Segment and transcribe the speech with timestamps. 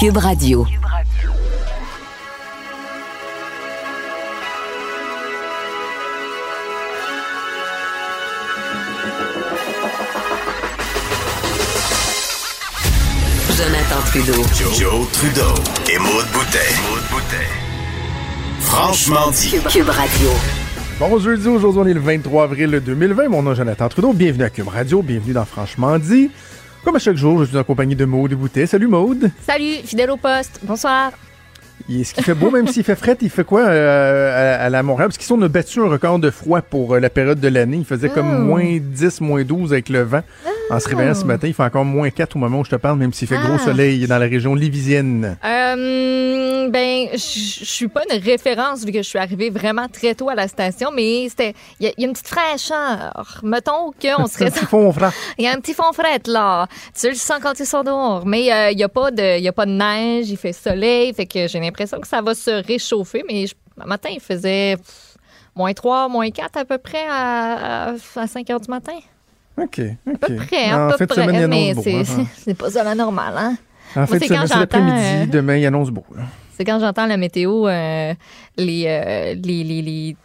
[0.00, 0.64] Cube Radio.
[13.54, 14.32] Jonathan Trudeau.
[14.72, 15.42] Joe, Trudeau
[15.92, 16.58] et Maude Boutet.
[18.60, 19.50] Franchement dit.
[19.68, 20.30] Cube Radio.
[20.98, 23.28] Bon jeudi, aujourd'hui on est le 23 avril 2020.
[23.28, 24.14] Mon nom est Jonathan Trudeau.
[24.14, 26.30] Bienvenue à Cube Radio, bienvenue dans Franchement dit.
[26.84, 28.66] Comme à chaque jour, je suis en compagnie de Maude Boutet.
[28.66, 29.30] Salut Maude.
[29.46, 30.60] Salut, fidèle au poste.
[30.62, 31.12] Bonsoir.
[31.90, 33.16] Est-ce qu'il fait beau même s'il fait fret?
[33.20, 35.08] Il fait quoi euh, à, à la Montréal?
[35.08, 37.78] Parce qu'ici, on a battu un record de froid pour euh, la période de l'année.
[37.78, 38.38] Il faisait comme Oh.
[38.44, 40.22] moins 10, moins 12 avec le vent.
[40.70, 42.76] En se réveillant ce matin, il fait encore moins 4 au moment où je te
[42.76, 43.64] parle, même s'il fait gros Ah.
[43.64, 45.36] soleil dans la région livisienne.
[45.44, 50.28] Euh, ben, je suis pas une référence vu que je suis arrivée vraiment très tôt
[50.28, 53.40] à la station, mais c'était, il y, a- il y a une petite fraîcheur.
[53.42, 55.10] Mettons qu'on Un serait, petit fond frais.
[55.38, 56.66] il y a un petit fond fret là.
[56.98, 59.48] Tu le sens quand tu sors dehors, mais euh, il y a pas de, y
[59.48, 62.64] a pas de neige, il fait soleil, fait que j'ai l'impression que ça va se
[62.64, 65.16] réchauffer, mais je- le matin il faisait pff,
[65.56, 68.92] moins 3, moins 4 à peu près à, à, à 5 heures du matin.
[69.62, 70.22] OK, OK.
[70.22, 71.94] À peu près, en peu fin de près, semaine, mais c'est,
[72.50, 72.54] hein.
[72.58, 73.56] pas ça la normale, hein.
[73.96, 74.96] En de c'est l'après-midi.
[74.98, 76.04] euh, Demain, il annonce beau.
[76.56, 78.14] C'est quand j'entends la météo, euh,
[78.56, 80.16] les, euh, les, les, les,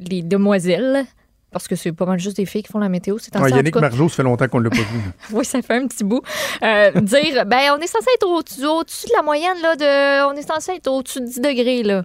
[0.00, 1.04] les demoiselles,
[1.52, 3.48] parce que c'est pas mal juste des filles qui font la météo, c'est en Ah,
[3.50, 3.76] Yannick.
[3.76, 5.00] Margeau, ça fait longtemps qu'on l'a pas vu.
[5.32, 6.22] Oui, ça fait un petit bout.
[6.62, 10.34] Euh, dire, ben, on est censé être au-dessus au-dessus de la moyenne, là, de, on
[10.36, 12.04] est censé être au-dessus de 10 degrés, là.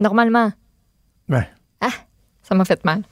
[0.00, 0.52] Normalement.
[1.28, 1.48] Ouais.
[1.80, 1.90] Ah,
[2.42, 3.02] ça m'a fait mal.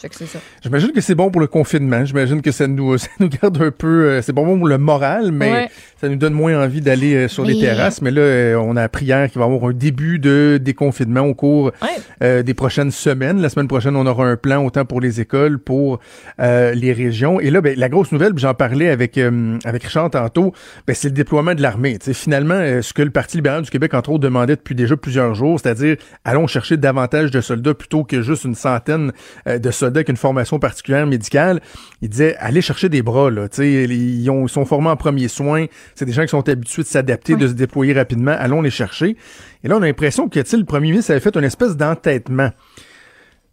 [0.00, 0.38] Fait que c'est ça.
[0.62, 2.04] J'imagine que c'est bon pour le confinement.
[2.04, 4.04] J'imagine que ça nous, ça nous garde un peu.
[4.04, 5.68] euh, c'est bon pour le moral, mais Ouais.
[6.00, 8.00] ça nous donne moins envie d'aller euh, sur les terrasses.
[8.00, 11.22] Mais là, euh, on a appris hier qu'il va y avoir un début de déconfinement
[11.22, 11.88] au cours Ouais.
[12.22, 13.40] euh, des prochaines semaines.
[13.42, 15.98] La semaine prochaine, on aura un plan autant pour les écoles, pour
[16.40, 17.40] euh, les régions.
[17.40, 20.52] Et là, ben, la grosse nouvelle, j'en parlais avec euh, avec Richard tantôt,
[20.86, 21.98] ben, c'est le déploiement de l'armée.
[22.12, 25.34] Finalement, euh, ce que le Parti libéral du Québec, entre autres, demandait depuis déjà plusieurs
[25.34, 29.10] jours, c'est-à-dire allons chercher davantage de soldats plutôt que juste une centaine
[29.48, 31.60] euh, de soldats avec une formation particulière médicale.
[32.02, 33.30] Il disait allez chercher des bras.
[33.30, 33.48] Là.
[33.48, 35.66] Tu sais, Ils, ont- ils sont formés en premiers soins.
[35.94, 38.34] C'est des gens qui sont habitués de s'adapter, de se déployer rapidement.
[38.38, 39.16] Allons les chercher.
[39.64, 42.50] Et là, on a l'impression que le premier ministre avait fait une espèce d'entêtement.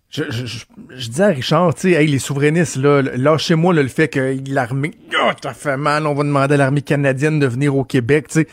[0.09, 3.87] Je, je, je, je disais à Richard, tu sais, hey, les souverainistes, là, lâchez-moi le
[3.87, 7.75] fait que l'armée, oh, ça fait mal, on va demander à l'armée canadienne de venir
[7.75, 8.47] au Québec, tu sais.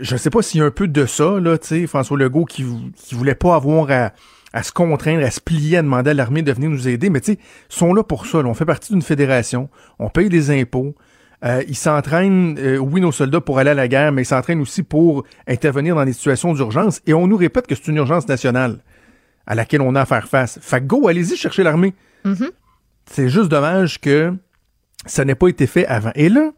[0.00, 2.46] Je- sais pas s'il y a un peu de ça, là, tu sais, François Legault
[2.46, 2.64] qui,
[2.96, 4.12] qui voulait pas avoir à,
[4.52, 7.20] à se contraindre, à se plier, à demander à l'armée de venir nous aider, mais
[7.20, 8.48] tu sais, ils sont là pour ça, là.
[8.48, 10.94] On fait partie d'une fédération, on paye des impôts,
[11.44, 14.60] euh, ils s'entraînent, euh, oui, nos soldats pour aller à la guerre, mais ils s'entraînent
[14.60, 18.26] aussi pour intervenir dans des situations d'urgence, et on nous répète que c'est une urgence
[18.28, 18.78] nationale
[19.46, 20.58] à laquelle on a à faire face.
[20.60, 21.94] Fait que go, allez-y chercher l'armée.
[23.06, 24.34] C'est juste dommage que
[25.06, 26.10] ça n'ait pas été fait avant.
[26.14, 26.50] Et là,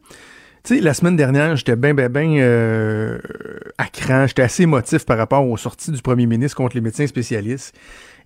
[0.64, 3.18] tu sais, la semaine dernière, j'étais bien, bien, bien euh,
[3.78, 4.26] à cran.
[4.26, 7.74] J'étais assez émotif par rapport aux sorties du premier ministre contre les médecins spécialistes.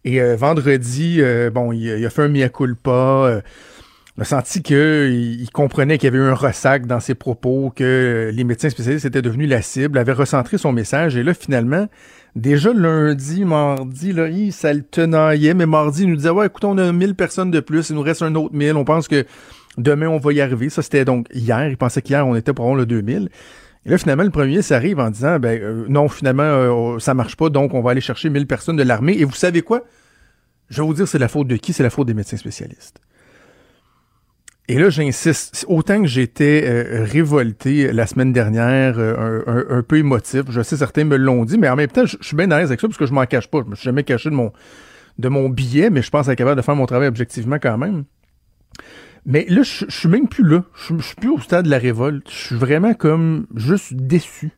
[0.04, 2.90] Et euh, vendredi, euh, bon, il, a- il a fait un mea culpa.
[2.90, 3.40] euh,
[4.16, 4.76] on a senti qu'il
[5.42, 9.04] il comprenait qu'il y avait eu un ressac dans ses propos, que les médecins spécialistes
[9.06, 11.16] étaient devenus la cible, avait recentré son message.
[11.16, 11.88] Et là, finalement,
[12.36, 16.64] déjà lundi, mardi, là, hi, ça le tenaillait, mais mardi, il nous disait, ouais, écoute,
[16.64, 19.24] on a 1000 personnes de plus, il nous reste un autre 1000, on pense que
[19.78, 20.68] demain, on va y arriver.
[20.70, 21.68] Ça, c'était donc hier.
[21.68, 23.28] Il pensait qu'hier, on était pour le 2000.
[23.86, 27.12] Et là, finalement, le premier, ça arrive en disant, ben, euh, non, finalement, euh, ça
[27.12, 29.18] marche pas, donc on va aller chercher 1000 personnes de l'armée.
[29.18, 29.84] Et vous savez quoi?
[30.70, 31.72] Je vais vous dire, c'est la faute de qui?
[31.72, 33.00] C'est la faute des médecins spécialistes.
[34.66, 40.44] Et là, j'insiste, autant que j'étais euh, révolté la semaine dernière, euh, un, peu émotif,
[40.48, 42.70] je sais certains me l'ont dit, mais en même temps, je suis bien à l'aise
[42.70, 43.60] avec ça parce que je m'en cache pas.
[43.62, 44.52] Je me suis jamais caché de mon,
[45.18, 48.04] de mon billet, mais je pense être capable de faire mon travail objectivement quand même.
[49.26, 50.64] Mais là, je, suis même plus là.
[50.74, 52.28] Je, suis plus au stade de la révolte.
[52.30, 54.50] Je suis vraiment comme juste déçu.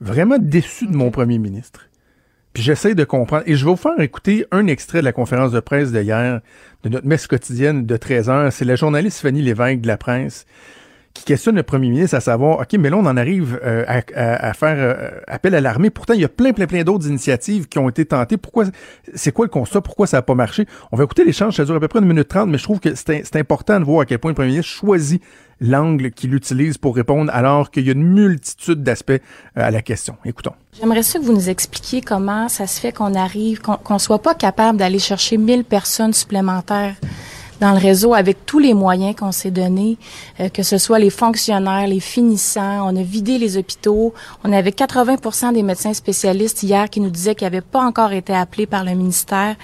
[0.00, 1.88] Vraiment déçu de mon premier ministre.
[2.52, 3.42] Puis j'essaie de comprendre.
[3.46, 6.40] Et je vais vous faire écouter un extrait de la conférence de presse d'hier,
[6.84, 8.52] de notre messe quotidienne de 13 heures.
[8.52, 10.46] C'est la journaliste Fanny Lévesque de la presse
[11.12, 14.00] qui questionne le premier ministre à savoir, OK, mais là, on en arrive euh, à,
[14.14, 15.90] à- à faire euh, appel à l'armée.
[15.90, 18.36] Pourtant, il y a plein, plein, plein d'autres initiatives qui ont été tentées.
[18.36, 18.64] Pourquoi,
[19.14, 19.80] c'est quoi le constat?
[19.80, 20.66] Pourquoi ça n'a pas marché?
[20.92, 22.78] On va écouter l'échange, ça dure à peu près une minute trente, mais je trouve
[22.80, 25.20] que c'est important de voir à quel point le premier ministre choisit
[25.60, 29.18] l'angle qu'il utilise pour répondre alors qu'il y a une multitude d'aspects euh,
[29.56, 30.16] à la question.
[30.24, 30.52] Écoutons.
[30.80, 34.22] J'aimerais ça que vous nous expliquiez comment ça se fait qu'on arrive, qu'on qu'on soit
[34.22, 36.94] pas capable d'aller chercher 1000 personnes supplémentaires
[37.60, 39.98] dans le réseau avec tous les moyens qu'on s'est donnés,
[40.40, 42.90] euh, que ce soit les fonctionnaires, les finissants.
[42.90, 44.14] On a vidé les hôpitaux.
[44.44, 48.34] On avait 80 des médecins spécialistes hier qui nous disaient qu'ils n'avaient pas encore été
[48.34, 49.56] appelés par le ministère.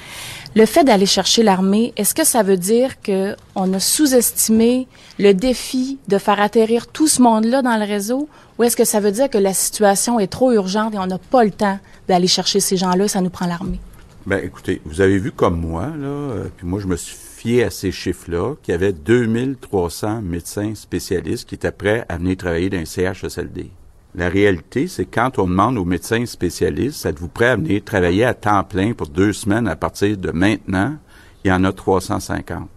[0.55, 4.87] Le fait d'aller chercher l'armée, est-ce que ça veut dire que on a sous-estimé
[5.19, 8.29] le défi de faire atterrir tout ce monde-là dans le réseau,
[8.59, 11.19] ou est-ce que ça veut dire que la situation est trop urgente et on n'a
[11.19, 11.79] pas le temps
[12.09, 13.81] d'aller chercher ces gens-là, ça nous prend l'armée?
[14.27, 17.17] Ben, écoutez, vous avez vu comme moi, là, euh, puis moi, je me suis
[17.63, 22.71] à ces chiffres-là, qu'il y avait 2300 médecins spécialistes qui étaient prêts à venir travailler
[22.71, 23.71] dans un CHSLD.
[24.15, 28.35] La réalité, c'est quand on demande aux médecins spécialistes, êtes-vous prêt à venir travailler à
[28.35, 30.97] temps plein pour deux semaines à partir de maintenant?
[31.45, 32.69] Il y en a 350.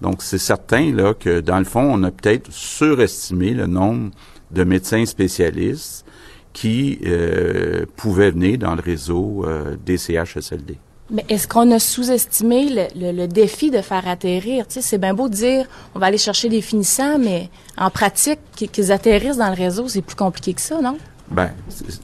[0.00, 4.10] Donc, c'est certain, là, que dans le fond, on a peut-être surestimé le nombre
[4.50, 6.04] de médecins spécialistes
[6.52, 10.76] qui euh, pouvaient venir dans le réseau euh, des CHSLD.
[11.10, 14.66] Mais est-ce qu'on a sous-estimé le, défi de faire atterrir?
[14.66, 17.90] Tu sais, c'est bien beau de dire on va aller chercher des finissants, mais en
[17.90, 20.96] pratique, qu'ils atterrissent dans le réseau, c'est plus compliqué que ça, non?
[21.30, 21.50] Ben,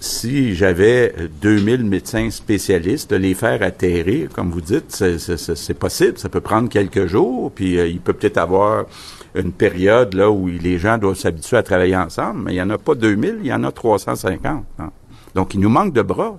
[0.00, 6.18] si j'avais 2000 médecins spécialistes, de les faire atterrir, comme vous dites, c'est possible.
[6.18, 8.86] Ça peut prendre quelques jours, puis euh, il peut peut-être avoir
[9.34, 12.70] une période là où les gens doivent s'habituer à travailler ensemble, mais il n'y en
[12.70, 14.64] a pas 2000, il y en a 350.
[14.78, 14.90] Hein.
[15.34, 16.36] Donc, il nous manque de bras.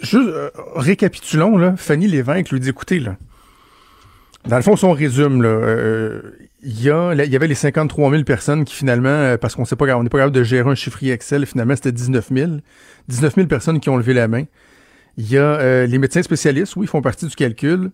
[0.00, 1.74] Juste, euh, récapitulons, là.
[1.76, 3.16] Fanny Lévesque lui dit, écoutez, là,
[4.46, 6.20] dans le fond, son résume, là, euh,
[6.62, 9.62] il y, a, il y avait les 53 000 personnes qui finalement, euh, parce qu'on
[9.64, 12.50] on n'est pas capable de gérer un chiffrier Excel, finalement c'était 19 000.
[13.08, 14.44] 19 000 personnes qui ont levé la main.
[15.16, 17.90] Il y a les médecins spécialistes, oui, font partie du calcul.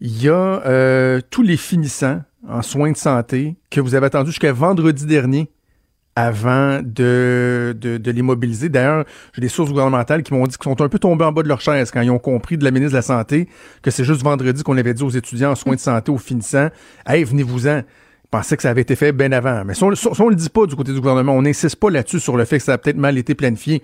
[0.00, 4.52] Il y a tous les finissants en soins de santé que vous avez attendu jusqu'à
[4.52, 5.50] vendredi dernier
[6.16, 8.70] avant de, de, de les mobiliser.
[8.70, 9.04] D'ailleurs,
[9.34, 11.48] j'ai des sources gouvernementales qui m'ont dit qu'ils sont un peu tombés en bas de
[11.48, 13.48] leur chaise quand ils ont compris de la ministre de la Santé
[13.82, 16.70] que c'est juste vendredi qu'on avait dit aux étudiants en soins de santé, aux finissants,
[17.06, 17.82] «Hey, venez-vous-en».
[18.26, 19.64] Ils pensaient que ça avait été fait bien avant.
[19.64, 22.18] Mais si on, ne le dit pas du côté du gouvernement, on n'insiste pas là-dessus
[22.18, 23.82] sur le fait que ça a peut-être mal été planifié.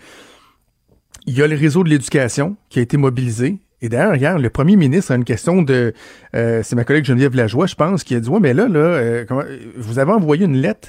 [1.26, 3.60] Il y a le réseau de l'éducation qui a été mobilisé.
[3.82, 5.92] Et d'ailleurs, hier, le premier ministre a une question de...
[6.34, 8.80] Euh, c'est ma collègue Geneviève Lajoie, je pense, qui a dit, ouais, mais là, là,
[8.80, 9.42] euh, comment,
[9.76, 10.88] vous avez envoyé une lettre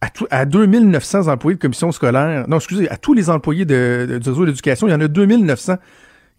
[0.00, 4.46] à, à 2900 employés de commission scolaire, non, excusez, à tous les employés du réseau
[4.46, 5.76] d'éducation, il y en a 2900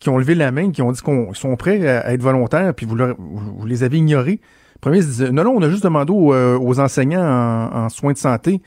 [0.02, 2.88] qui ont levé la main, qui ont dit qu'ils sont prêts à, être volontaires, puis
[2.88, 4.42] vous, vous, les avez ignorés.
[4.76, 8.18] Le premier disait, non, non, on a juste demandé aux, euh, enseignants en, soins de
[8.18, 8.62] santé.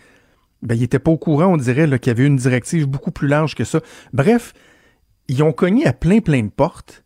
[0.63, 3.27] Ben, ils n'étaient pas au courant, on dirait, qu'il y avait une directive beaucoup plus
[3.27, 3.81] large que ça.
[4.13, 4.55] Bref,
[5.27, 7.05] ils ont cogné à plein, plein de portes.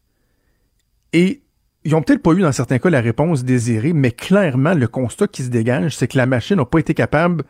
[1.14, 1.40] Et
[1.85, 5.26] ils ont peut-être pas eu, dans certains cas, la réponse désirée, mais clairement, le constat
[5.26, 7.44] qui se dégage, c'est que la machine n'a pas été capable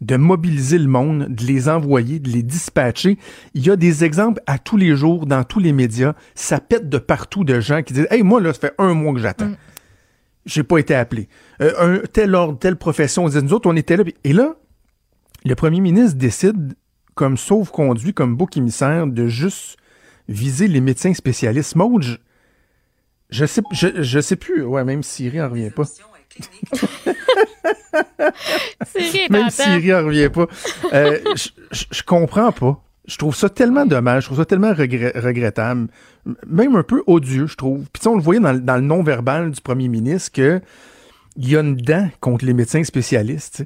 [0.00, 3.18] de mobiliser le monde, de les envoyer, de les dispatcher.
[3.54, 6.14] Il y a des exemples à tous les jours dans tous les médias.
[6.34, 9.14] Ça pète de partout de gens qui disent Hey, moi, là, ça fait un mois
[9.14, 9.46] que j'attends.
[9.46, 9.56] Mm.
[10.44, 11.28] J'ai pas été appelé.
[11.60, 13.24] Euh, un tel ordre, telle profession.
[13.24, 14.04] On disait, nous autres, on était là.
[14.22, 14.54] Et là,
[15.44, 16.74] le premier ministre décide,
[17.14, 19.76] comme sauve-conduit, comme bouc émissaire, de juste
[20.28, 21.74] viser les médecins spécialistes.
[21.74, 22.16] Maud, je,
[23.30, 24.62] je sais, je, sais plus.
[24.62, 25.84] Ouais, même Siri en revient pas.
[29.30, 30.46] Même Siri en revient pas.
[30.92, 31.18] Euh,
[31.72, 32.82] je comprends pas.
[33.06, 35.86] Je trouve ça tellement dommage, je trouve ça tellement regrettable,
[36.46, 37.84] même un peu odieux, je trouve.
[37.92, 40.60] Puis on le voyait dans, le non-verbal du premier ministre que
[41.36, 43.64] il y a une dent contre les médecins spécialistes.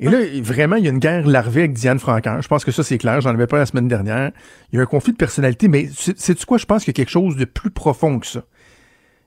[0.00, 2.40] Et là, vraiment, il y a une guerre larvée avec Diane Francaire.
[2.40, 3.20] Je pense que ça, c'est clair.
[3.20, 4.30] J'en avais pas la semaine dernière.
[4.72, 6.56] Il y a un conflit de personnalité, mais c'est-tu quoi?
[6.56, 8.44] Je pense qu'il y a quelque chose de plus profond que ça.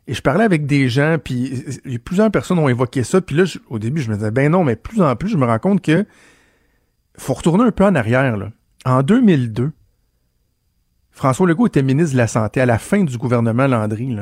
[0.08, 1.64] Et je parlais avec des gens, puis
[2.04, 3.22] plusieurs personnes ont évoqué ça.
[3.22, 5.46] Puis là, au début, je me disais, ben non, mais plus en plus, je me
[5.46, 6.06] rends compte que
[7.18, 8.36] faut retourner un peu en arrière.
[8.84, 9.72] En 2002,
[11.12, 14.16] François Legault était ministre de la Santé à la fin du gouvernement Landry.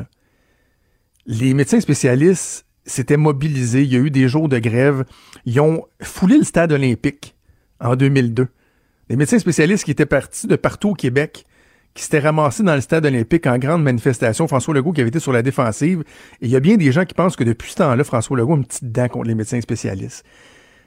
[1.26, 3.84] Les médecins spécialistes s'étaient mobilisés.
[3.84, 5.06] Il y a eu des jours de grève.
[5.46, 7.36] Ils ont foulé le stade olympique
[7.80, 8.48] en 2002.
[9.10, 11.46] Les médecins spécialistes qui étaient partis de partout au Québec
[12.00, 14.48] qui s'était ramassé dans le stade olympique en grande manifestation.
[14.48, 16.06] François Legault qui avait été sur la défensive.
[16.40, 18.54] Et il y a bien des gens qui pensent que depuis ce temps-là, François Legault
[18.54, 20.24] a une petite dent contre les médecins spécialistes.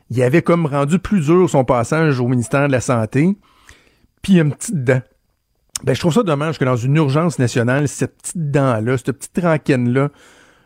[0.09, 3.37] Il avait comme rendu plus dur son passage au ministère de la Santé.
[4.23, 5.03] Puis une petite dent.
[5.85, 9.35] Ben, je trouve ça dommage que dans une urgence nationale, cette petite dent-là, cette petite
[9.35, 10.09] tranquine-là,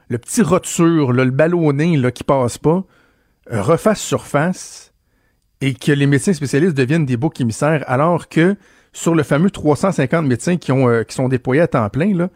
[0.09, 2.85] le petit roture, le ballonné là, qui passe pas,
[3.51, 4.93] euh, refasse surface
[5.61, 8.57] et que les médecins spécialistes deviennent des boucs émissaires alors que
[8.97, 12.31] sur le fameux 350 médecins qui, ont, euh, qui sont déployés à temps plein, là,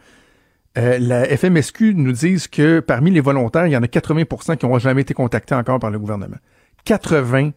[0.76, 4.66] euh, la FMSQ nous dit que parmi les volontaires, il y en a 80% qui
[4.66, 6.36] n'ont jamais été contactés encore par le gouvernement.
[6.84, 7.52] 80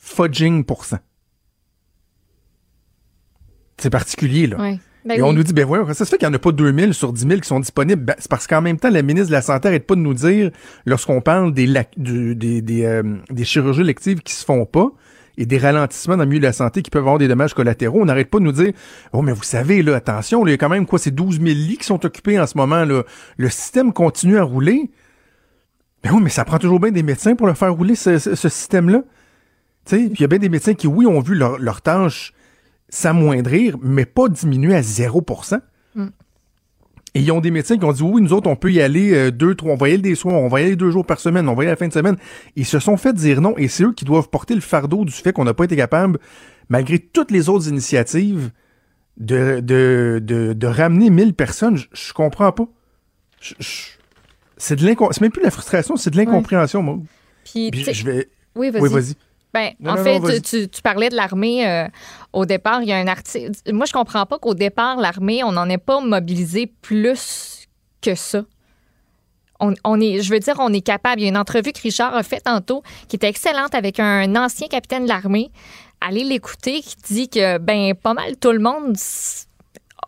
[0.00, 0.64] fudging
[3.76, 4.56] C'est particulier, là.
[4.56, 5.22] Ben Et oui.
[5.22, 7.12] on nous dit, ben voyons, ça se fait qu'il n'y en a pas 2000 sur
[7.12, 8.02] 10 000 qui sont disponibles.
[8.02, 10.14] Ben, c'est parce qu'en même temps, la ministre de la Santé n'arrête pas de nous
[10.14, 10.50] dire,
[10.86, 14.90] lorsqu'on parle des, du- des, des, euh, des chirurgies électives qui se font pas
[15.40, 18.02] et des ralentissements dans le milieu de la santé qui peuvent avoir des dommages collatéraux,
[18.02, 18.72] on n'arrête pas de nous dire,
[19.14, 21.46] oh, mais vous savez, là, attention, il y a quand même, quoi, c'est 12 000
[21.46, 23.04] lits qui sont occupés en ce moment, là.
[23.38, 24.90] Le système continue à rouler.
[26.04, 29.02] Ben oui, mais ça prend toujours bien des médecins pour le faire rouler, ce, système-là.
[29.86, 32.34] Tu il y a bien des médecins qui, oui, ont vu leur, leur tâche
[32.90, 35.24] s'amoindrir, mais pas diminuer à 0
[37.14, 39.12] Et ils ont des médecins qui ont dit oui, nous autres, on peut y aller
[39.12, 41.04] euh, deux, trois, on va y aller des soirs, on va y aller deux jours
[41.04, 42.16] par semaine, on va y aller à la fin de semaine.
[42.56, 45.12] Ils se sont fait dire non et c'est eux qui doivent porter le fardeau du
[45.12, 46.18] fait qu'on n'a pas été capable,
[46.68, 48.50] malgré toutes les autres initiatives,
[49.16, 51.76] de, de, de, de ramener 1000 personnes.
[51.76, 52.66] Je, je comprends pas.
[53.40, 53.86] Je- je-
[54.56, 56.98] c'est de l'incom- c'est même plus de la frustration, c'est de l'incompréhension, moi.
[57.70, 58.28] Puis, je vais.
[58.54, 58.82] oui, vas-y.
[58.82, 59.14] Oui, vas-y.
[59.52, 61.86] Ben, Non, en non, fait, non, tu, tu- tu parlais de l'armée euh,
[62.32, 62.82] au départ.
[62.82, 63.50] Il y a un article.
[63.72, 67.66] Moi, je comprends pas qu'au départ, l'armée, on n'en ait pas mobilisé plus
[68.00, 68.42] que ça.
[69.58, 71.20] On, on est, je veux dire, on est capable.
[71.20, 74.34] Il y a une entrevue que Richard a faite tantôt qui était excellente avec un
[74.36, 75.50] ancien capitaine de l'armée.
[76.00, 78.96] Allez l'écouter, qui dit que, ben, pas mal tout le monde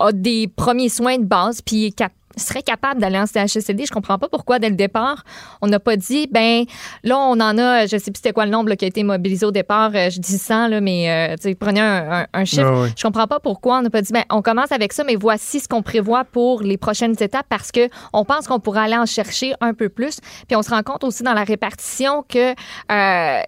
[0.01, 3.87] a des premiers soins de base, puis est cap- serait capable d'aller en CHSLD.
[3.87, 5.25] Je comprends pas pourquoi, dès le départ,
[5.61, 6.65] on n'a pas dit, ben,
[7.05, 9.03] là, on en a, je sais plus c'était quoi le nombre là, qui a été
[9.03, 12.63] mobilisé au départ, euh, je dis 100, là, mais euh, prenez un, un- un chiffre.
[12.67, 12.89] Ah ouais.
[12.97, 15.61] Je comprends pas pourquoi on n'a pas dit, ben, on commence avec ça, mais voici
[15.61, 19.07] ce qu'on prévoit pour les prochaines étapes parce que on pense qu'on pourra aller en
[19.07, 20.19] chercher un peu plus.
[20.49, 22.53] Puis on se rend compte aussi dans la répartition que
[22.91, 23.41] euh,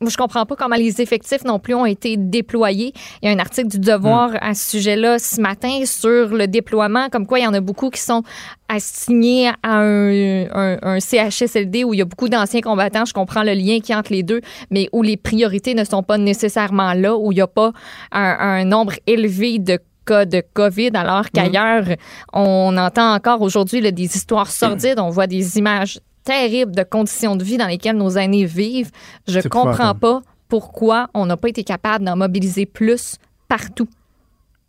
[0.00, 2.94] moi, je comprends pas comment les effectifs non plus ont été déployés.
[3.22, 7.08] Il y a un article du Devoir à ce sujet-là ce matin sur le déploiement,
[7.10, 8.22] comme quoi il y en a beaucoup qui sont
[8.68, 13.04] assignés à un, un- un CHSLD où il y a beaucoup d'anciens combattants.
[13.04, 14.40] Je comprends le lien qui entre les deux,
[14.70, 17.72] mais où les priorités ne sont pas nécessairement là, où il n'y a pas
[18.12, 21.84] un, un nombre élevé de cas de COVID, alors qu'ailleurs,
[22.32, 27.44] on entend encore aujourd'hui des histoires sordides, on voit des images terribles de conditions de
[27.44, 28.90] vie dans lesquelles nos aînés vivent.
[29.28, 33.16] Je C'est comprends pas pourquoi on n'a pas été capable d'en mobiliser plus
[33.48, 33.88] partout.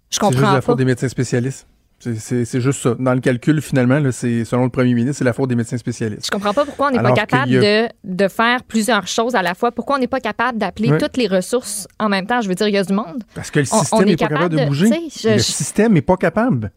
[0.10, 0.62] Je C'est juste comprends la pas.
[0.62, 1.68] faute des médecins spécialistes.
[2.00, 2.96] C'est- juste ça.
[2.98, 6.26] Dans le calcul, finalement, c'est selon le premier ministre, c'est la faute des médecins spécialistes.
[6.26, 9.54] Je comprends pas pourquoi on n'est pas capable de, de faire plusieurs choses à la
[9.54, 9.72] fois.
[9.72, 12.42] Pourquoi on n'est pas capable d'appeler toutes les ressources en même temps?
[12.42, 13.24] Je veux dire, il y a du monde.
[13.36, 14.90] Parce que le système est n'est pas capable de de- bouger.
[15.16, 16.72] je- le je- système n'est pas capable.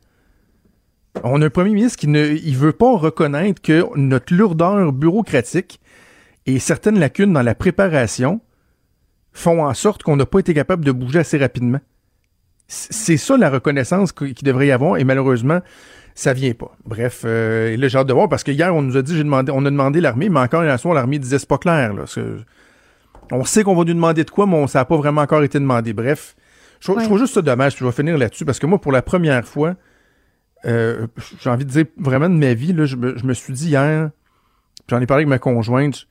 [1.22, 5.80] On a un premier ministre qui ne il veut pas reconnaître que notre lourdeur bureaucratique
[6.46, 8.40] et certaines lacunes dans la préparation
[9.32, 11.80] font en sorte qu'on n'a pas été capable de bouger assez rapidement.
[12.66, 15.60] C'est ça la reconnaissance qu'il qui devrait y avoir et malheureusement,
[16.14, 16.74] ça vient pas.
[16.84, 19.14] Bref, euh, et là j'ai hâte de voir parce que hier on nous a dit,
[19.16, 21.92] j'ai demandé, on a demandé l'armée, mais encore hier soir l'armée disait c'est pas clair.
[21.94, 22.04] Là,
[23.32, 25.42] on sait qu'on va nous demander de quoi, mais on- ça n'a pas vraiment encore
[25.42, 25.92] été demandé.
[25.92, 26.36] Bref,
[26.80, 27.74] je, trouve- je trouve juste ça dommage.
[27.74, 29.74] Puis je vais finir là-dessus parce que moi, pour la première fois,
[30.66, 31.06] euh,
[31.40, 34.10] j'ai envie de dire vraiment de ma vie, là, je, me, suis dit hier,
[34.88, 36.06] j'en ai parlé avec ma conjointe,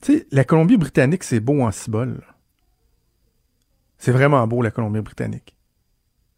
[0.00, 2.22] tu sais, la Colombie-Britannique, c'est beau en cibole.
[3.98, 5.56] C'est vraiment beau, la Colombie-Britannique.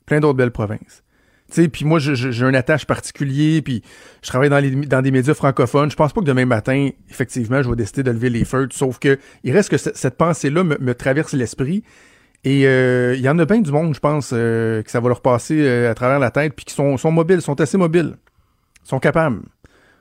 [0.06, 1.04] Plein d'autres belles provinces.
[1.48, 3.82] Tu sais, puis moi, j'ai un attache particulier, puis
[4.22, 5.90] je travaille dans, les, dans des médias francophones.
[5.90, 8.98] Je pense pas que demain matin, effectivement, je vais décider de lever les feux, sauf
[8.98, 11.84] que il reste que ce- cette pensée-là me traverse l'esprit.
[12.44, 15.08] Et euh, il y en a bien du monde, je pense, euh, que ça va
[15.08, 18.16] leur passer euh, à travers la tête, puis qui sont, sont mobiles, sont assez mobiles,
[18.82, 19.42] sont capables.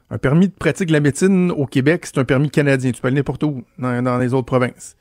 [0.10, 2.92] Un permis de pratique de la médecine au Québec, c'est un permis canadien.
[2.92, 4.96] Tu peux aller n'importe où dans, dans les autres provinces.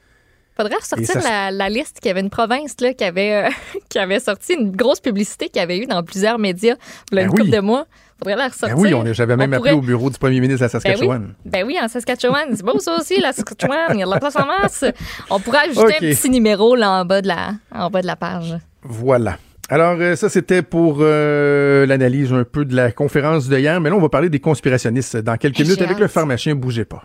[0.57, 3.47] Faudrait Et ressortir ça la, la liste qu'il y avait une province là, qui, avait,
[3.47, 3.51] euh,
[3.89, 6.77] qui avait sorti une grosse publicité qu'il y avait eu dans plusieurs médias
[7.11, 7.51] il y a Ben une couple oui.
[7.51, 7.87] de mois.
[8.23, 8.77] Faudrait la ressortir.
[8.77, 11.33] Ben oui, on j'avais même On appelé pourrait- au bureau du premier ministre à Saskatchewan.
[11.47, 12.49] Ben oui, en Saskatchewan.
[12.55, 13.89] C'est beau ça aussi, la Saskatchewan.
[13.95, 14.85] Il y a de la place en masse.
[15.31, 18.17] On pourrait ajouter un petit numéro là en bas de la, en bas de la
[18.17, 18.57] page.
[18.83, 19.39] Voilà.
[19.71, 23.81] Alors, euh, ça, c'était pour euh, l'analyse un peu de la conférence de hier.
[23.81, 26.01] Mais là, on va parler des conspirationnistes dans quelques minutes avec hâte.
[26.01, 26.55] le pharmacien.
[26.57, 27.05] Bougez pas.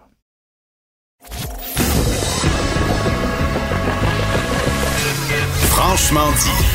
[5.70, 6.75] Franchement dit.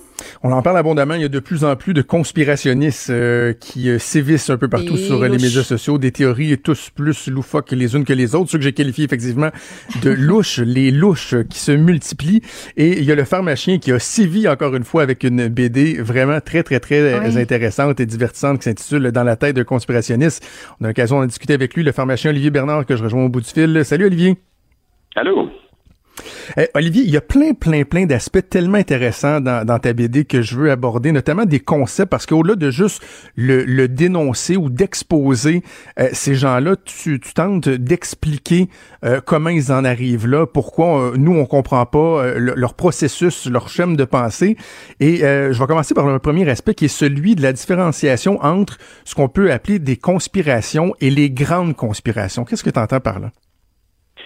[0.43, 1.13] On en parle abondamment.
[1.13, 4.67] Il y a de plus en plus de conspirationnistes euh, qui euh, sévissent un peu
[4.67, 5.99] partout Des sur euh, les médias sociaux.
[5.99, 8.49] Des théories tous plus loufoques les unes que les autres.
[8.49, 9.51] Ceux que j'ai qualifiés effectivement
[10.01, 12.41] de louches, les louches qui se multiplient.
[12.75, 16.01] Et il y a le pharmacien qui a sévi encore une fois avec une BD
[16.01, 17.37] vraiment très, très, très Oui.
[17.39, 20.43] intéressante et divertissante qui s'intitule Dans la tête d'un conspirationniste.
[20.79, 23.29] On a l'occasion d'en discuter avec lui, le pharmacien Olivier Bernard que je rejoins au
[23.29, 23.85] bout du fil.
[23.85, 24.37] Salut Olivier.
[25.15, 25.51] Allô?
[26.57, 30.41] Eh, Olivier, il y a plein, plein, plein d'aspects tellement intéressants dans, ta BD que
[30.41, 33.01] je veux aborder, notamment des concepts, parce qu'au-delà de juste
[33.35, 35.63] le, dénoncer ou d'exposer
[35.99, 38.69] euh, ces gens-là, tu, tu, tentes d'expliquer
[39.03, 43.47] euh, comment ils en arrivent là, pourquoi euh, nous, on comprend pas le, leur processus,
[43.47, 44.57] leur chemin de pensée.
[44.99, 48.77] Et je vais commencer par le premier aspect qui est celui de la différenciation entre
[49.05, 52.45] ce qu'on peut appeler des conspirations et les grandes conspirations.
[52.45, 53.31] Qu'est-ce que tu entends par là?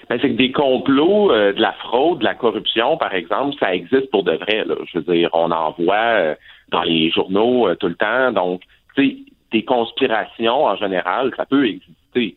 [0.09, 3.73] Ben, c'est que des complots, euh, de la fraude, de la corruption, par exemple, ça
[3.73, 4.63] existe pour de vrai.
[4.65, 4.75] Là.
[4.85, 6.35] Je veux dire, on en voit euh,
[6.69, 8.31] dans les journaux euh, tout le temps.
[8.31, 8.61] Donc,
[8.95, 9.17] tu sais,
[9.51, 12.35] des conspirations en général, ça peut exister.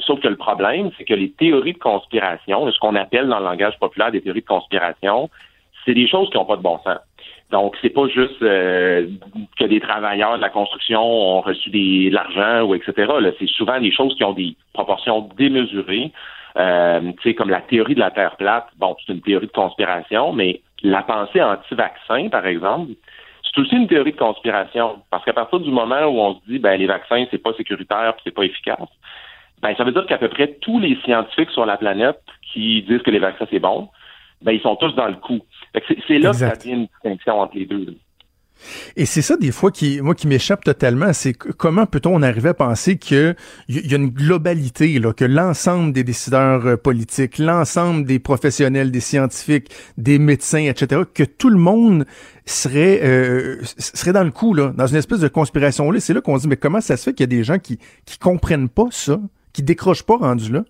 [0.00, 3.44] sauf que le problème, c'est que les théories de conspiration, ce qu'on appelle dans le
[3.44, 5.30] langage populaire des théories de conspiration,
[5.84, 6.98] c'est des choses qui n'ont pas de bon sens.
[7.50, 12.66] Donc, c'est pas juste que des travailleurs de la construction ont reçu des, de l'argent
[12.66, 12.92] ou etc.
[13.38, 16.12] C'est souvent des choses qui ont des proportions démesurées,
[16.56, 19.52] euh, tu sais, comme la théorie de la Terre plate, bon, c'est une théorie de
[19.52, 22.92] conspiration, mais la pensée anti-vaccin, par exemple,
[23.42, 25.02] c'est aussi une théorie de conspiration.
[25.10, 28.14] Parce qu'à partir du moment où on se dit, ben, les vaccins, c'est pas sécuritaire
[28.24, 28.88] c'est pas efficace,
[29.62, 32.20] ben, ça veut dire qu'à peu près tous les scientifiques sur la planète
[32.52, 33.88] qui disent que les vaccins, c'est bon,
[34.42, 35.40] ben, ils sont tous dans le coup.
[36.06, 37.96] C'est là que ça devient une distinction entre les deux.
[38.96, 42.54] Et c'est ça des fois qui, moi, qui m'échappe totalement, c'est comment peut-on arriver à
[42.54, 43.36] penser qu'il
[43.68, 49.00] y, a une globalité, là, que l'ensemble des décideurs euh, politiques, l'ensemble des professionnels, des
[49.00, 52.04] scientifiques, des médecins, etc., que tout le monde
[52.46, 56.00] serait euh, serait dans le coup, là, dans une espèce de conspiration là.
[56.00, 57.58] C'est là qu'on se dit, mais comment ça se fait qu'il y a des gens
[57.58, 59.20] qui qui comprennent pas ça,
[59.52, 60.64] qui décrochent pas rendu là?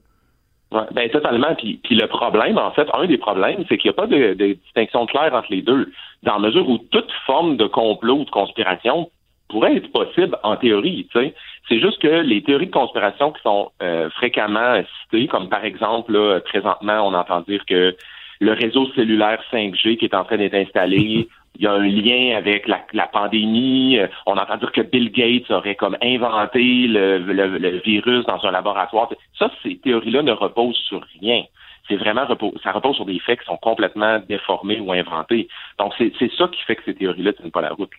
[0.70, 1.54] Ben totalement.
[1.54, 4.34] Puis, puis le problème, en fait, un des problèmes, c'est qu'il n'y a pas de,
[4.34, 5.90] de, distinction claire entre les deux,
[6.24, 9.10] dans la mesure où toute forme de complot ou de conspiration
[9.48, 11.08] pourrait être possible en théorie.
[11.10, 11.34] Tu sais.
[11.68, 16.12] C'est juste que les théories de conspiration qui sont euh, fréquemment citées, comme par exemple,
[16.12, 17.96] là, présentement, on entend dire que
[18.40, 22.36] le réseau cellulaire 5G qui est en train d'être installé il y a un lien
[22.36, 23.98] avec la, pandémie.
[23.98, 29.10] Euh, on entend dire que Bill Gates aurait comme inventé le, virus dans un laboratoire.
[29.38, 31.42] Ça, ces théories-là ne reposent sur rien.
[31.88, 32.26] C'est vraiment
[32.62, 35.48] ça repose sur des faits qui sont complètement déformés ou inventés.
[35.78, 37.90] Donc c'est ça qui fait que ces théories-là tiennent pas la route.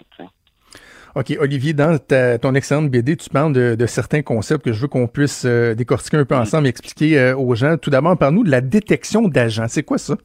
[1.16, 1.98] OK, Olivier, dans
[2.39, 6.18] ton excellente BD, tu parles de, certains concepts que je veux qu'on puisse euh, décortiquer
[6.18, 7.78] un peu ensemble et expliquer euh, aux gens.
[7.78, 9.68] Tout d'abord, parle-nous de la détection d'agents.
[9.68, 10.16] C'est quoi ça?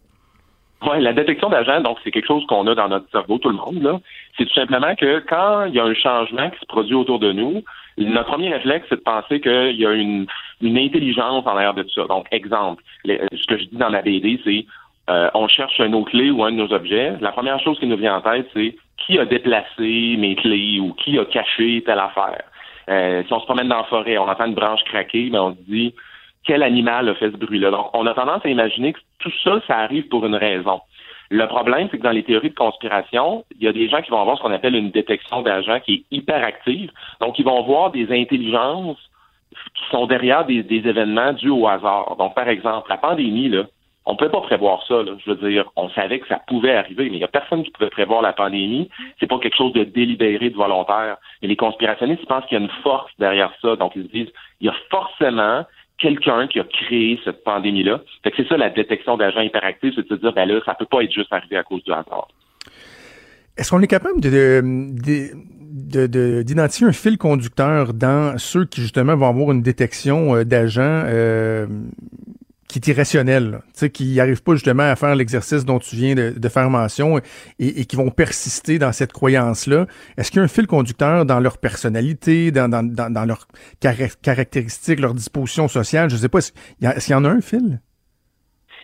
[0.86, 3.56] Oui, la détection d'agents, donc c'est quelque chose qu'on a dans notre cerveau, tout le
[3.56, 3.82] monde.
[3.82, 4.00] Là.
[4.36, 7.32] C'est tout simplement que quand il y a un changement qui se produit autour de
[7.32, 7.62] nous,
[7.96, 10.26] notre premier réflexe, c'est de penser qu'il y a une,
[10.60, 12.06] une intelligence en l'air de tout ça.
[12.06, 14.66] Donc, exemple, ce que je dis dans ma BD, c'est
[15.10, 17.14] euh, on cherche un nos clés ou un de nos objets.
[17.20, 20.92] La première chose qui nous vient en tête, c'est qui a déplacé mes clés ou
[20.94, 22.42] qui a caché telle affaire?
[22.88, 25.52] Euh, si on se promène dans la forêt, on entend une branche craquer, mais on
[25.52, 25.94] se dit
[26.44, 27.70] quel animal a fait ce bruit-là.
[27.70, 30.80] Donc, on a tendance à imaginer que tout ça, ça arrive pour une raison.
[31.30, 34.10] Le problème, c'est que dans les théories de conspiration, il y a des gens qui
[34.10, 36.90] vont avoir ce qu'on appelle une détection d'agents qui est hyper active.
[37.20, 38.98] Donc, ils vont voir des intelligences
[39.74, 42.16] qui sont derrière des, événements dus au hasard.
[42.16, 43.64] Donc, par exemple, la pandémie, là,
[44.06, 45.02] on ne peut pas prévoir ça.
[45.02, 45.12] Là.
[45.24, 47.70] Je veux dire, on savait que ça pouvait arriver, mais il n'y a personne qui
[47.70, 48.90] pouvait prévoir la pandémie.
[49.18, 51.16] C'est pas quelque chose de délibéré, de volontaire.
[51.40, 53.76] Et les conspirationnistes ils pensent qu'il y a une force derrière ça.
[53.76, 55.64] Donc, ils se disent, il y a forcément
[56.04, 58.02] quelqu'un qui a créé cette pandémie-là.
[58.36, 61.02] c'est ça la détection d'agents hyperactifs, c'est de se dire, ben là, ça peut pas
[61.02, 62.28] être juste arrivé à cause du hasard.
[63.56, 64.60] Est-ce qu'on est capable de,
[66.42, 71.66] d'identifier un fil conducteur dans ceux qui justement vont avoir une détection euh, d'agents euh,
[72.80, 76.48] qui est irrationnel, sais, qui n'arrivent pas justement à faire l'exercice dont tu viens de,
[76.48, 77.18] faire mention
[77.60, 79.86] et, qui vont persister dans cette croyance-là.
[80.18, 83.46] Est-ce qu'il y a un fil conducteur dans leur personnalité, dans, leurs
[83.80, 86.10] caractéristiques, leur disposition sociale?
[86.10, 87.80] Je ne sais pas, est-ce qu'il y en a un fil?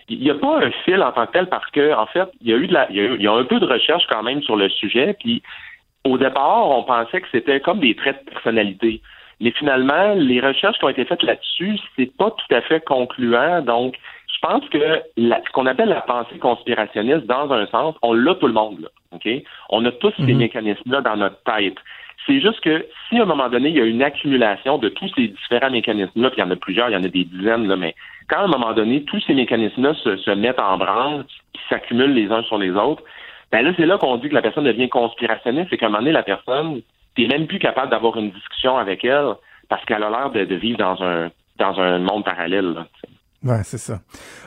[0.09, 2.53] Il n'y a pas un fil en tant que tel parce que, fait, il y
[2.53, 5.17] a eu il y a un peu de recherche quand même sur le sujet.
[5.19, 5.43] Puis,
[6.05, 9.03] au départ, on pensait que c'était comme des traits de personnalité.
[9.41, 13.63] Mais finalement, les recherches qui ont été faites là-dessus, c'est pas tout à fait concluant.
[13.63, 13.97] Donc,
[14.29, 18.47] je pense que ce qu'on appelle la pensée conspirationniste, dans un sens, on l'a tout
[18.47, 18.81] le monde.
[18.81, 19.29] Là, ok?
[19.71, 20.39] On a tous ces mhm.
[20.39, 21.77] mécanismes-là dans notre tête.
[22.27, 25.11] C'est juste que si à un moment donné, il y a une accumulation de tous
[25.17, 27.67] ces différents mécanismes-là, puis il y en a plusieurs, il y en a des dizaines,
[27.67, 27.95] là, mais
[28.29, 31.25] quand à un moment donné, tous ces mécanismes-là se, se mettent en branle,
[31.55, 33.03] qui s'accumulent les uns sur les autres,
[33.51, 36.01] ben là, c'est là qu'on dit que la personne devient conspirationniste, c'est qu'à un moment
[36.01, 36.83] donné, la personne,
[37.21, 39.35] t'es même plus capable d'avoir une discussion avec elle
[39.69, 42.75] parce qu'elle a l'air de, vivre dans un dans un monde parallèle.
[43.43, 44.01] Oui, c'est ça.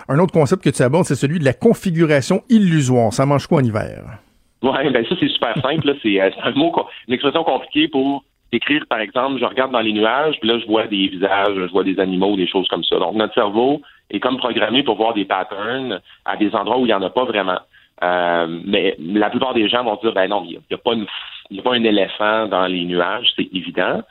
[0.09, 3.13] Un autre concept que tu abordes, c'est celui de la configuration illusoire.
[3.13, 4.03] Ça mange quoi en hiver?
[4.63, 5.89] Oui, ben ça, c'est super simple.
[5.89, 6.73] Euh, c'est un mot,
[7.07, 10.65] une expression compliquée pour écrire, par exemple, je regarde dans les nuages, puis là, je
[10.65, 12.97] vois des visages, je vois des animaux, des choses comme ça.
[12.97, 16.89] Donc, notre cerveau est comme programmé pour voir des patterns à des endroits où il
[16.89, 17.59] n'y en a pas vraiment.
[18.03, 21.61] Euh, mais la plupart des gens vont dire, ben non, il n'y a, pas a
[21.61, 24.01] pas un éléphant dans les nuages, c'est évident.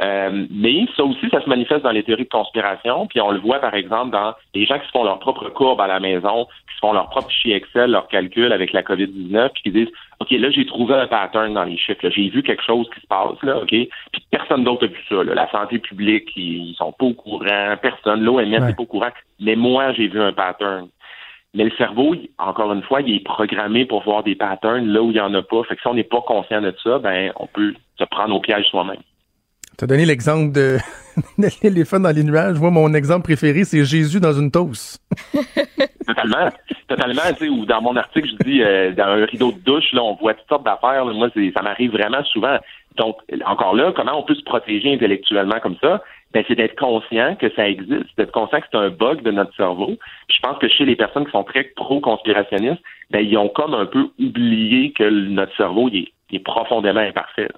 [0.00, 3.06] Euh, mais ça aussi, ça se manifeste dans les théories de conspiration.
[3.08, 5.80] Puis on le voit, par exemple, dans les gens qui se font leur propre courbe
[5.80, 9.50] à la maison, qui se font leur propre fichier Excel, leur calcul avec la COVID-19,
[9.54, 12.08] puis qui disent OK, là, j'ai trouvé un pattern dans les chiffres.
[12.10, 13.70] J'ai vu quelque chose qui se passe, là, OK?
[13.70, 13.90] Puis
[14.30, 15.24] personne d'autre a vu ça.
[15.24, 17.74] La santé publique, ils, sont pas au courant.
[17.82, 18.22] Personne.
[18.22, 19.10] L'OMS n'est pas au courant.
[19.40, 20.88] Mais moi, j'ai vu un pattern.
[21.54, 25.10] Mais le cerveau, encore une fois, il est programmé pour voir des patterns là où
[25.10, 25.62] il n'y en a pas.
[25.64, 28.40] Fait que si on n'est pas conscient de ça, ben on peut se prendre au
[28.40, 29.00] piège soi-même.
[29.78, 30.78] Tu as donné l'exemple de,
[31.62, 32.58] l'éléphant dans les nuages.
[32.58, 35.00] Moi, mon exemple préféré, c'est Jésus dans une toast.
[36.06, 36.50] totalement.
[36.88, 37.22] Totalement.
[37.38, 40.02] Tu sais, ou dans mon article, je dis, euh, dans un rideau de douche, là,
[40.02, 41.04] on voit toutes sortes d'affaires.
[41.06, 42.58] Moi, ça m'arrive vraiment souvent.
[42.96, 46.02] Donc, encore là, comment on peut se protéger intellectuellement comme ça?
[46.34, 49.54] Ben, c'est d'être conscient que ça existe, d'être conscient que c'est un bug de notre
[49.56, 49.96] cerveau.
[50.28, 53.86] je pense que chez les personnes qui sont très pro-conspirationnistes, ben, ils ont comme un
[53.86, 57.48] peu oublié que notre cerveau il est profondément imparfait.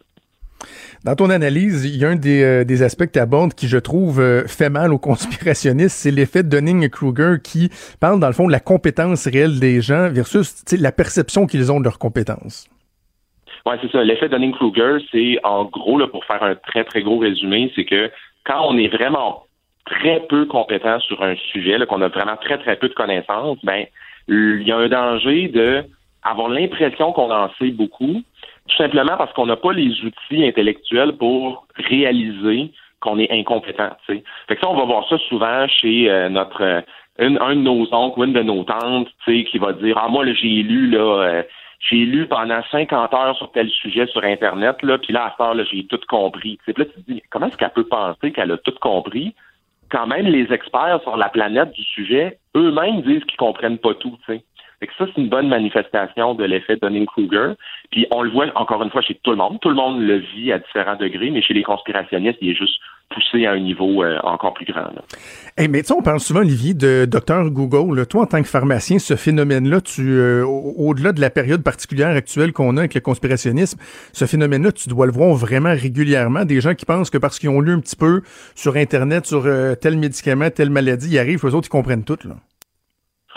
[1.04, 3.68] Dans ton analyse, il y a un des, euh, des aspects que tu abordes qui,
[3.68, 8.34] je trouve, euh, fait mal aux conspirationnistes, c'est l'effet de Dunning-Kruger qui parle, dans le
[8.34, 12.68] fond, de la compétence réelle des gens versus la perception qu'ils ont de leurs compétences.
[13.66, 14.02] Oui, c'est ça.
[14.04, 18.10] L'effet Dunning-Kruger, c'est en gros, là, pour faire un très, très gros résumé, c'est que
[18.44, 19.44] quand on est vraiment
[19.86, 23.86] très peu compétent sur un sujet, qu'on a vraiment très, très peu de connaissances, ben,
[24.28, 25.84] il y a un danger de
[26.22, 28.22] avoir l'impression qu'on en sait beaucoup,
[28.68, 33.90] tout simplement parce qu'on n'a pas les outils intellectuels pour réaliser qu'on est incompétent.
[34.06, 36.82] Fait que ça, on va voir ça souvent chez euh, notre euh,
[37.18, 40.32] un de nos oncles ou une de nos tantes, qui va dire Ah moi là,
[40.34, 41.42] j'ai lu là euh,
[41.80, 45.56] j'ai lu pendant 50 heures sur tel sujet sur Internet, là, puis là, à ce
[45.56, 46.58] là, j'ai tout compris.
[46.64, 49.34] Puis là, tu te dis, comment est-ce qu'elle peut penser qu'elle a tout compris?
[49.90, 54.16] Quand même les experts sur la planète du sujet, eux-mêmes disent qu'ils comprennent pas tout,
[54.26, 54.44] tu sais.
[54.80, 57.52] Fait que ça, c'est une bonne manifestation de l'effet Dunning-Kruger.
[57.90, 59.60] Puis on le voit encore une fois chez tout le monde.
[59.60, 62.80] Tout le monde le vit à différents degrés, mais chez les conspirationnistes, il est juste
[63.10, 64.88] poussé à un niveau euh, encore plus grand.
[65.58, 68.06] Hey, mais tu on parle souvent, Olivier, de docteur Google.
[68.06, 72.52] Toi, en tant que pharmacien, ce phénomène-là, tu euh, au-delà de la période particulière actuelle
[72.52, 73.78] qu'on a avec le conspirationnisme,
[74.12, 76.44] ce phénomène-là, tu dois le voir vraiment régulièrement.
[76.44, 78.22] Des gens qui pensent que parce qu'ils ont lu un petit peu
[78.54, 82.18] sur Internet sur euh, tel médicament, telle maladie, ils arrivent, eux autres, ils comprennent tout.
[82.24, 82.36] Là.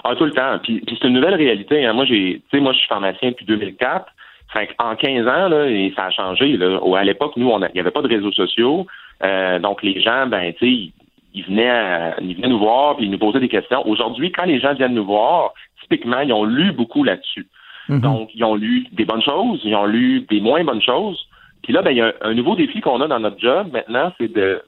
[0.03, 0.59] Ah, tout le temps.
[0.61, 1.85] Puis, c'est une nouvelle réalité.
[1.85, 1.93] Hein.
[1.93, 4.05] Moi, j'ai, tu sais, moi, je suis pharmacien depuis 2004.
[4.51, 6.57] Fait en 15 ans, là, et ça a changé.
[6.57, 6.79] Là.
[6.95, 8.85] À l'époque, nous, il n'y avait pas de réseaux sociaux.
[9.23, 10.93] Euh, donc, les gens, ben, tu sais,
[11.33, 13.87] ils venaient, ils venaient nous voir puis ils nous posaient des questions.
[13.87, 17.47] Aujourd'hui, quand les gens viennent nous voir, typiquement, ils ont lu beaucoup là-dessus.
[17.89, 17.99] Mm-hmm.
[18.01, 21.27] Donc, ils ont lu des bonnes choses, ils ont lu des moins bonnes choses.
[21.63, 24.11] Puis là, ben, il y a un, nouveau défi qu'on a dans notre job maintenant,
[24.19, 24.61] c'est de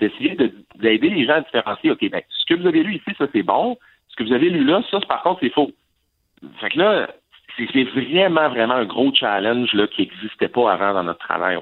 [0.00, 0.36] d'essayer
[0.76, 3.42] d'aider les gens à différencier, OK, ben, ce que vous avez lu ici, ça c'est
[3.42, 3.76] bon,
[4.18, 5.70] que vous avez lu là, ça, par contre, c'est faux.
[6.60, 7.08] Fait que là,
[7.56, 11.58] c'est vraiment, vraiment un gros challenge là, qui n'existait pas avant dans notre travail.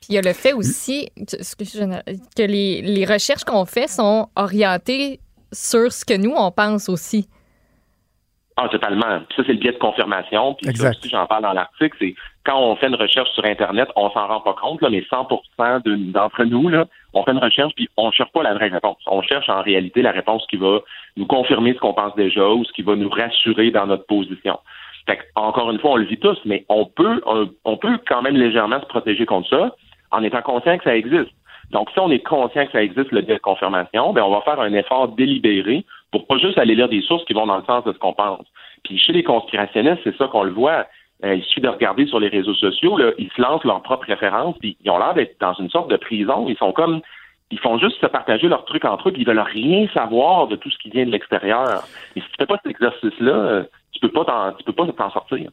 [0.00, 5.20] Puis il y a le fait aussi que les, les recherches qu'on fait sont orientées
[5.52, 7.28] sur ce que nous, on pense aussi.
[8.56, 9.20] Ah, totalement.
[9.28, 10.54] Puis ça, c'est le biais de confirmation.
[10.54, 12.14] Puis ça aussi, j'en parle dans l'article, c'est
[12.46, 16.12] quand on fait une recherche sur Internet, on s'en rend pas compte, là, mais 100%
[16.12, 18.98] d'entre nous, là, on fait une recherche puis on cherche pas la vraie réponse.
[19.06, 20.80] On cherche en réalité la réponse qui va
[21.16, 24.58] nous confirmer ce qu'on pense déjà ou ce qui va nous rassurer dans notre position.
[25.06, 27.20] Fait encore une fois, on le vit tous, mais on peut,
[27.64, 29.74] on, peut quand même légèrement se protéger contre ça
[30.12, 31.30] en étant conscient que ça existe.
[31.70, 34.40] Donc, si on est conscient que ça existe, le biais de confirmation, ben on va
[34.42, 37.64] faire un effort délibéré pour pas juste aller lire des sources qui vont dans le
[37.64, 38.46] sens de ce qu'on pense.
[38.84, 40.86] Puis chez les conspirationnistes, c'est ça qu'on le voit.
[41.24, 44.06] Euh, il suffit de regarder sur les réseaux sociaux, là, ils se lancent leurs propres
[44.06, 46.46] références, puis ils ont l'air d'être dans une sorte de prison.
[46.48, 47.00] Ils sont comme
[47.50, 50.56] ils font juste se partager leurs trucs entre eux, puis ils veulent rien savoir de
[50.56, 51.84] tout ce qui vient de l'extérieur.
[52.16, 55.10] Et si tu fais pas cet exercice-là, euh, tu peux pas tu peux pas t'en
[55.10, 55.50] sortir.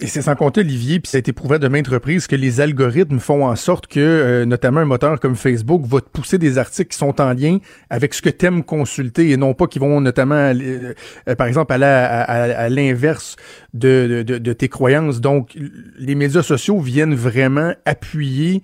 [0.00, 2.60] Et c'est sans compter, Olivier, puis ça a été prouvé de maintes reprises que les
[2.60, 6.58] algorithmes font en sorte que, euh, notamment un moteur comme Facebook, va te pousser des
[6.58, 7.58] articles qui sont en lien
[7.90, 10.94] avec ce que tu aimes consulter et non pas qui vont notamment, euh,
[11.28, 13.36] euh, par exemple, aller à, l'inverse
[13.72, 15.20] de, de, de, tes croyances.
[15.20, 15.56] Donc,
[15.96, 18.62] les médias sociaux viennent vraiment appuyer,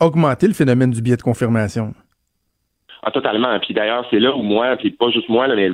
[0.00, 1.92] augmenter le phénomène du biais de confirmation.
[3.02, 3.58] Ah, totalement.
[3.60, 5.70] Puis d'ailleurs, c'est là où moi, puis pas juste moi, mais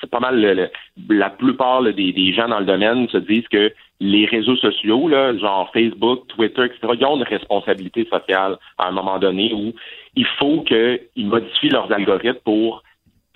[0.00, 0.70] c'est pas mal
[1.08, 5.36] la plupart des, des, gens dans le domaine se disent que les réseaux sociaux, là,
[5.36, 9.72] genre Facebook, Twitter, etc., ils ont une responsabilité sociale à un moment donné où
[10.14, 12.82] il faut qu'ils modifient leurs algorithmes pour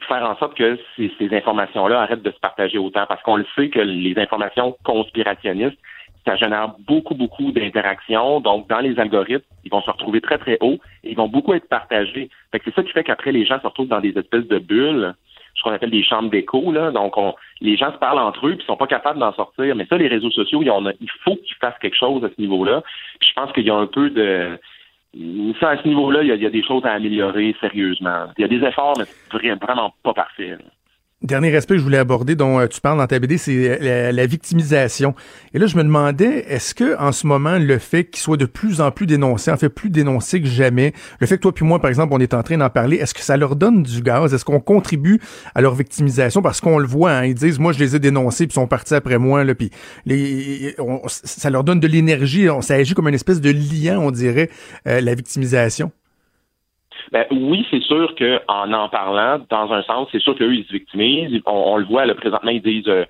[0.09, 3.07] faire en sorte que ces, ces informations-là arrêtent de se partager autant.
[3.07, 5.79] Parce qu'on le sait que les informations conspirationnistes,
[6.25, 8.41] ça génère beaucoup, beaucoup d'interactions.
[8.41, 11.55] Donc, dans les algorithmes, ils vont se retrouver très, très haut et ils vont beaucoup
[11.55, 12.31] être partagés.
[12.53, 14.59] Fait que c'est ça qui fait qu'après, les gens se retrouvent dans des espèces de
[14.59, 15.15] bulles.
[15.63, 16.73] Ce qu'on appelle des chambres d'écho.
[16.73, 16.91] Là.
[16.91, 19.77] Donc, on, les gens se parlent entre eux puis sont pas capables d'en sortir.
[19.77, 22.41] Mais ça, les réseaux sociaux, en a, il faut qu'ils fassent quelque chose à ce
[22.41, 22.83] niveau-là.
[23.21, 24.59] Je pense qu'il y a un peu de
[25.61, 28.29] ça, à ce niveau-là, il y, a, des choses à améliorer sérieusement.
[28.39, 30.57] Il y a des efforts, mais c'est vraiment pas parfait.
[31.23, 34.11] Dernier aspect que je voulais aborder, dont euh, tu parles dans ta BD, c'est euh,
[34.11, 35.15] la, victimisation.
[35.55, 38.45] Et là, je me demandais, est-ce que en ce moment, le fait qu'il soit de
[38.45, 41.65] plus en plus dénoncé, en fait plus dénoncé que jamais, le fait que toi puis
[41.65, 44.03] moi, par exemple, on est en train d'en parler, est-ce que ça leur donne du
[44.03, 44.35] gaz?
[44.35, 45.21] Est-ce qu'on contribue
[45.55, 46.43] à leur victimisation?
[46.43, 48.95] Parce qu'on le voit, hein, ils disent, moi, je les ai dénoncés, puis sont partis
[48.95, 49.71] après moi, là, puis
[50.07, 50.75] les,
[51.13, 54.51] ça leur donne de l'énergie, ça agit comme une espèce de lien, on dirait,
[54.89, 55.93] euh, la victimisation.
[57.13, 60.73] Ben, oui, c'est sûr qu'en en parlant, dans un sens, c'est sûr qu'eux, ils se
[60.73, 61.41] victimisent.
[61.47, 63.05] On, le voit, là, présentement, ils disent euh,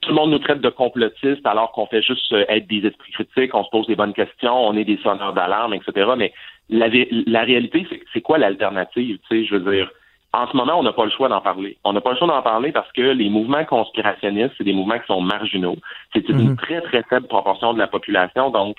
[0.00, 3.12] tout le monde nous traite de complotistes alors qu'on fait juste euh, être des esprits
[3.12, 6.10] critiques, on se pose des bonnes questions, on est des sonneurs d'alarme, etc.
[6.16, 6.32] Mais
[6.70, 6.88] la,
[7.26, 9.18] la réalité, c'est quoi l'alternative?
[9.28, 9.90] Tu sais, je veux dire,
[10.32, 11.78] en ce moment, on n'a pas le choix d'en parler.
[11.84, 14.98] On n'a pas le choix d'en parler parce que les mouvements conspirationnistes, c'est des mouvements
[14.98, 15.76] qui sont marginaux.
[16.12, 16.56] C'est une mm-hmm.
[16.56, 18.50] très, très faible proportion de la population.
[18.50, 18.76] Donc,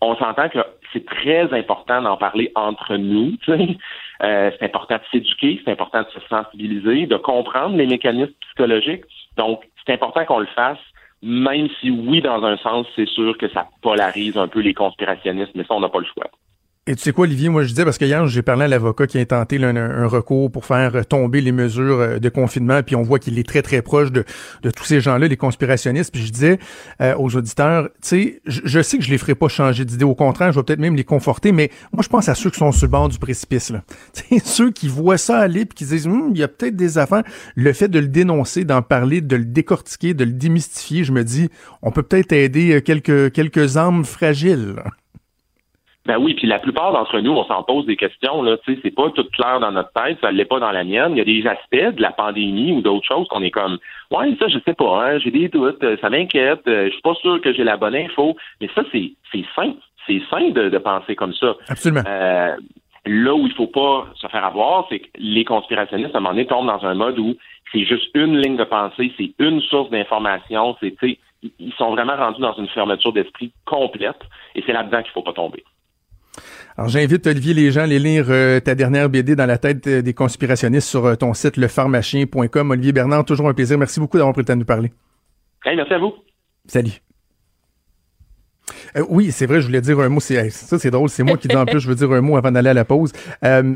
[0.00, 0.58] on s'entend que
[0.92, 3.32] c'est très important d'en parler entre nous.
[4.22, 9.04] Euh, c'est important de s'éduquer, c'est important de se sensibiliser, de comprendre les mécanismes psychologiques.
[9.38, 10.76] Donc, c'est important qu'on le fasse,
[11.22, 15.52] même si oui, dans un sens, c'est sûr que ça polarise un peu les conspirationnistes,
[15.54, 16.26] mais ça, on n'a pas le choix.
[16.86, 19.06] Et tu sais quoi, Olivier, moi je disais, parce que hier, j'ai parlé à l'avocat
[19.06, 23.02] qui a tenté un, recours pour faire tomber les mesures euh, de confinement, puis on
[23.02, 24.24] voit qu'il est très, très proche de,
[24.74, 26.10] tous ces gens-là, les conspirationnistes.
[26.10, 26.58] Puis je disais
[27.02, 30.06] euh, aux auditeurs, tu sais, je, sais que je les ferai pas changer d'idée.
[30.06, 32.58] Au contraire, je vais peut-être même les conforter, mais moi, je pense à ceux qui
[32.58, 33.68] sont sur le bord du précipice.
[33.68, 33.84] Là.
[34.44, 37.24] ceux qui voient ça aller, puis qui disent, hum, il y a peut-être des affaires.
[37.56, 41.24] Le fait de le dénoncer, d'en parler, de le décortiquer, de le démystifier, je me
[41.24, 41.50] dis,
[41.82, 44.76] on peut peut-être aider euh, quelques, quelques âmes fragiles.
[46.10, 48.42] Ben oui, puis la plupart d'entre nous, on s'en pose des questions.
[48.42, 50.82] Là, tu sais, c'est pas tout clair dans notre tête, ça l'est pas dans la
[50.82, 51.12] mienne.
[51.12, 53.78] Il y a des aspects de la pandémie ou d'autres choses qu'on est comme,
[54.10, 57.14] ouais, ça, je sais pas, hein, j'ai des doutes, ça m'inquiète, euh, je suis pas
[57.14, 58.36] sûr que j'ai la bonne info.
[58.60, 61.54] Mais ça, c'est c'est sain, c'est sain de, de, penser comme ça.
[61.68, 62.02] Absolument.
[62.04, 62.56] Euh,
[63.06, 66.34] là où il faut pas se faire avoir, c'est que les conspirationnistes à un moment
[66.34, 67.36] donné tombent dans un mode où
[67.70, 70.92] c'est juste une ligne de pensée, c'est une source d'information, c'est,
[71.60, 74.18] ils sont vraiment rendus dans une fermeture d'esprit complète,
[74.56, 75.62] et c'est là-dedans qu'il faut pas tomber.
[76.76, 79.86] Alors, j'invite Olivier les gens à aller lire euh, ta dernière BD dans la tête
[79.86, 82.70] euh, des conspirationnistes sur euh, ton site lepharmacien.com.
[82.70, 83.78] Olivier Bernard, toujours un plaisir.
[83.78, 84.90] Merci beaucoup d'avoir pris le temps de nous parler.
[85.64, 86.14] merci à vous.
[86.66, 87.00] Salut.
[89.08, 90.20] Oui, c'est vrai, je voulais dire un mot.
[90.20, 91.08] C'est, ça, c'est drôle.
[91.08, 92.84] C'est moi qui dis en plus, je veux dire un mot avant d'aller à la
[92.84, 93.12] pause.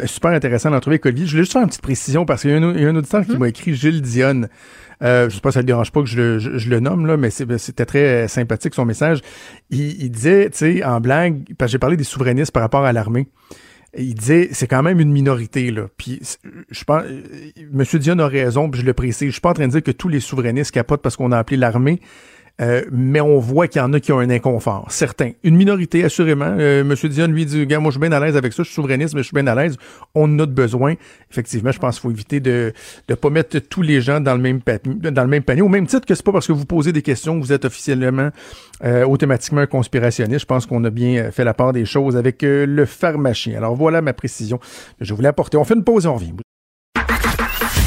[0.07, 1.27] super intéressant d'entrer avec Olivier.
[1.27, 3.39] Je voulais juste faire une petite précision parce qu'il y a un, auditeur qui mm-hmm.
[3.39, 4.49] m'a écrit Gilles Dionne.
[5.03, 7.07] Euh, je sais pas si ça ne dérange pas que je le, je, le nomme,
[7.07, 9.21] là, mais c'était très sympathique son message.
[9.71, 12.85] Il, il disait, tu sais, en blague, parce que j'ai parlé des souverainistes par rapport
[12.85, 13.29] à l'armée.
[13.97, 15.87] Il disait, c'est quand même une minorité, là.
[15.97, 16.21] Puis,
[16.71, 17.23] je pense, euh,
[17.57, 17.85] M.
[18.01, 19.29] Dion a raison, puis je le précise.
[19.29, 21.39] Je suis pas en train de dire que tous les souverainistes capotent parce qu'on a
[21.39, 22.01] appelé l'armée.
[22.61, 24.87] Euh, mais on voit qu'il y en a qui ont un inconfort.
[24.89, 25.33] Certains.
[25.43, 26.55] Une minorité, assurément.
[26.59, 28.69] Euh, Monsieur Dion, lui, dit, gars, moi, je suis bien à l'aise avec ça, je
[28.69, 29.77] suis souverainiste, mais je suis bien à l'aise.
[30.15, 30.95] On en a besoin.
[31.33, 32.73] Effectivement, je pense qu'il faut éviter de
[33.09, 35.63] ne pas mettre tous les gens dans le même dans le même panier.
[35.63, 37.65] Au même titre que c'est pas parce que vous posez des questions que vous êtes
[37.65, 38.31] officiellement
[38.85, 40.41] euh, automatiquement un conspirationniste.
[40.43, 43.57] Je pense qu'on a bien fait la part des choses avec le pharmacien.
[43.57, 45.57] Alors voilà ma précision que je voulais apporter.
[45.57, 46.33] On fait une pause et on revient.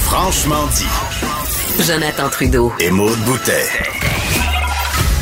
[0.02, 1.84] Franchement dit.
[1.84, 2.74] Jonathan Trudeau.
[2.80, 4.07] Et Maude Boutet.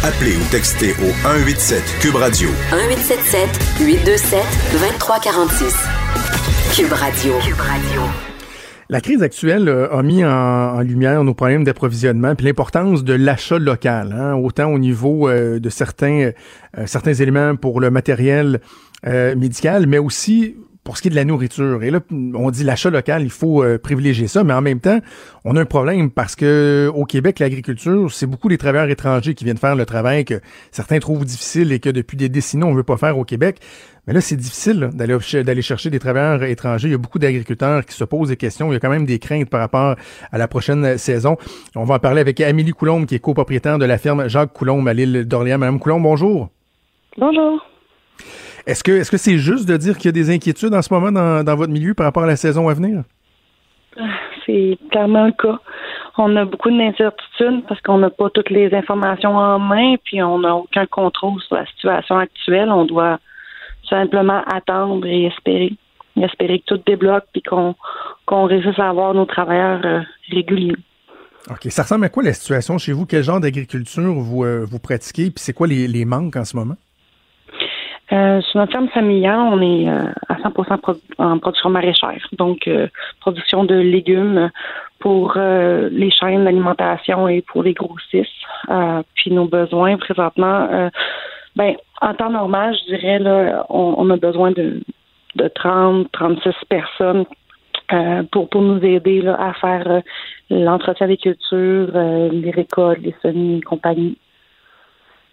[0.06, 2.48] Appelez ou textez au 187 Cube Radio.
[2.70, 3.50] 1877
[3.82, 4.40] 827
[4.74, 5.74] 2346.
[6.76, 7.34] Cube Radio.
[7.40, 8.02] Cube Radio.
[8.90, 13.58] La crise actuelle euh, a mis en, lumière nos problèmes d'approvisionnement puis l'importance de l'achat
[13.58, 16.30] local, hein, autant au niveau euh, de certains
[16.78, 18.62] euh, certains éléments pour le matériel
[19.04, 21.84] médical, mais aussi pour ce qui est de la nourriture.
[21.84, 25.00] Et là, on dit l'achat local, il faut euh, privilégier ça, mais en même temps,
[25.44, 29.44] on a un problème parce que au Québec, l'agriculture, c'est beaucoup des travailleurs étrangers qui
[29.44, 30.40] viennent faire le travail que
[30.72, 33.58] certains trouvent difficile et que depuis des décennies, on ne veut pas faire au Québec.
[34.06, 36.88] Mais là, c'est difficile d'aller d'aller chercher des travailleurs étrangers.
[36.88, 38.70] Il y a beaucoup d'agriculteurs qui se posent des questions.
[38.70, 39.96] Il y a quand même des craintes par rapport
[40.32, 41.36] à la prochaine saison.
[41.76, 44.88] On va en parler avec Amélie Coulombe, qui est copropriétaire de la ferme Jacques Coulombe
[44.88, 45.58] à l'île d'Orléans.
[45.58, 46.50] Madame Coulombe, bonjour.
[47.18, 47.75] Bonjour.
[48.66, 50.94] Est-ce que est-ce que c'est juste de dire qu'il y a des inquiétudes en ce
[50.94, 53.04] moment dans, votre milieu par rapport à la saison à venir?
[54.46, 55.60] C'est clairement le cas.
[56.18, 60.40] On a beaucoup d'incertitudes parce qu'on n'a pas toutes les informations en main, puis on
[60.40, 62.72] n'a aucun contrôle sur la situation actuelle.
[62.72, 63.20] On doit
[63.90, 65.74] simplement attendre et espérer.
[66.16, 70.02] espérer que tout débloque puis qu'on réussisse à avoir nos travailleurs euh,
[70.32, 70.76] réguliers.
[71.50, 71.68] OK.
[71.70, 73.06] Ça ressemble à quoi la situation chez vous?
[73.06, 75.26] Quel genre d'agriculture vous, euh, vous pratiquez?
[75.26, 76.76] Puis c'est quoi les, les manques en ce moment?
[78.12, 82.70] Euh, sur notre ferme familiale, on est euh, à 100% en production maraîchère, donc
[83.20, 84.52] production de légumes
[85.00, 88.32] pour les chaînes d'alimentation et pour les grossistes.
[89.16, 90.90] puis nos besoins présentement,
[91.56, 94.82] ben en temps normal, je dirais là, on, a besoin de
[95.36, 97.26] de 30, 36 personnes
[98.32, 100.02] pour, pour nous aider là, à faire
[100.50, 104.18] l'entretien des cultures, les récoltes, les semis et compagnie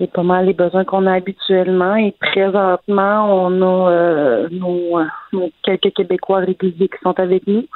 [0.03, 1.95] c'est pas mal les besoins qu'on a habituellement.
[1.95, 5.01] Et présentement, on a euh, nos,
[5.63, 7.67] quelques Québécois réguliers qui sont avec nous,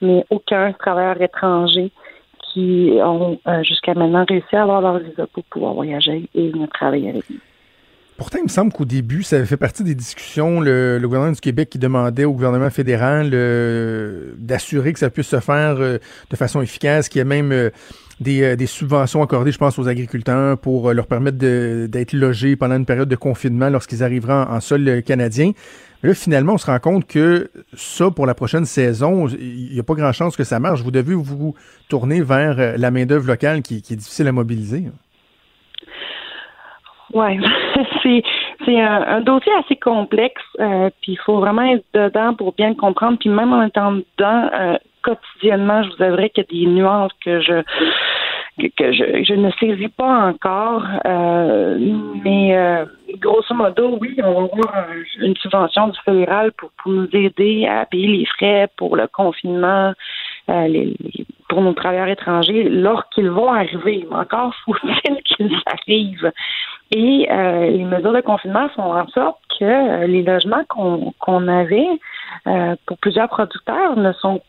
[0.00, 1.90] mais aucun travailleur étranger
[2.52, 6.68] qui ont euh, jusqu'à maintenant réussi à avoir leur visa pour pouvoir voyager et venir
[6.68, 7.38] travailler avec nous.
[8.22, 11.70] Pourtant, il me semble qu'au début, ça fait partie des discussions, le, gouvernement du Québec
[11.70, 16.00] qui demandait au gouvernement fédéral euh, d'assurer que ça puisse se faire de
[16.36, 17.70] façon efficace, qu'il y ait même
[18.28, 22.76] euh, des, subventions accordées, je pense, aux agriculteurs pour euh, leur permettre d'être logés pendant
[22.76, 25.52] une période de confinement lorsqu'ils arriveront en, sol euh, canadien.
[26.02, 29.82] là, finalement, on se rend compte que ça, pour la prochaine saison, il n'y a
[29.82, 30.82] pas grand chance que ça marche.
[30.82, 31.54] Vous devez vous
[31.88, 34.84] tourner vers la main-d'œuvre locale qui, est difficile à mobiliser.
[37.14, 37.38] Oui,
[38.64, 40.42] c'est un, dossier assez complexe,
[41.00, 43.18] puis il faut vraiment être dedans pour bien comprendre.
[43.18, 47.40] Puis même en étant dedans, quotidiennement, je vous avouerai qu'il y a des nuances que
[47.40, 47.62] je
[48.76, 51.78] que je, je ne saisis pas encore, euh,
[52.22, 52.84] mais euh,
[53.18, 54.86] grosso modo, oui, on va avoir
[55.20, 59.94] une subvention du fédéral pour, pour nous aider à payer les frais pour le confinement,
[60.50, 60.96] euh, les,
[61.48, 64.06] pour nos travailleurs étrangers lorsqu'ils vont arriver.
[64.10, 66.32] Encore faut-il qu'ils arrivent.
[66.94, 71.88] Et les mesures de confinement font en sorte que les logements qu'on qu'on avait
[72.84, 74.42] pour plusieurs producteurs ne sont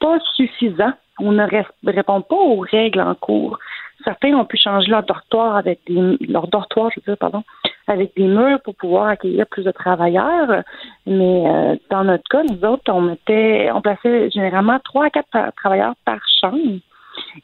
[0.00, 0.92] pas suffisant.
[1.18, 1.46] On ne
[1.84, 3.58] répond pas aux règles en cours.
[4.02, 7.44] Certains ont pu changer leur dortoir avec des leur dortoir, je veux dire, pardon,
[7.90, 10.62] avec des murs pour pouvoir accueillir plus de travailleurs.
[11.06, 15.52] Mais euh, dans notre cas, nous autres, on mettait, on plaçait généralement trois à quatre
[15.56, 16.78] travailleurs par chambre.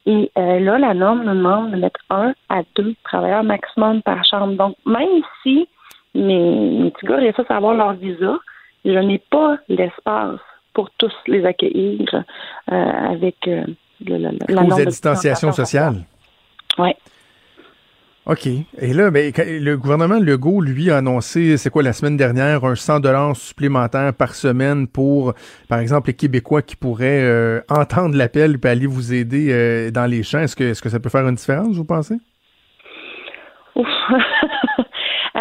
[0.06, 4.24] Et euh, là, la norme nous demande de mettre un à deux travailleurs maximum par
[4.24, 4.54] chambre.
[4.56, 5.68] Donc, même si
[6.14, 8.38] mes, mes petits gars réussissent à avoir leur visa,
[8.85, 10.40] je n'ai pas l'espace
[10.72, 13.64] pour tous les accueillir euh, avec euh,
[14.04, 15.96] le, la, la distanciation sociale.
[16.78, 16.90] Oui.
[18.27, 18.47] OK.
[18.47, 22.75] Et là, ben, le gouvernement Legault, lui, a annoncé, c'est quoi, la semaine dernière, un
[22.75, 25.35] 100 dollars supplémentaire par semaine pour,
[25.69, 30.25] par exemple, les Québécois qui pourraient euh, entendre l'appel et aller vous aider dans les
[30.25, 30.41] champs.
[30.41, 32.17] Est-ce que, est-ce que ça peut faire une différence, vous pensez?
[33.77, 33.87] Ouf.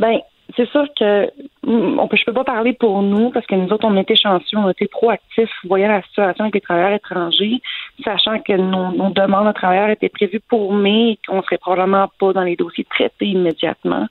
[0.00, 0.18] ben,
[0.58, 1.26] c'est sûr que
[1.64, 4.68] mm, je peux pas parler pour nous parce que nous autres, on était chanceux, on
[4.68, 7.60] était proactifs, voyant la situation avec les travailleurs étrangers,
[8.04, 12.32] sachant que nos, demandes de travailleurs étaient prévues pour mai et qu'on serait probablement pas
[12.32, 14.06] dans les dossiers traités immédiatement.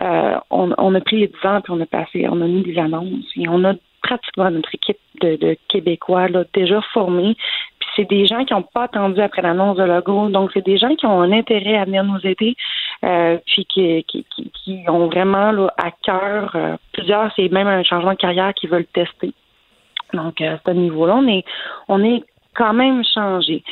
[0.00, 2.78] Euh, on, on, a pris les devants puis on a passé, on a mis des
[2.78, 3.72] annonces et on a
[4.02, 7.34] pratiquement notre équipe de, de Québécois là, déjà formée
[7.98, 10.28] c'est des gens qui n'ont pas attendu après l'annonce de logo.
[10.28, 12.54] Donc, c'est des gens qui ont un intérêt à venir nous aider,
[13.08, 17.82] euh, puis qui, qui, qui, ont vraiment là, à cœur, euh, plusieurs, c'est même un
[17.82, 19.32] changement de carrière qu'ils veulent tester.
[20.12, 21.44] Donc, à ce niveau-là, on est,
[21.88, 22.22] on est
[22.54, 23.62] quand même changé,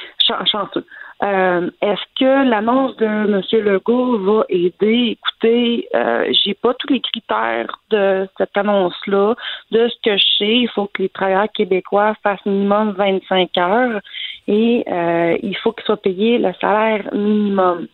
[0.47, 0.87] chanceux.
[1.23, 3.43] Euh, est-ce que l'annonce de M.
[3.65, 5.17] Legault va aider?
[5.19, 9.35] Écoutez, euh, j'ai pas tous les critères de cette annonce-là.
[9.71, 14.01] De ce que je sais, il faut que les travailleurs québécois fassent minimum 25 heures
[14.47, 17.89] et euh, il faut qu'ils soient payés le salaire minimum.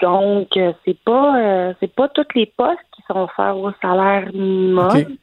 [0.00, 5.16] Donc, euh, c'est pas c'est pas tous les postes qui sont offerts au salaire minimum.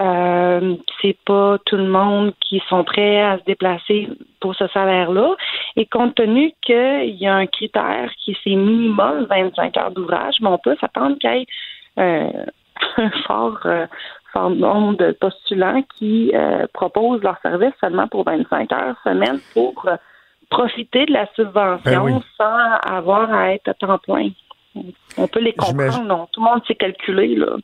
[0.00, 4.08] Euh, c'est pas tout le monde qui sont prêts à se déplacer
[4.40, 5.34] pour ce salaire-là.
[5.76, 10.48] Et compte tenu qu'il y a un critère qui c'est minimum 25 heures d'ouvrage, mais
[10.48, 11.46] on peut s'attendre qu'il y ait
[11.98, 12.44] euh,
[12.98, 13.86] un fort, euh,
[14.32, 19.84] fort nombre de postulants qui euh, proposent leur service seulement pour 25 heures semaine pour
[20.50, 24.30] profiter de la subvention ben sans avoir à être à temps plein
[25.16, 26.04] on peut les comprendre.
[26.04, 27.34] Non, tout le monde s'est calculé.
[27.34, 27.56] Là,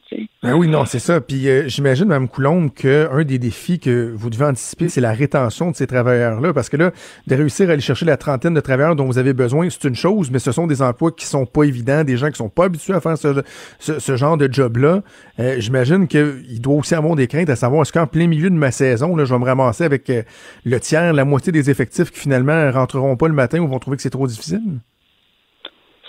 [0.43, 1.21] ben oui, non, c'est ça.
[1.21, 5.71] Puis euh, j'imagine, Mme Coulombe, qu'un des défis que vous devez anticiper, c'est la rétention
[5.71, 6.53] de ces travailleurs-là.
[6.53, 6.91] Parce que là,
[7.27, 9.95] de réussir à aller chercher la trentaine de travailleurs dont vous avez besoin, c'est une
[9.95, 12.65] chose, mais ce sont des emplois qui sont pas évidents, des gens qui sont pas
[12.65, 15.03] habitués à faire ce, genre de job-là.
[15.39, 18.57] Euh, j'imagine qu'il doit aussi avoir des craintes à savoir est-ce qu'en plein milieu de
[18.57, 20.23] ma saison, là, je vais me ramasser avec euh,
[20.65, 23.97] le tiers, la moitié des effectifs qui finalement rentreront pas le matin ou vont trouver
[23.97, 24.81] que c'est trop difficile?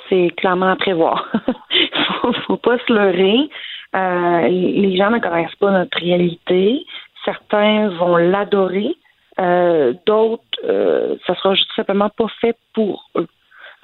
[0.09, 1.31] C'est clairement à prévoir.
[2.21, 3.49] faut, faut pas se leurrer.
[3.95, 6.85] Euh, les gens ne connaissent pas notre réalité.
[7.23, 8.95] Certains vont l'adorer.
[9.39, 13.27] Euh, d'autres, euh, ça sera juste simplement pas fait pour eux.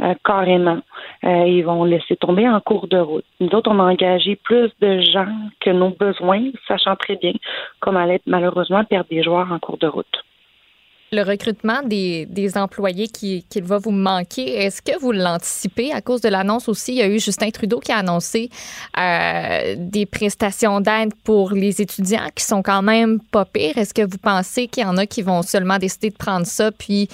[0.01, 0.79] euh, carrément.
[1.23, 3.25] Ils vont laisser tomber en cours de route.
[3.39, 5.27] Nous autres, on a engagé plus de gens
[5.59, 7.33] que nos besoins, sachant très bien
[7.81, 10.23] qu'on allait malheureusement perdre des joueurs en cours de route.
[11.13, 16.21] Le recrutement des, employés qui, qui, va vous manquer, est-ce que vous l'anticipez à cause
[16.21, 16.93] de l'annonce aussi?
[16.93, 18.49] Il y a eu Justin Trudeau qui a annoncé
[18.97, 23.77] euh, des prestations d'aide pour les étudiants qui sont quand même pas pires.
[23.77, 26.71] Est-ce que vous pensez qu'il y en a qui vont seulement décider de prendre ça
[26.71, 27.09] puis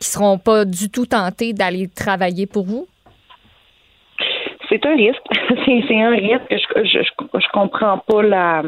[0.00, 2.88] qui seront pas du tout tentés d'aller travailler pour vous?
[4.68, 5.22] C'est un risque.
[5.64, 6.50] c'est un risque.
[6.50, 8.62] Je, comprends pas la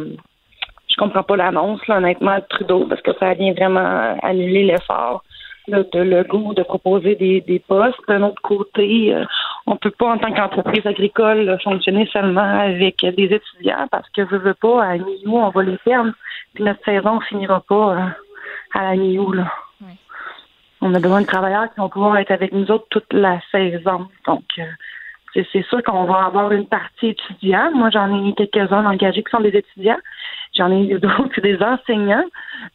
[0.94, 5.24] je comprends pas l'annonce, honnêtement, de Trudeau, parce que ça vient vraiment annuler l'effort
[5.66, 7.98] de Legault de proposer des, des postes.
[8.06, 9.24] D'un autre côté, on euh,
[9.66, 14.36] on peut pas, en tant qu'entreprise agricole, fonctionner seulement avec des étudiants parce que je
[14.36, 16.12] veux pas, à mi on va les perdre,
[16.52, 18.06] puis notre saison finira pas euh,
[18.74, 19.50] à la mi là.
[20.82, 24.06] On a besoin de travailleurs qui vont pouvoir être avec nous autres toute la saison.
[24.26, 24.64] Donc, euh,
[25.34, 27.74] c'est sûr qu'on va avoir une partie étudiante.
[27.74, 29.98] Moi, j'en ai quelques-uns engagés qui sont des étudiants.
[30.56, 32.24] J'en ai d'autres des enseignants.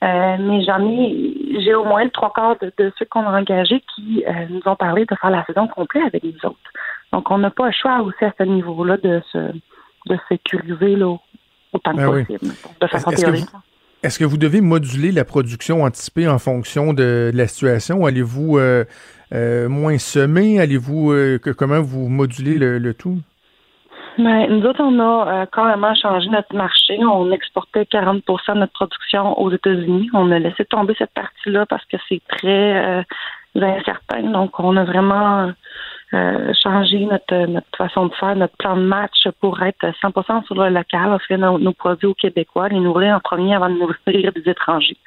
[0.03, 3.81] Euh, mais j'en ai, j'ai au moins le trois quarts de, ceux qu'on a engagés
[3.95, 6.57] qui euh, nous ont parlé de faire la saison complète avec nous autres.
[7.11, 11.15] Donc, on n'a pas le choix aussi à ce niveau-là de se, de sécuriser là,
[11.73, 13.45] autant que ben possible, de façon théorique.
[14.01, 18.05] Est-ce que vous devez moduler la production anticipée en fonction de, la situation?
[18.05, 18.85] Allez-vous euh,
[19.67, 20.61] moins semer?
[20.61, 21.13] Allez-vous
[21.57, 23.19] comment vous modulez le, tout?
[24.19, 26.99] Ben, nous autres, on a carrément changé notre marché.
[27.03, 30.09] On exportait 40% de notre production aux États-Unis.
[30.13, 33.05] On a laissé tomber cette partie-là parce que c'est très
[33.55, 34.23] incertain.
[34.23, 35.51] Donc, on a vraiment
[36.13, 40.55] euh, changer notre, notre façon de faire, notre plan de match pour être 100% sur
[40.55, 44.49] le local, offrir nos, produits aux Québécois, les nourrir en premier avant de nourrir des
[44.49, 44.97] étrangers.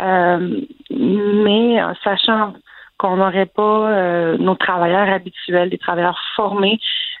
[0.00, 2.54] Euh, mais sachant
[2.98, 6.78] qu'on n'aurait pas euh, nos travailleurs habituels, des travailleurs formés,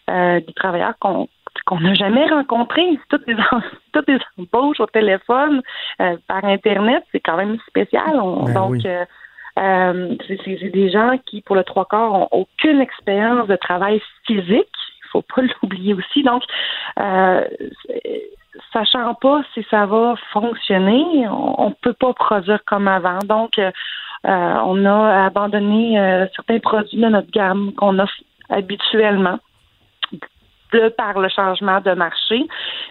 [0.08, 1.28] des travailleurs qu'on
[1.66, 2.98] qu'on n'a jamais rencontrés.
[3.10, 3.36] Toutes les,
[3.92, 5.60] toutes les embauches au téléphone,
[6.26, 8.12] par Internet, c'est quand même spécial.
[8.12, 8.86] Ben donc,
[9.58, 14.68] euh, c'est des gens qui, pour le trois quarts, ont aucune expérience de travail physique.
[15.04, 16.22] Il faut pas l'oublier aussi.
[16.22, 16.42] Donc,
[17.00, 17.44] euh,
[18.72, 23.18] sachant pas si ça va fonctionner, on, ne peut pas produire comme avant.
[23.24, 23.70] Donc, euh,
[24.24, 29.38] on a abandonné euh, certains produits de notre gamme qu'on offre habituellement
[30.72, 32.46] de par le changement de marché,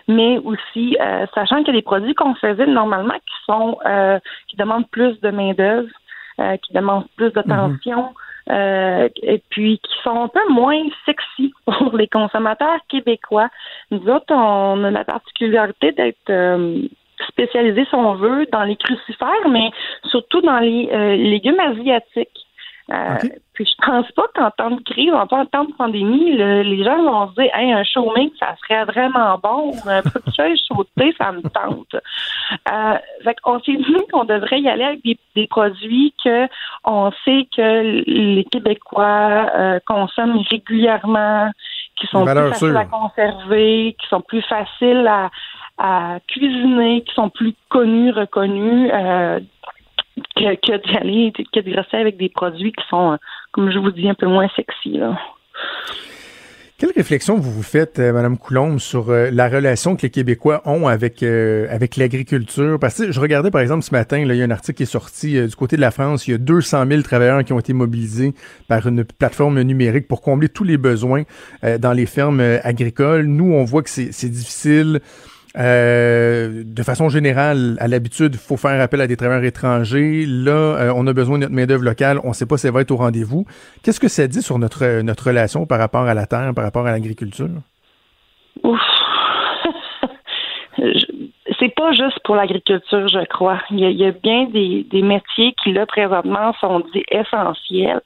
[0.07, 0.97] mais aussi
[1.35, 3.77] sachant qu'il y a des produits qu'on faisait normalement qui sont
[4.47, 5.89] qui demandent plus de main d'œuvre
[6.39, 8.13] euh, qui demandent plus d'attention.
[8.51, 13.49] Euh, et puis qui sont un peu moins sexy pour les consommateurs québécois.
[13.89, 16.29] Nous autres, on a la particularité d'être
[17.21, 19.71] euh, spécialisés, si on veut, dans les crucifères, mais
[20.05, 22.47] surtout dans les légumes asiatiques.
[22.89, 23.17] Euh,
[23.53, 27.27] puis je pense pas qu'en temps de crise, en temps de pandémie, les gens vont
[27.29, 31.33] se dire hey, un chômage, ça serait vraiment bon, un peu de chaise sauté, ça
[31.33, 31.95] me tente.
[32.71, 36.47] Euh, fait on s'est dit qu'on devrait y aller avec des, produits que
[36.85, 41.51] on sait que les Québécois euh, consomment régulièrement,
[41.97, 45.29] qui sont plus faciles à conserver, qui sont plus faciles à,
[45.77, 48.91] à cuisiner, qui sont plus connus, reconnus.
[48.93, 49.39] Euh,
[50.35, 53.17] que, que d'y aller, que de avec des produits qui sont, euh,
[53.51, 54.97] comme je vous dis, un peu moins sexy.
[54.97, 55.17] Là.
[56.77, 60.61] Quelle réflexion vous vous faites, euh, Madame Coulombe, sur euh, la relation que les Québécois
[60.65, 62.77] ont avec avec l'agriculture?
[62.79, 64.83] Parce que je regardais, par exemple, ce matin, là, il y a un article qui
[64.83, 66.27] est sorti du côté de la France.
[66.27, 68.33] Il y a 200 000 travailleurs qui ont été mobilisés
[68.67, 71.23] par une plateforme numérique pour combler tous les besoins
[71.79, 73.25] dans les fermes agricoles.
[73.25, 75.01] Nous, on voit que c'est difficile.
[75.57, 80.25] Euh, de façon générale, à l'habitude, il faut faire appel à des travailleurs étrangers.
[80.27, 82.19] Là, euh, on a besoin de notre main-d'œuvre locale.
[82.23, 83.45] On ne sait pas si elle va être au rendez-vous.
[83.83, 86.85] Qu'est-ce que ça dit sur notre, notre relation par rapport à la terre, par rapport
[86.85, 87.49] à l'agriculture?
[88.63, 88.79] Ouf.
[91.59, 93.59] c'est pas juste pour l'agriculture, je crois.
[93.71, 98.01] Il y, a, bien des, des, métiers qui, là, présentement, sont dits essentiels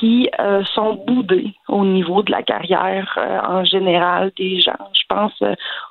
[0.00, 4.90] qui euh, sont boudés au niveau de la carrière en général des gens.
[4.94, 5.42] Je pense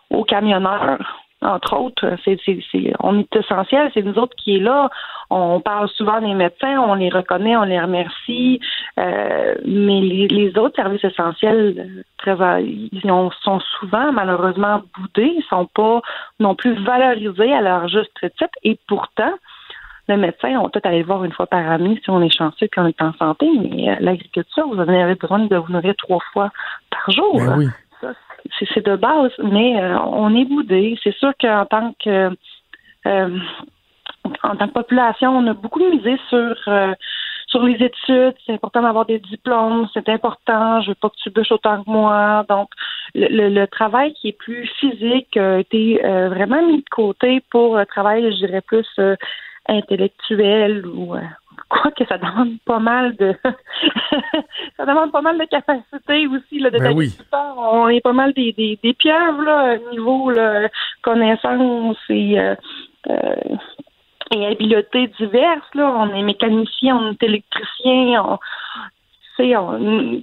[0.10, 1.00] aux camionneurs
[1.42, 4.90] entre autres, c'est, c'est, on est essentiel, c'est nous autres qui est là.
[5.30, 8.60] On parle souvent des médecins, on les reconnaît, on les remercie,
[9.00, 16.02] euh, mais les, autres services essentiels très, ils sont souvent malheureusement boudés, ils sont pas
[16.40, 19.34] non plus valorisés à leur juste titre, et pourtant,
[20.10, 22.68] le médecin, on peut aller le voir une fois par année si on est chanceux
[22.74, 26.52] qu'on est en santé, mais euh, l'agriculture, vous avez besoin de vous nourrir trois fois
[26.90, 27.38] par jour.
[27.38, 27.68] Ben oui
[28.74, 30.98] c'est de base, mais euh, on est boudé.
[31.04, 32.32] C'est sûr qu'en tant que
[33.06, 33.40] euh,
[34.44, 36.94] en tant que population, on a beaucoup misé sur euh,
[37.48, 41.32] sur les études, c'est important d'avoir des diplômes, c'est important, je veux pas que tu
[41.32, 42.46] bûches autant que moi.
[42.48, 42.70] Donc,
[43.16, 47.76] le, le, travail qui est plus physique a été euh, vraiment mis de côté pour
[47.76, 49.16] un travail, je dirais, plus euh,
[49.70, 51.16] intellectuel ou
[51.70, 53.36] quoi que ça demande pas mal de
[54.78, 57.16] ça demande pas mal de capacité aussi là, de ben oui.
[57.32, 60.70] On est pas mal des, des, des pieuvres là, niveau là,
[61.02, 62.56] connaissance et euh,
[63.10, 63.56] euh,
[64.32, 65.74] et habiletés diverses.
[65.74, 65.92] Là.
[65.98, 68.38] On est mécanicien, on est électricien, on,
[69.40, 70.22] on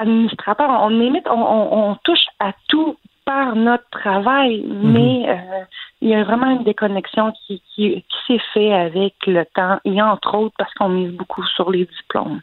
[0.00, 4.92] administrateur, on, limite, on, on, on touche à tout par notre travail, mhm.
[4.92, 5.64] mais euh,
[6.00, 10.00] il y a vraiment une déconnexion qui, qui, qui s'est fait avec le temps et
[10.02, 12.40] entre autres parce qu'on mise beaucoup sur les diplômes.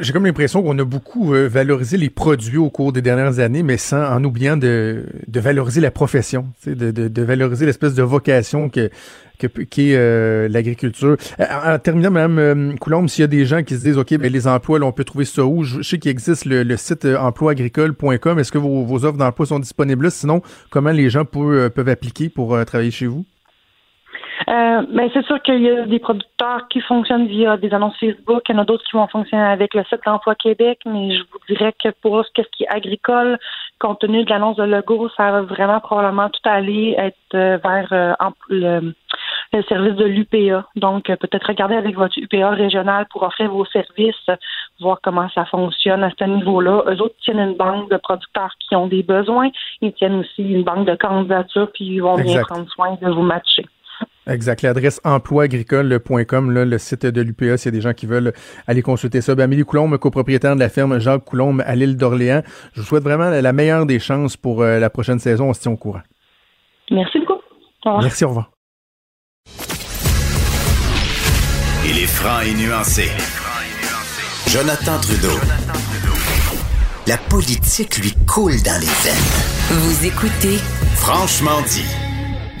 [0.00, 3.62] J'ai comme l'impression qu'on a beaucoup euh, valorisé les produits au cours des dernières années,
[3.62, 8.02] mais sans en oubliant de, de valoriser la profession, de, de, de valoriser l'espèce de
[8.02, 8.90] vocation que,
[9.38, 11.16] que, qui est euh, l'agriculture.
[11.40, 14.32] Euh, en, terminant, Mme Coulombe, s'il y a des gens qui se disent, OK, ben,
[14.32, 15.64] les emplois, là, on peut trouver ça où?
[15.64, 18.38] Je, sais qu'il existe le, le site emploiagricole.com.
[18.38, 20.10] Est-ce que vos, vos offres d'emploi sont disponibles là?
[20.10, 23.24] Sinon, comment les gens peuvent, peuvent appliquer pour travailler chez vous?
[24.48, 28.42] Euh, mais c'est sûr qu'il y a des producteurs qui fonctionnent via des annonces Facebook.
[28.48, 31.22] Il y en a d'autres qui vont fonctionner avec le site d'emploi Québec, mais je
[31.22, 33.38] vous dirais que pour ce qui est agricole,
[33.78, 37.88] compte tenu de l'annonce de Lego, ça va vraiment probablement tout aller être euh, vers
[37.92, 38.14] euh,
[38.48, 38.94] le,
[39.68, 40.66] service de l'UPA.
[40.76, 44.26] Donc, peut-être regarder avec votre UPA régional pour offrir vos services,
[44.80, 46.84] voir comment ça fonctionne à ce niveau-là.
[46.86, 49.50] Eux autres tiennent une banque de producteurs qui ont des besoins.
[49.82, 53.22] Ils tiennent aussi une banque de candidatures, puis ils vont bien prendre soin de vous
[53.22, 53.66] matcher.
[54.26, 54.62] Exact.
[54.62, 58.32] L'adresse emploiagricole.com, le site de l'UPA, s'il y a des gens qui veulent
[58.66, 59.34] aller consulter ça.
[59.34, 62.42] Ben, Amélie Coulombe, copropriétaire de la ferme Jacques Coulombe à l'île d'Orléans.
[62.74, 65.50] Je vous souhaite vraiment la meilleure des chances pour euh, la prochaine saison.
[65.50, 66.02] On se tient au courant.
[66.90, 67.40] Merci beaucoup.
[68.00, 68.50] Merci, au revoir.
[71.84, 73.10] Il est franc et nuancé.
[74.48, 75.36] Jonathan Trudeau.
[77.08, 79.80] La politique lui coule dans les veines.
[79.80, 80.58] Vous écoutez
[80.94, 82.01] Franchement dit.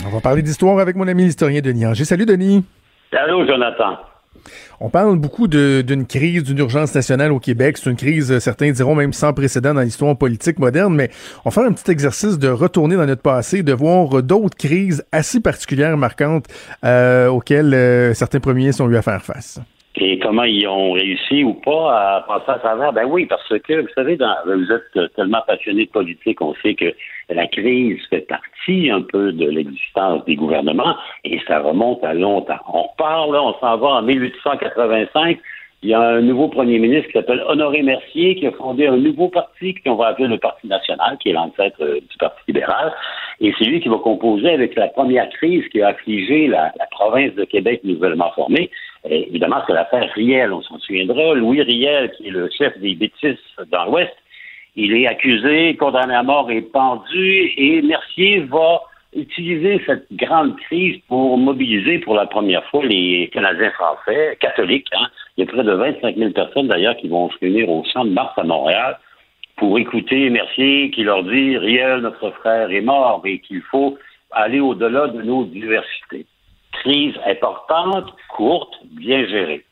[0.04, 2.04] On va parler d'histoire avec mon ami l'historien Denis Anger.
[2.04, 2.64] Salut Denis.
[3.12, 3.98] Salut Jonathan.
[4.80, 7.76] On parle beaucoup d'une crise, d'une urgence nationale au Québec.
[7.76, 11.10] C'est une crise, euh, certains diront même sans précédent dans l'histoire politique moderne, mais
[11.44, 15.04] on va faire un petit exercice de retourner dans notre passé, de voir d'autres crises
[15.12, 16.46] assez particulières, marquantes,
[16.84, 19.60] euh, auxquelles euh, certains premiers sont eu à faire face
[19.96, 22.92] et comment ils ont réussi ou pas à passer à travers?
[22.92, 24.16] Ben oui, parce que, vous savez,
[24.46, 26.94] vous êtes tellement passionné de politique, on sait que
[27.28, 32.60] la crise fait partie un peu de l'existence des gouvernements et ça remonte à longtemps.
[32.72, 35.38] On parle, on s'en va en 1885.
[35.84, 38.96] Il y a un nouveau premier ministre qui s'appelle Honoré Mercier qui a fondé un
[38.96, 42.94] nouveau parti qu'on va appeler le Parti national, qui est l'ancêtre euh, du Parti libéral.
[43.40, 47.34] Et c'est lui qui va composer avec la première crise qui a affligé la province
[47.34, 48.70] de Québec nouvellement formée.
[49.04, 51.34] Évidemment, c'est l'affaire Riel, on s'en souviendra.
[51.34, 53.36] Louis Riel, qui est le chef des bêtises
[53.70, 54.14] dans l'Ouest,
[54.76, 58.80] il est accusé, condamné à mort et pendu, et Mercier va
[59.14, 64.88] utiliser cette grande crise pour mobiliser pour la première fois les Canadiens français, catholiques.
[64.94, 65.08] Hein.
[65.36, 68.10] Il y a près de 25 000 personnes d'ailleurs qui vont se réunir au de
[68.10, 68.98] Mars à Montréal
[69.56, 73.98] pour écouter Mercier qui leur dit Riel, notre frère, est mort et qu'il faut
[74.30, 76.24] aller au-delà de nos diversités.
[76.72, 79.64] Crise importante, courte, bien gérée.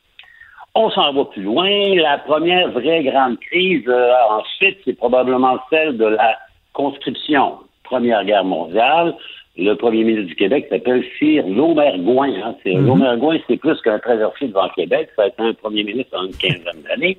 [0.74, 1.68] On s'en va plus loin.
[1.96, 6.36] La première vraie grande crise, euh, ensuite, c'est probablement celle de la
[6.72, 7.58] conscription.
[7.82, 9.14] Première Guerre mondiale.
[9.56, 12.32] Le premier ministre du Québec s'appelle Sir Lomergoin.
[12.44, 12.54] Hein.
[12.64, 15.10] Mm c'est plus qu'un traversier devant Québec.
[15.16, 17.18] Ça a été un premier ministre en une quinzaine d'années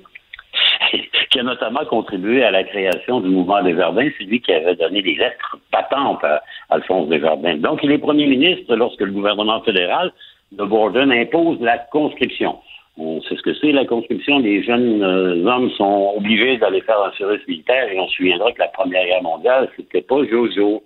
[1.30, 4.08] qui a notamment contribué à la création du mouvement des Jardins.
[4.18, 7.56] C'est lui qui avait donné des lettres patentes à Alphonse Desjardins.
[7.56, 10.12] Donc, il est premier ministre lorsque le gouvernement fédéral
[10.52, 12.58] de Borden impose la conscription.
[12.98, 14.38] On sait ce que c'est, la conscription.
[14.38, 18.52] Les jeunes euh, hommes sont obligés d'aller faire un service militaire et on se souviendra
[18.52, 20.82] que la Première Guerre mondiale, c'était pas Jojo.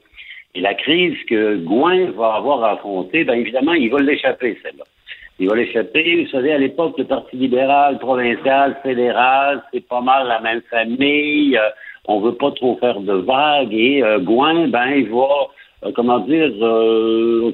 [0.54, 4.84] Et la crise que Gouin va avoir affrontée, bien évidemment, il va l'échapper, celle-là.
[5.38, 6.24] Il va l'échapper.
[6.24, 11.58] Vous savez, à l'époque, le Parti libéral, provincial, fédéral, c'est pas mal la même famille.
[11.58, 11.68] Euh,
[12.06, 13.74] on veut pas trop faire de vagues.
[13.74, 15.28] Et euh, Gouin, ben, il va,
[15.84, 16.50] euh, comment dire,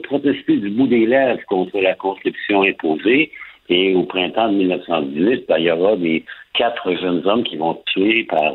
[0.04, 3.32] protester du bout des lèvres contre la conscription imposée.
[3.68, 6.24] Et au printemps de 1918, ben, il y aura des
[6.54, 8.54] quatre jeunes hommes qui vont tuer par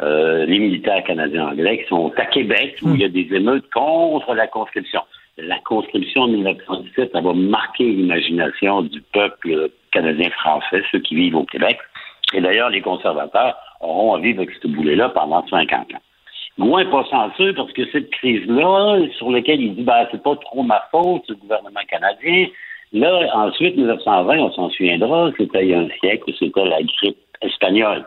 [0.00, 4.34] les militaires canadiens anglais qui sont à Québec, où il y a des émeutes contre
[4.34, 5.00] la conscription
[5.38, 11.44] la conscription de 1917, ça va marquer l'imagination du peuple canadien-français, ceux qui vivent au
[11.44, 11.78] Québec.
[12.32, 16.02] Et d'ailleurs, les conservateurs auront à vivre avec ce boulet-là pendant 50 ans.
[16.56, 20.62] Moins pas censé parce que cette crise-là, sur laquelle il dit, ben, c'est pas trop
[20.62, 22.46] ma faute, le gouvernement canadien,
[22.94, 27.18] Là, ensuite, 1920, on s'en souviendra, c'était il y a un siècle, c'était la grippe
[27.42, 28.06] espagnole.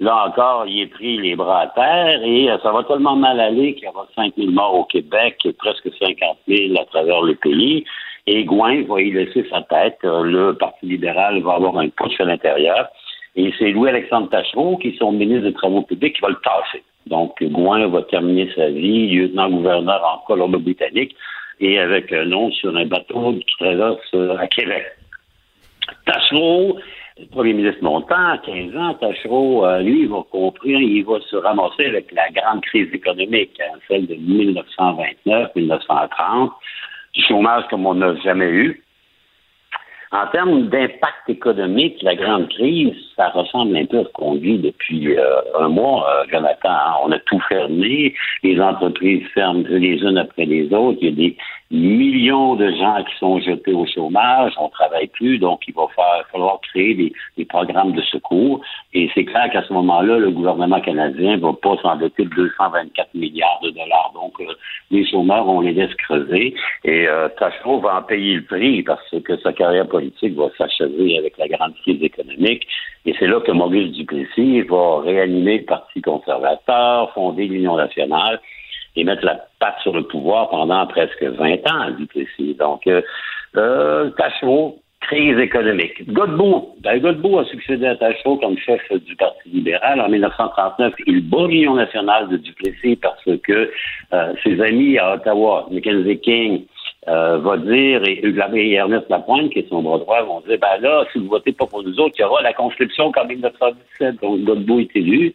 [0.00, 3.40] Là encore, il est pris les bras à terre et euh, ça va tellement mal
[3.40, 7.20] aller qu'il y aura 5 000 morts au Québec et presque 50 000 à travers
[7.22, 7.84] le pays.
[8.26, 9.98] Et Gouin va y laisser sa tête.
[10.04, 12.88] Euh, le Parti libéral va avoir un push à l'intérieur.
[13.34, 16.84] Et c'est Louis-Alexandre Tachereau, qui est son ministre des Travaux publics, qui va le tasser.
[17.06, 21.16] Donc, Gouin va terminer sa vie lieutenant-gouverneur en Colombie-Britannique
[21.60, 24.84] et avec un nom sur un bateau qui traverse euh, à Québec.
[26.06, 26.78] Tachereau,
[27.26, 31.86] premier ministre longtemps, 15 ans, Tachereau, euh, lui, il va comprendre, il va se ramasser
[31.86, 36.52] avec la grande crise économique, hein, celle de 1929-1930,
[37.14, 38.82] du chômage comme on n'a jamais eu.
[40.10, 44.58] En termes d'impact économique, la grande crise, ça ressemble un peu à ce qu'on vit
[44.58, 47.02] depuis euh, un mois, euh, Jonathan.
[47.04, 50.96] On a tout fermé, les entreprises ferment les unes après les autres.
[51.02, 51.36] Il y a des
[51.70, 55.86] millions de gens qui sont jetés au chômage, on travaille plus, donc il va
[56.32, 56.94] falloir créer
[57.36, 58.60] des, programmes de secours.
[58.94, 63.60] Et c'est clair qu'à ce moment-là, le gouvernement canadien va pas s'endetter de 224 milliards
[63.62, 64.12] de dollars.
[64.14, 64.52] Donc, euh,
[64.90, 66.54] les chômeurs, on les laisse creuser.
[66.84, 71.18] Et euh, Tachereau va en payer le prix parce que sa carrière politique va s'achever
[71.18, 72.66] avec la grande crise économique.
[73.06, 78.40] Et c'est là que Maurice Duplessis va réanimer le Parti conservateur, fonder l'Union nationale
[78.96, 82.54] et mettre la patte sur le pouvoir pendant presque 20 ans, Duplessis.
[82.54, 83.02] Donc, euh,
[83.56, 84.10] euh,
[85.00, 86.12] crise économique.
[86.12, 90.00] Godbout, ben, Godbout a succédé à Tachereau comme chef du Parti libéral.
[90.00, 93.70] En 1939, il bat l'Union nationale de Duplessis parce que
[94.12, 96.64] euh, ses amis à Ottawa, Mackenzie King,
[97.06, 100.80] euh, va dire, et, et Ernest Lapointe, qui est son bras droit, vont dire, ben
[100.82, 104.20] là, si vous votez pas pour nous autres, il y aura la conscription comme 1917.
[104.20, 105.34] Donc, Godbout est élu.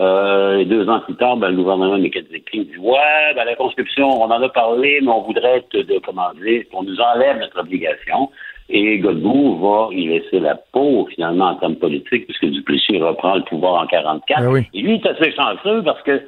[0.00, 4.08] Euh, et deux ans plus tard, ben, le gouvernement King dit Ouais, ben, la conscription,
[4.08, 7.60] on en a parlé, mais on voudrait te de, comment dire, qu'on nous enlève notre
[7.60, 8.30] obligation.
[8.70, 13.42] Et Godbout va y laisser la peau, finalement, en termes politiques, puisque Duplessis reprend le
[13.42, 14.42] pouvoir en 44.
[14.42, 16.22] Ben et lui, il est assez chanceux parce que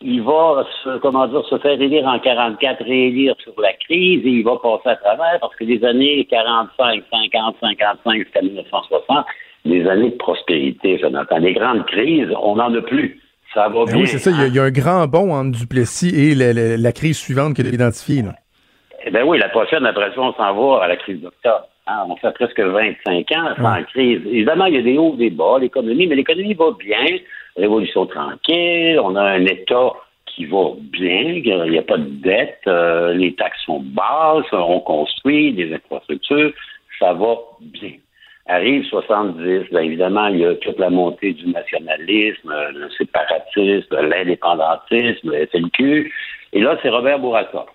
[0.00, 4.28] il va se, comment dire, se faire élire en 44, réélire sur la crise et
[4.28, 9.26] il va passer à travers parce que les années 45, 50, 55 jusqu'à 1960,
[9.64, 11.38] des années de prospérité, Jonathan.
[11.38, 13.20] Les grandes crises, on n'en a plus.
[13.54, 14.02] Ça va ben bien.
[14.02, 14.30] Oui, c'est ça.
[14.30, 18.22] Il y, a, un grand bond entre Duplessis et la, crise suivante qu'il a identifiée.
[19.04, 21.66] Eh bien oui, la prochaine, après ça, on s'en va à la crise d'octobre.
[21.86, 24.20] Hein, on fait presque 25 ans sans crise.
[24.26, 27.18] Évidemment, il y a des hauts, des bas, l'économie, mais l'économie va bien.
[27.56, 29.92] Révolution tranquille, on a un État
[30.26, 34.80] qui va bien, il n'y a pas de dette, euh, les taxes sont basses, on
[34.80, 36.52] construit des infrastructures,
[36.98, 37.92] ça va bien.
[38.46, 45.30] Arrive 70, bien évidemment, il y a toute la montée du nationalisme, le séparatisme, l'indépendantisme,
[45.30, 46.12] le FLQ.
[46.52, 47.66] Et là, c'est Robert Bourassa.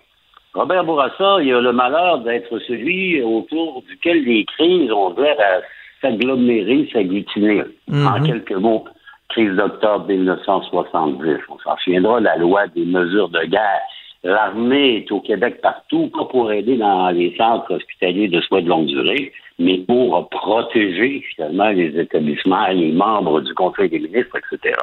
[0.52, 5.60] Robert Bourassa, il a le malheur d'être celui autour duquel les crises ont l'air à
[6.02, 7.62] s'agglomérer, s'agglutiner.
[7.88, 8.06] Mhm.
[8.06, 8.84] En quelques mots,
[9.30, 11.38] crise d'octobre 1970.
[11.48, 13.80] On s'en souviendra, la loi des mesures de guerre
[14.24, 18.68] L'armée est au Québec partout, pas pour aider dans les centres hospitaliers de soins de
[18.68, 24.74] longue durée, mais pour protéger finalement les établissements, les membres du Conseil des ministres, etc.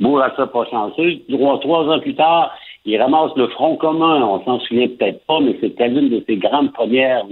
[0.00, 1.20] Bourassa pas chanceux.
[1.30, 4.22] Trois, trois ans plus tard, il ramasse le Front commun.
[4.22, 7.24] On s'en souvient peut-être pas, mais c'était l'une de ses grandes premières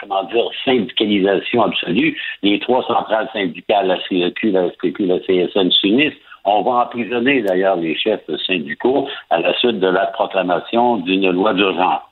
[0.00, 2.18] comment dire, syndicalisation absolue.
[2.42, 7.76] Les trois centrales syndicales, la CEQ, la SPQ, la CSN s'unissent on va emprisonner d'ailleurs
[7.76, 12.02] les chefs syndicaux à la suite de la proclamation d'une loi d'urgence.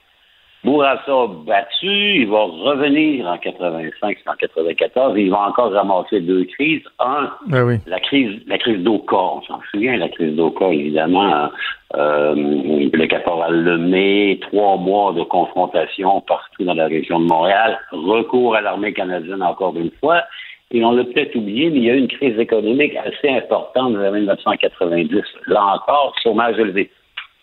[0.64, 6.82] Bourassa battu, il va revenir en 85, en 94, il va encore ramasser deux crises.
[6.98, 11.50] Un, ben la crise, la crise d'Oka, on s'en souvient, la crise d'Oka, évidemment,
[11.96, 18.56] euh, le caporal Lemay, trois mois de confrontation partout dans la région de Montréal, recours
[18.56, 20.22] à l'armée canadienne encore une fois,
[20.70, 23.96] et on l'a peut-être oublié, mais il y a eu une crise économique assez importante
[23.96, 25.22] en 1990.
[25.46, 26.90] Là encore, chômage élevé.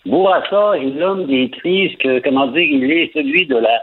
[0.05, 3.81] Bourassa est l'homme des crises que, comment dire, il est celui de la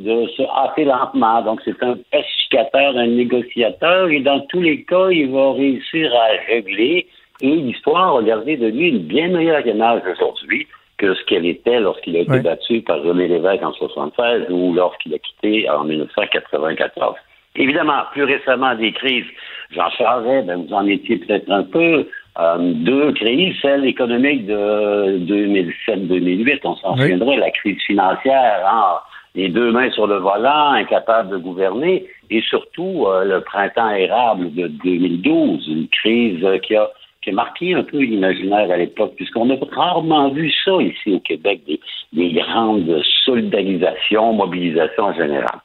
[0.00, 1.42] de se hâter lentement.
[1.42, 6.28] Donc, c'est un pacificateur, un négociateur, et dans tous les cas, il va réussir à
[6.50, 7.06] régler.
[7.40, 10.66] Et l'histoire va garder de lui une bien meilleure image aujourd'hui
[10.98, 15.14] que ce qu'elle était lorsqu'il a été battu par René Lévesque en 1976 ou lorsqu'il
[15.14, 17.16] a quitté en 1994.
[17.56, 19.26] Évidemment, plus récemment, des crises.
[19.70, 22.08] Jean Charest, ben, vous en étiez peut-être un peu.
[22.40, 29.00] Euh, deux crises, celle économique de 2007-2008, on s'en souviendrait, la crise financière, hein,
[29.34, 34.54] les deux mains sur le volant, incapable de gouverner, et surtout euh, le printemps érable
[34.54, 36.88] de 2012, une crise qui a
[37.22, 41.20] qui a marqué un peu l'imaginaire à l'époque, puisqu'on a rarement vu ça ici au
[41.20, 41.80] Québec, des,
[42.12, 45.60] des grandes solidarisations, mobilisations en général.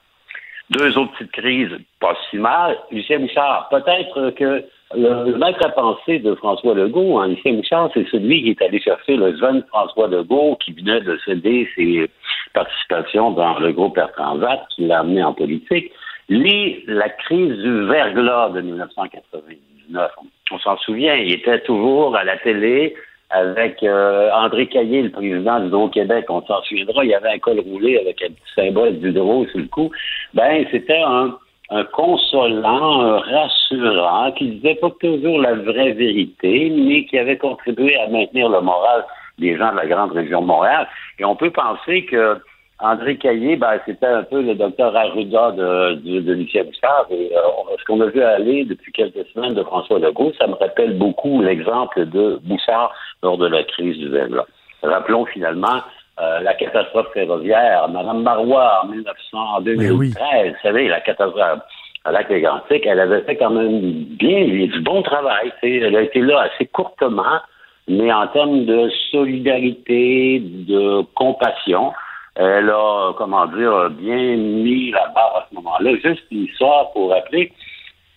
[0.70, 2.78] Deux autres petites crises, pas si mal.
[2.92, 4.66] Lucien Bouchard, peut-être que
[4.96, 8.80] le, maître à penser de François Legault, hein, Lucien Bouchard, c'est celui qui est allé
[8.82, 12.10] chercher le jeune François Legault qui venait de céder ses
[12.54, 15.92] participations dans le groupe Air Transat, qui l'a amené en politique.
[16.28, 20.12] Lui, la crise du verglas de 1999,
[20.52, 22.94] on s'en souvient, il était toujours à la télé
[23.30, 27.40] avec euh, André Caillé, le président du Don-Québec, on s'en souviendra, il y avait un
[27.40, 29.92] col roulé avec un petit symbole du drôle sur le cou.
[30.34, 31.38] Ben, c'était un,
[31.70, 37.98] un consolant, un rassurant, qui disait pas toujours la vraie vérité, mais qui avait contribué
[37.98, 39.04] à maintenir le moral
[39.38, 40.88] des gens de la grande région de Montréal.
[41.20, 42.38] Et on peut penser que
[42.80, 47.08] André Caillé, ben, c'était un peu le docteur Arruda de, de, de Lucien Bouchard.
[47.10, 50.54] Et euh, ce qu'on a vu aller depuis quelques semaines de François Legault, ça me
[50.54, 54.46] rappelle beaucoup l'exemple de Bouchard lors de la crise du verglas.
[54.84, 55.82] Rappelons finalement
[56.20, 57.88] euh, la catastrophe ferroviaire.
[57.90, 61.62] Madame Marois, en 1900, 2013, vous savez, la catastrophe
[62.06, 63.82] à lac mégantic elle avait fait quand même
[64.18, 65.52] bien du bon travail.
[65.62, 67.42] Elle a été là assez courtement,
[67.88, 71.92] mais en termes de solidarité, de compassion,
[72.36, 75.92] elle a, comment dire, bien mis la barre à ce moment-là.
[76.04, 77.52] Juste une histoire pour rappeler.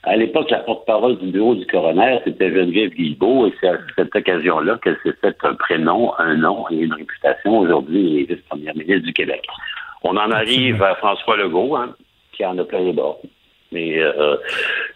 [0.02, 4.16] À l'époque, la porte-parole du bureau du coroner, c'était Geneviève Guilbeault, et c'est à cette
[4.16, 7.58] occasion-là qu'elle s'est fait un prénom, un nom et une réputation.
[7.58, 9.46] Aujourd'hui, elle est vice-première ministre du Québec.
[10.02, 11.94] On en arrive à François Legault, hein,
[12.32, 13.20] qui en a plein les bords.
[13.72, 14.36] Mais, euh,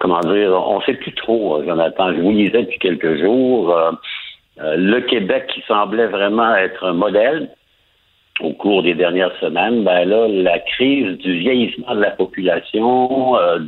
[0.00, 2.14] comment dire, on ne sait plus trop, Jonathan.
[2.14, 3.92] Je vous lisais depuis quelques jours, euh,
[4.60, 7.50] euh, le Québec qui semblait vraiment être un modèle,
[8.40, 13.58] au cours des dernières semaines, ben là, la crise du vieillissement de la population, euh,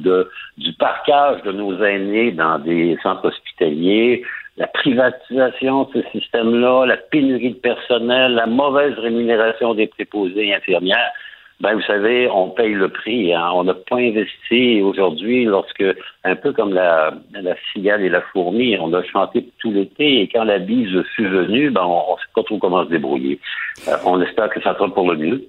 [0.58, 4.22] du parcage de nos aînés dans des centres hospitaliers,
[4.56, 11.12] la privatisation de ce système-là, la pénurie de personnel, la mauvaise rémunération des préposés infirmières,
[11.60, 13.32] ben, vous savez, on paye le prix.
[13.32, 13.50] Hein.
[13.54, 15.84] On n'a pas investi aujourd'hui lorsque,
[16.24, 20.28] un peu comme la, la cigale et la fourmi, on a chanté tout l'été et
[20.28, 23.40] quand la bise fut venue, ben, on ne sait pas trop comment se débrouiller.
[23.88, 25.44] Euh, on espère que ça sera pour le mieux.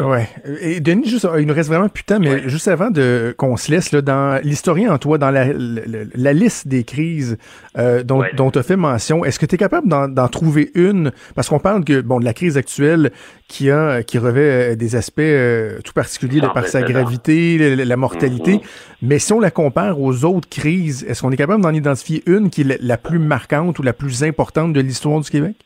[0.00, 0.26] Ouais.
[0.62, 3.92] Et Denis, juste, il nous reste vraiment putain, mais juste avant de qu'on se laisse,
[3.92, 7.36] là, dans l'historien en toi, dans la, la, liste des crises
[7.76, 11.12] euh, dont, dont tu as fait mention, est-ce que tu es capable d'en trouver une?
[11.34, 13.10] Parce qu'on parle que bon de la crise actuelle
[13.48, 17.96] qui a qui revêt euh, des aspects euh, tout particuliers de par sa gravité, la,
[17.96, 18.54] mortalité.
[18.54, 18.62] Mm-hmm.
[19.02, 22.48] Mais si on la compare aux autres crises, est-ce qu'on est capable d'en identifier une
[22.48, 25.56] qui est la plus marquante ou la plus importante de l'histoire du Québec?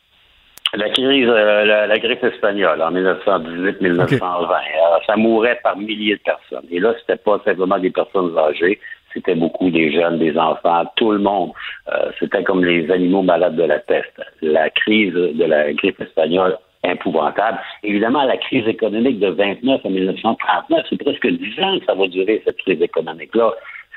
[0.73, 6.65] La crise, euh, la, grippe espagnole en 1918-1920, euh, ça mourait par milliers de personnes.
[6.69, 8.79] Et là, c'était pas simplement des personnes âgées,
[9.13, 11.51] c'était beaucoup des jeunes, des enfants, tout le monde.
[11.93, 14.21] Euh, c'était comme les animaux malades de la peste.
[14.41, 17.59] La crise de la grippe espagnole, épouvantable.
[17.83, 22.07] Évidemment, la crise économique de 29 à 1939, c'est presque 10 ans que ça va
[22.07, 23.53] durer, cette crise économique-là.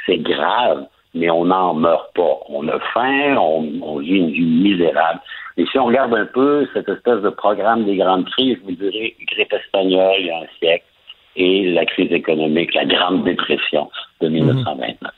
[0.07, 2.39] C'est grave mais on n'en meurt pas.
[2.49, 5.21] On a faim, on, on, vit une vie misérable.
[5.59, 8.77] Et si on regarde un peu cette espèce de programme des grandes crises, je vous
[8.77, 10.85] dirais grippe espagnole il y a un siècle
[11.35, 13.91] et la crise économique, la Grande Dépression
[14.21, 14.97] de 1929.
[15.03, 15.09] Mhm.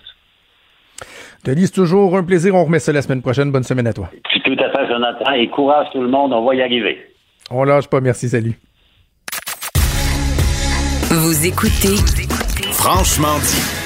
[1.45, 2.55] Denis, c'est toujours un plaisir.
[2.55, 3.53] On remet ça la semaine prochaine.
[3.53, 4.11] Bonne semaine à toi.
[4.45, 5.33] Tout à fait, Jonathan.
[5.33, 6.33] Et courage tout le monde.
[6.33, 6.99] On va y arriver.
[7.51, 8.01] On lâche pas.
[8.01, 8.29] Merci.
[8.29, 8.59] Salut.
[11.11, 11.97] Vous écoutez
[12.73, 13.80] Franchement dit.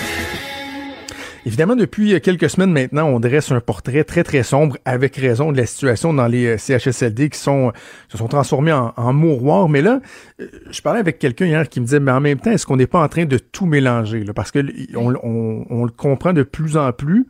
[1.46, 5.58] Évidemment, depuis quelques semaines maintenant, on dresse un portrait très, très sombre, avec raison, de
[5.58, 7.72] la situation dans les euh, CHSLD qui sont,
[8.08, 9.68] se sont transformés en, en mouroirs.
[9.68, 10.00] Mais là,
[10.40, 12.76] euh, je parlais avec quelqu'un hier qui me disait, mais en même temps, est-ce qu'on
[12.76, 14.24] n'est pas en train de tout mélanger?
[14.34, 14.60] Parce que
[14.96, 17.26] on, on le comprend de plus en plus.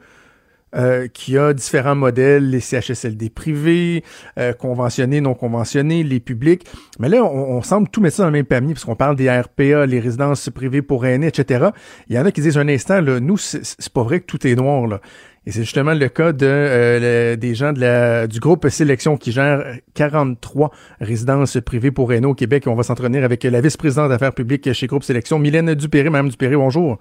[0.77, 4.03] Euh, qui a différents modèles, les CHSLD privés,
[4.39, 6.67] euh, conventionnés, non conventionnés, les publics.
[6.99, 9.31] Mais là, on, semble tout mettre ça dans le même panier, parce qu'on parle des
[9.31, 11.67] RPA, les résidences privées pour aînés, etc.
[12.09, 14.45] Il y en a qui disent un instant, là, nous, c'est pas vrai que tout
[14.49, 14.89] est noir.
[14.89, 15.01] Là.
[15.47, 19.31] Et c'est justement le cas de euh, des gens de la, du groupe Sélection qui
[19.31, 22.65] gère 43 résidences privées pour aînés au Québec.
[22.67, 26.11] on va s'entretenir avec la vice-présidente d'affaires publiques chez Groupe Sélection, Mylène Dupéré.
[26.11, 26.99] Madame Dupéré, bonjour.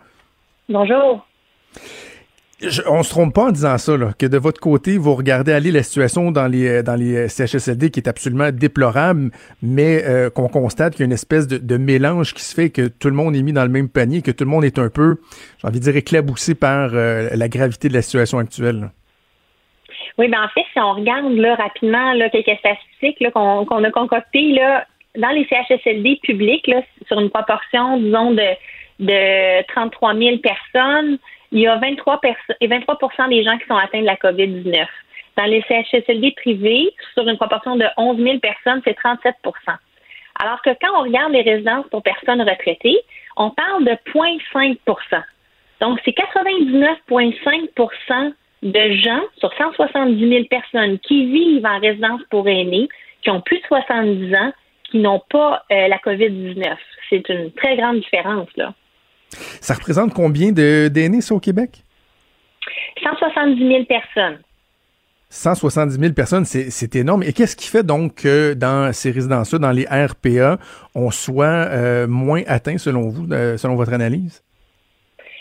[0.70, 1.26] Bonjour
[2.88, 5.72] on se trompe pas en disant ça, là, que de votre côté, vous regardez aller
[5.72, 9.32] la situation dans les, euh, dans les euh, CHSLD qui est absolument déplorable,
[9.62, 12.88] mais euh, qu'on constate qu'il y a une espèce de, mélange qui se fait, que
[12.88, 14.90] tout le monde est mis dans le même panier, que tout le monde est un
[14.90, 15.18] peu,
[15.62, 18.92] j'ai envie de dire, éclaboussé par la gravité de la situation actuelle.
[20.18, 24.54] Oui, ben en fait, si on regarde là, rapidement là, quelques statistiques qu'on a concoctées,
[24.54, 24.86] là,
[25.18, 26.72] dans les CHSLD publics,
[27.08, 28.56] sur une proportion, disons, de,
[29.00, 31.18] de 33 000 personnes,
[31.54, 32.20] il y a 23,
[32.60, 32.98] et 23
[33.30, 34.86] des gens qui sont atteints de la COVID-19.
[35.38, 39.34] Dans les CHSLD privés, sur une proportion de 11 000 personnes, c'est 37%
[40.40, 43.00] alors que quand on regarde les résidences pour personnes retraitées,
[43.36, 44.78] On parle de 0,5
[45.82, 52.88] Donc, c'est 99,5% de gens sur 170 000 personnes qui vivent en résidence pour aînés,
[53.24, 54.54] qui ont plus de 70 ans,
[54.90, 56.78] qui n'ont pas euh, la COVID-19.
[57.10, 58.76] C'est une très grande différence, là.
[59.62, 61.84] Ça représente combien d'aînés, ça, au Québec?
[63.04, 64.40] 170 000 personnes.
[65.34, 67.24] 170 000 personnes, c'est énorme.
[67.24, 70.60] Et qu'est-ce qui fait donc que dans ces résidences-là, dans les RPA,
[70.94, 74.43] on soit euh, moins atteint selon vous, euh, selon votre analyse?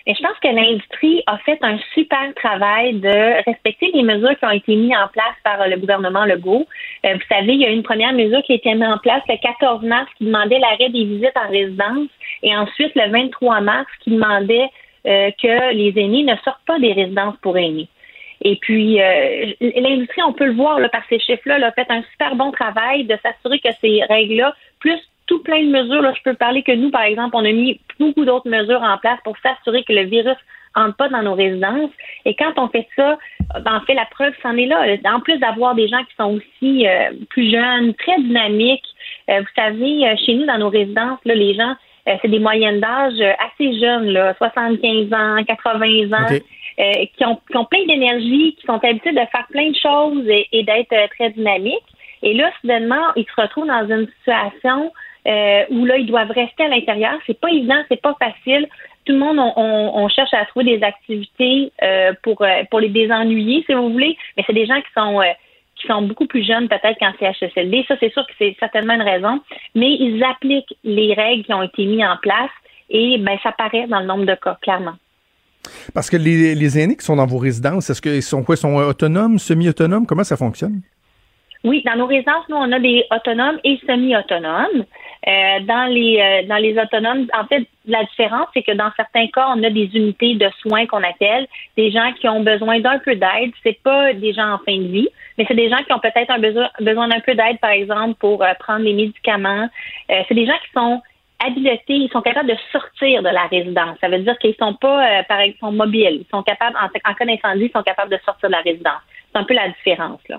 [0.07, 4.45] Et je pense que l'industrie a fait un super travail de respecter les mesures qui
[4.45, 6.67] ont été mises en place par le gouvernement Legault.
[7.07, 9.23] Euh, vous savez, il y a une première mesure qui a été mise en place
[9.29, 12.09] le 14 mars qui demandait l'arrêt des visites en résidence
[12.43, 14.69] et ensuite le 23 mars qui demandait
[15.05, 17.89] que les aînés ne sortent pas des résidences pour aînés.
[18.45, 22.03] Et puis, euh, l'industrie, on peut le voir là, par ces chiffres-là, a fait un
[22.13, 24.99] super bon travail de s'assurer que ces règles-là, plus
[25.41, 28.25] plein de mesures, là, je peux parler que nous, par exemple, on a mis beaucoup
[28.25, 30.37] d'autres mesures en place pour s'assurer que le virus
[30.75, 31.91] entre pas dans nos résidences.
[32.25, 33.19] Et quand on fait ça,
[33.61, 34.87] ben, en fait, la preuve, c'en est là.
[35.05, 38.87] En plus d'avoir des gens qui sont aussi euh, plus jeunes, très dynamiques,
[39.29, 41.75] euh, vous savez, chez nous, dans nos résidences, là, les gens,
[42.07, 43.21] c'est des moyennes d'âge
[43.51, 46.39] assez jeunes, là, 75 ans, 80 ans.
[46.79, 50.25] Euh, qui, ont, qui, ont, plein d'énergie, qui sont habitués de faire plein de choses
[50.27, 51.77] et, d'être euh, très dynamiques.
[52.23, 54.91] Et là, soudainement, ils se retrouvent dans une situation
[55.27, 57.19] euh, où là, ils doivent rester à l'intérieur.
[57.27, 58.67] C'est pas évident, c'est pas facile.
[59.05, 63.65] Tout le monde, on, on, cherche à trouver des activités euh, pour pour les désennuyer,
[63.67, 64.17] si vous voulez.
[64.37, 65.21] Mais c'est des gens qui sont
[65.77, 67.85] qui sont beaucoup plus jeunes peut-être qu'en CHSLD.
[67.89, 69.41] Ça, c'est sûr que c'est certainement une raison.
[69.75, 72.51] Mais ils appliquent les règles qui ont été mises en place
[72.91, 74.95] et ben ça paraît dans le nombre de cas, clairement.
[75.95, 78.57] Parce que les, les aînés qui sont dans vos résidences, est-ce qu'ils sont quoi?
[78.57, 80.07] sont autonomes, semi-autonomes?
[80.07, 80.83] Comment ça fonctionne?
[81.65, 84.85] Oui, dans nos résidences, nous, on a des autonomes et semi-autonomes.
[85.29, 89.29] Euh, dans les euh, dans les autonomes, en fait, la différence, c'est que dans certains
[89.29, 91.47] cas, on a des unités de soins qu'on appelle,
[91.77, 93.53] des gens qui ont besoin d'un peu d'aide.
[93.63, 95.09] C'est pas des gens en fin de vie,
[95.39, 98.15] mais c'est des gens qui ont peut-être un besoin, besoin d'un peu d'aide, par exemple,
[98.19, 99.69] pour euh, prendre les médicaments.
[100.09, 101.01] c'est des gens qui sont
[101.45, 103.97] habiletés, ils sont capables de sortir de la résidence.
[104.01, 106.25] Ça veut dire qu'ils sont pas, euh, par exemple, mobiles.
[106.25, 109.03] Ils sont capables, en, en connaissant ils sont capables de sortir de la résidence.
[109.33, 110.39] C'est un peu la différence, là.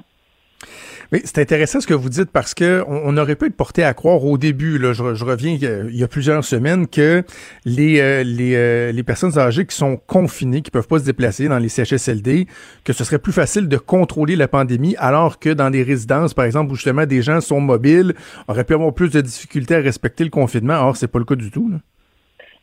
[1.12, 3.94] Oui, c'est intéressant ce que vous dites parce que on, aurait pu être porté à
[3.94, 7.24] croire au début, là, je, reviens il y, a, plusieurs semaines, que
[7.66, 11.48] les, euh, les, euh, les, personnes âgées qui sont confinées, qui peuvent pas se déplacer
[11.48, 12.48] dans les CHSLD,
[12.84, 16.46] que ce serait plus facile de contrôler la pandémie, alors que dans des résidences, par
[16.46, 18.14] exemple, où justement des gens sont mobiles,
[18.48, 20.76] auraient pu avoir plus de difficultés à respecter le confinement.
[20.88, 21.72] Or, c'est pas le cas du tout.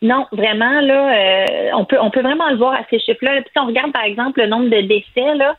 [0.02, 3.42] Non, vraiment, là, euh, on peut on peut vraiment le voir à ces chiffres-là.
[3.42, 5.56] Si on regarde, par exemple, le nombre de décès, là,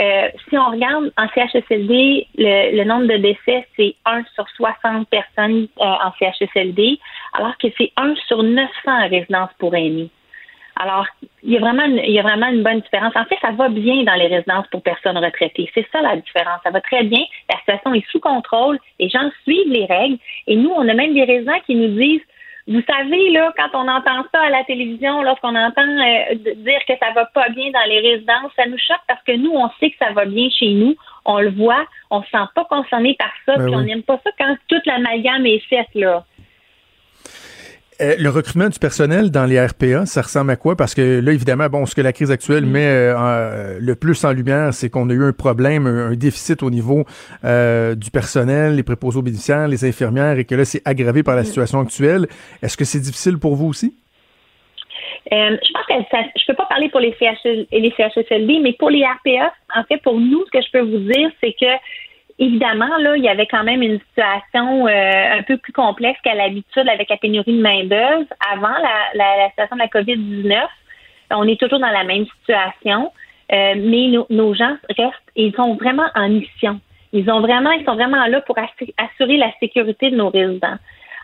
[0.00, 5.66] euh, si on regarde en CHSLD, le, nombre de décès, c'est 1 sur 60 personnes
[5.80, 6.98] euh, en CHSLD,
[7.32, 10.10] alors que c'est 1 sur 900 en résidence pour aînés.
[10.80, 11.06] Alors,
[11.42, 13.16] il y, a vraiment une, il y a vraiment une bonne différence.
[13.16, 15.68] En fait, ça va bien dans les résidences pour personnes retraitées.
[15.74, 16.60] C'est ça la différence.
[16.62, 17.24] Ça va très bien.
[17.50, 18.78] La situation est sous contrôle.
[19.00, 20.18] Les gens suivent les règles.
[20.46, 22.22] Et nous, on a même des résidents qui nous disent
[22.68, 26.92] vous savez, là, quand on entend ça à la télévision, lorsqu'on entend euh, dire que
[27.00, 29.90] ça va pas bien dans les résidences, ça nous choque parce que nous, on sait
[29.90, 30.94] que ça va bien chez nous.
[31.24, 34.20] On le voit, on se sent pas concerné par ça, ben puis on n'aime pas
[34.22, 36.24] ça quand toute l'amalgame est faite, là.
[38.00, 40.76] Euh, le recrutement du personnel dans les RPA, ça ressemble à quoi?
[40.76, 44.30] Parce que là, évidemment, bon, ce que la crise actuelle met euh, le plus en
[44.30, 47.04] lumière, c'est qu'on a eu un problème, un, déficit au niveau
[47.44, 51.34] euh, du personnel, les préposés aux bénéficiaires, les infirmières, et que là, c'est aggravé par
[51.34, 52.28] la situation actuelle.
[52.62, 53.94] Est-ce que c'est difficile pour vous aussi?
[55.30, 58.88] je pense que ça, je peux pas parler pour les, CHL, les CHSLD, mais pour
[58.88, 61.66] les RPA, en fait, pour nous, ce que je peux vous dire, c'est que
[62.38, 66.34] évidemment, là, il y avait quand même une situation euh, un peu plus complexe qu'à
[66.34, 68.26] l'habitude avec la pénurie de main-d'œuvre.
[68.52, 70.66] Avant la, la, situation de la COVID-19,
[71.32, 73.12] on est toujours dans la même situation,
[73.52, 76.80] euh, mais nos gens restent, ils sont vraiment en mission.
[77.12, 80.76] Ils ont vraiment, ils sont vraiment là pour assurer la sécurité de nos résidents.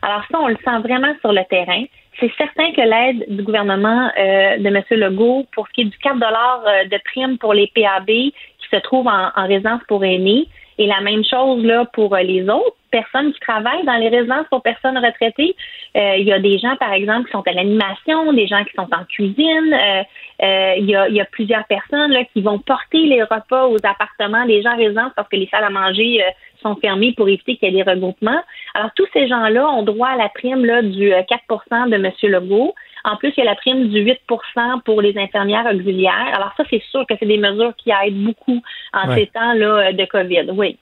[0.03, 1.85] Alors ça, on le sent vraiment sur le terrain.
[2.21, 4.83] C'est certain que l'aide du gouvernement euh, de M.
[4.91, 9.09] Legault pour ce qui est du 4 de prime pour les PAB qui se trouvent
[9.09, 10.47] en, en résidence pour aînés,
[10.79, 14.47] et la même chose là pour euh, les autres personnes qui travaillent dans les résidences
[14.51, 15.57] pour personnes retraitées.
[15.97, 18.73] Euh, il y a des gens, par exemple, qui sont à l'animation, des gens qui
[18.75, 19.75] sont en cuisine.
[19.75, 23.79] Euh, il, y a, y a, plusieurs personnes là, qui vont porter les repas aux
[23.83, 26.23] appartements des gens résidents parce que les salles à manger
[26.63, 28.43] sont fermées pour éviter qu'il y ait des regroupements.
[28.75, 32.13] Alors, tous ces gens-là ont droit à la prime là, du 4% de M.
[32.23, 32.75] Legault.
[33.05, 36.33] En plus, il y a la prime du 8% pour les infirmières auxiliaires.
[36.35, 40.05] Alors ça, c'est sûr que c'est des mesures qui aident beaucoup en ces temps-là de
[40.07, 40.51] COVID.
[40.53, 40.79] Oui.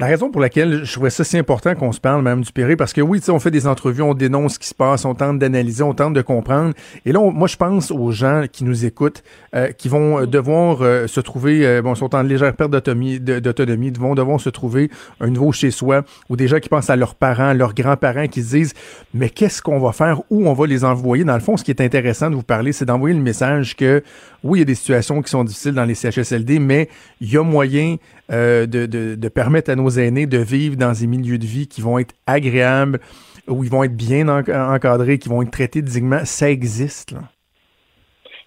[0.00, 2.94] La raison pour laquelle je trouvais ça si important qu'on se parle, Mme Dupéré, parce
[2.94, 5.82] que oui, on fait des entrevues, on dénonce ce qui se passe, on tente d'analyser,
[5.82, 6.72] on tente de comprendre.
[7.04, 9.22] Et là, moi, je pense aux gens qui nous écoutent,
[9.54, 13.90] euh, qui vont devoir euh, se trouver, euh, bon, sont en légère perte d'autonomie, d'autonomie,
[13.90, 14.88] vont devoir se trouver
[15.20, 18.42] un nouveau chez soi, ou des gens qui pensent à leurs parents, leurs grands-parents, qui
[18.42, 18.72] se disent,
[19.12, 21.24] mais qu'est-ce qu'on va faire, où on va les envoyer?
[21.24, 24.02] Dans le fond, ce qui est intéressant de vous parler, c'est d'envoyer le message que,
[24.44, 26.88] oui, il y a des situations qui sont difficiles dans les CHSLD, mais
[27.20, 27.96] il y a moyen
[28.32, 31.80] euh, de, de, permettre à nos aînés de vivre dans des milieux de vie qui
[31.80, 33.00] vont être agréables,
[33.48, 37.10] où ils vont être bien encadrés, qui vont être traités dignement, ça existe.
[37.10, 37.20] Là.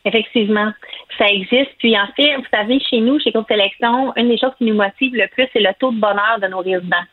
[0.06, 0.72] Effectivement,
[1.18, 1.72] ça existe.
[1.80, 4.76] Puis en fait, vous savez, chez nous, chez Groupe Sélection, une des choses qui nous
[4.76, 7.06] motive le plus, c'est le taux de bonheur de nos résidents.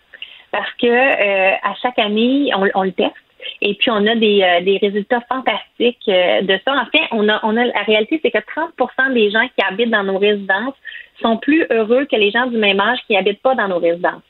[0.52, 3.14] Parce que euh, à chaque année, on, on le teste.
[3.62, 6.72] Et puis, on a des, euh, des résultats fantastiques de ça.
[6.72, 9.90] En fait, on a, on a la réalité, c'est que 30% des gens qui habitent
[9.90, 10.74] dans nos résidences
[11.20, 14.22] sont plus heureux que les gens du même âge qui n'habitent pas dans nos résidences.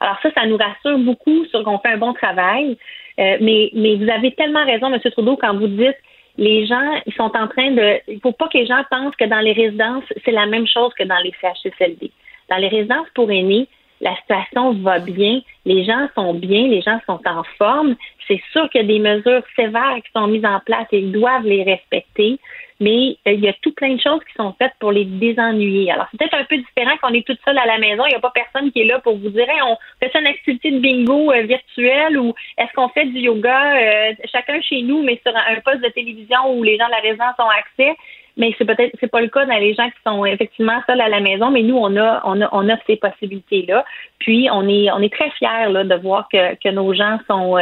[0.00, 2.76] Alors ça, ça nous rassure beaucoup sur qu'on fait un bon travail.
[3.18, 5.00] Euh, mais, vous avez tellement raison, M.
[5.10, 5.96] Trudeau, quand vous dites
[6.38, 8.00] les gens, ils sont en train de.
[8.08, 10.66] Il ne faut pas que les gens pensent que dans les résidences, c'est la même
[10.66, 12.10] chose que dans les CHSLD.
[12.50, 13.68] Dans les résidences pour aînés,
[14.02, 17.96] la situation va bien, les gens sont bien, les gens sont en forme.
[18.28, 21.12] C'est sûr qu'il y a des mesures sévères qui sont mises en place et ils
[21.12, 22.38] doivent les respecter
[22.80, 25.90] mais euh, il y a tout plein de choses qui sont faites pour les désennuyer.
[25.90, 28.04] Alors, c'est peut-être un peu différent qu'on est toute seule à la maison.
[28.06, 30.70] Il n'y a pas personne qui est là pour vous dire on fait une activité
[30.70, 35.20] de bingo euh, virtuelle ou est-ce qu'on fait du yoga euh, chacun chez nous, mais
[35.24, 37.96] sur un, poste de télévision où les gens de la résidence ont accès.
[38.38, 41.08] Mais c'est peut-être c'est pas le cas dans les gens qui sont effectivement seuls à
[41.08, 43.82] la maison, mais nous on a on a on a ces possibilités là.
[44.18, 47.56] Puis on est on est très fiers là, de voir que, que nos gens sont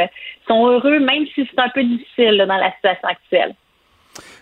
[0.48, 3.54] sont heureux même si c'est un peu difficile dans la situation actuelle.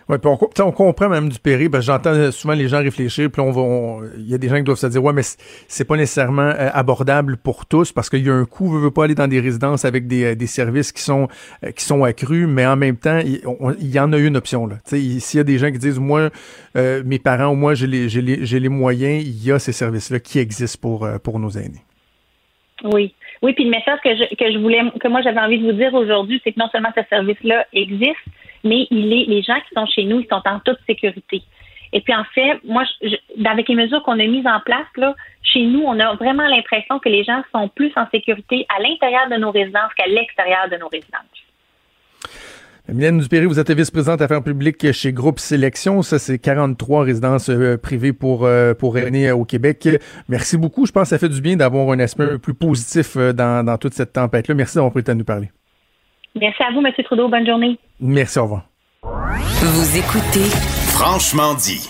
[0.09, 3.41] Oui, puis on, comprend même du péri, parce que j'entends souvent les gens réfléchir, puis
[3.41, 5.95] on va, il y a des gens qui doivent se dire, ouais, mais c'est pas
[5.95, 9.15] nécessairement euh, abordable pour tous, parce qu'il y a un coût, on veut pas aller
[9.15, 11.29] dans des résidences avec des, euh, services qui sont
[11.63, 13.41] euh, qui sont accrus, mais en même temps, il,
[13.79, 14.67] y en a une option.
[14.85, 16.29] S'il y a des gens qui disent, moi,
[16.75, 21.07] mes parents ou moi, j'ai les, moyens, il y a ces services-là qui existent pour
[21.23, 21.83] pour nos aînés.
[22.83, 23.15] Oui.
[23.41, 25.77] Oui, puis le message que je, que je voulais, que moi j'avais envie de vous
[25.77, 28.15] dire aujourd'hui, c'est que non seulement ce service-là existe,
[28.63, 31.41] mais il est, les gens qui sont chez nous, ils sont en toute sécurité.
[31.93, 32.83] Et puis en fait, moi,
[33.45, 36.99] avec les mesures qu'on a mises en place, là, chez nous, on a vraiment l'impression
[36.99, 40.77] que les gens sont plus en sécurité à l'intérieur de nos résidences qu'à l'extérieur de
[40.77, 41.21] nos résidences.
[42.89, 46.01] Mylène Dupéry, vous êtes vice-présidente affaires publiques chez Groupe Sélection.
[46.01, 49.87] Ça, c'est 43 résidences euh, privées pour, euh, pour aînés au Québec.
[50.27, 50.85] Merci beaucoup.
[50.85, 53.77] Je pense que ça fait du bien d'avoir un aspect plus positif euh, dans, dans
[53.77, 54.53] toute cette tempête-là.
[54.53, 55.49] Merci d'avoir pris le temps de nous parler.
[56.39, 56.91] Merci à vous, M.
[57.03, 57.29] Trudeau.
[57.29, 57.77] Bonne journée.
[57.99, 58.63] Merci, au revoir.
[59.03, 60.49] Vous écoutez
[60.93, 61.89] Franchement dit.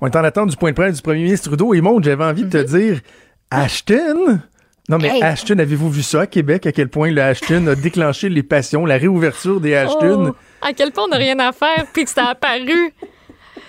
[0.00, 1.72] On est en attente du point de presse du premier ministre Trudeau.
[1.74, 2.64] Et monde, j'avais envie de te mhm.
[2.64, 3.00] dire,
[3.50, 4.40] Ashton...
[4.90, 8.28] Non, mais Ashton, avez-vous vu ça à Québec, à quel point le Ashton a déclenché
[8.28, 10.32] les passions, la réouverture des Ashton?
[10.32, 12.92] Oh, à quel point on n'a rien à faire, puis que ça a apparu.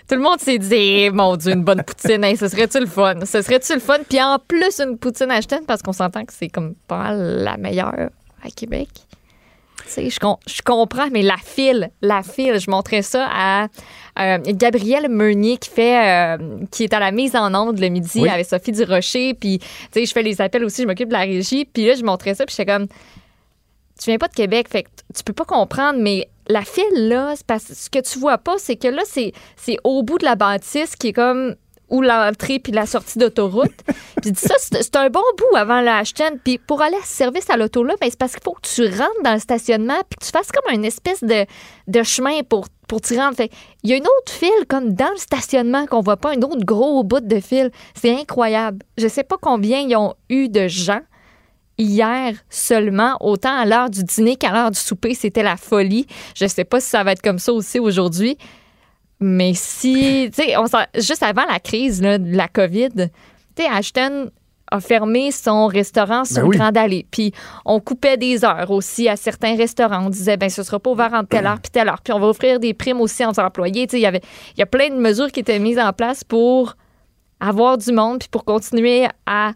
[0.10, 3.22] Tout le monde s'est dit, eh, mon Dieu, une bonne poutine, ce serait-tu le fun?
[3.24, 4.00] Ce serait-tu le fun?
[4.10, 8.10] Puis en plus, une poutine Ashton, parce qu'on s'entend que c'est comme pas la meilleure
[8.44, 8.90] à Québec.
[9.88, 10.02] Je,
[10.48, 13.68] je comprends, mais la file, la file, je montrais ça à
[14.20, 18.28] euh, Gabrielle Meunier qui fait, euh, qui est à la mise en onde le midi
[18.28, 19.34] avec Sophie Durocher.
[19.34, 21.66] Puis, tu sais, je fais les appels aussi, je m'occupe de la régie.
[21.66, 24.90] Puis là, je montrais ça, puis j'étais comme, tu viens pas de Québec, fait que
[25.16, 28.76] tu peux pas comprendre, mais la file, là, parce, ce que tu vois pas, c'est
[28.76, 29.34] que là, c'est
[29.84, 31.56] au bout de la bâtisse qui est comme
[31.90, 33.74] ou l'entrée puis la sortie d'autoroute.
[34.22, 36.40] puis ça, c'est un bon bout avant la Ashton.
[36.44, 38.68] Puis pour aller à ce service à l'auto là, ben, c'est parce qu'il faut que
[38.68, 41.46] tu rentres dans le stationnement puis que tu fasses comme une espèce de,
[41.88, 43.36] de chemin pour pour t'y rendre.
[43.36, 43.52] Fait,
[43.84, 46.64] il y a une autre file comme dans le stationnement qu'on voit pas, un autre
[46.64, 47.72] gros bout de file.
[47.96, 48.80] C'est incroyable.
[48.98, 51.02] Je sais pas combien ils ont eu de gens
[51.78, 56.08] hier seulement, autant à l'heure du dîner qu'à l'heure du souper, c'était la folie.
[56.36, 58.38] Je sais pas si ça va être comme ça aussi aujourd'hui.
[59.26, 60.56] Mais si, tu sais,
[60.98, 64.30] juste avant la crise de la COVID, tu sais, Ashton
[64.70, 67.08] a fermé son restaurant sur ben Grande Allée.
[67.10, 67.34] Puis
[67.66, 70.06] on coupait des heures aussi à certains restaurants.
[70.06, 72.02] On disait, ben ce sera pas ouvert entre telle heure puis telle heure.
[72.04, 73.88] Puis on va offrir des primes aussi aux employés.
[73.88, 74.22] Tu sais, il y avait,
[74.56, 76.76] il y a plein de mesures qui étaient mises en place pour
[77.40, 79.54] avoir du monde puis pour continuer à,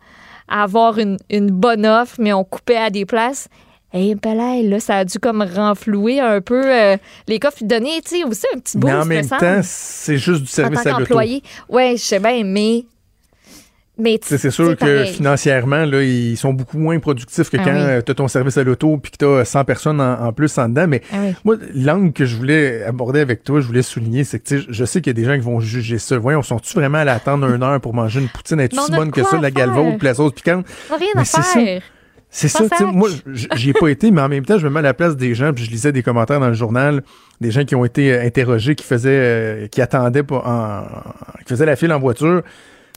[0.47, 3.49] avoir une, une bonne offre, mais on coupait à des places.
[3.94, 8.18] Et hey, là, ça a dû comme renflouer un peu euh, les coffres donnés, tu
[8.20, 8.88] sais, aussi un petit bout.
[8.88, 11.20] Mais en même temps, c'est juste du service à l'auto.
[11.70, 12.86] Oui, je sais bien, mais
[13.98, 17.74] Mais Tu C'est sûr que financièrement, là, ils sont beaucoup moins productifs que Ah quand
[17.98, 18.04] oui.
[18.06, 20.56] tu as ton service à l'auto puis que tu as 100 personnes en, en plus
[20.58, 20.86] en dedans.
[20.88, 21.34] Mais Ah oui.
[21.44, 24.86] moi, l'angle que je voulais aborder avec toi, je voulais souligner, c'est que tu je
[24.86, 26.18] sais qu'il y a des gens qui vont juger ça.
[26.18, 28.58] Voyons, sont-tu vraiment allés attendre une heure pour manger une poutine?
[28.58, 29.52] Mais on si bonne que ça, la faire?
[29.52, 30.66] galvaude puis la sauce piquante?
[30.90, 31.60] Rien Mais à c'est ça.
[32.32, 33.10] C'est ça, tu moi,
[33.56, 35.34] j'y ai pas été, mais en même temps, je me mets à la place des
[35.34, 37.02] gens, puis je lisais des commentaires dans le journal,
[37.42, 40.84] des gens qui ont été euh, interrogés, qui faisaient, euh, qui attendaient, pour, en,
[41.40, 42.44] qui faisaient la file en voiture.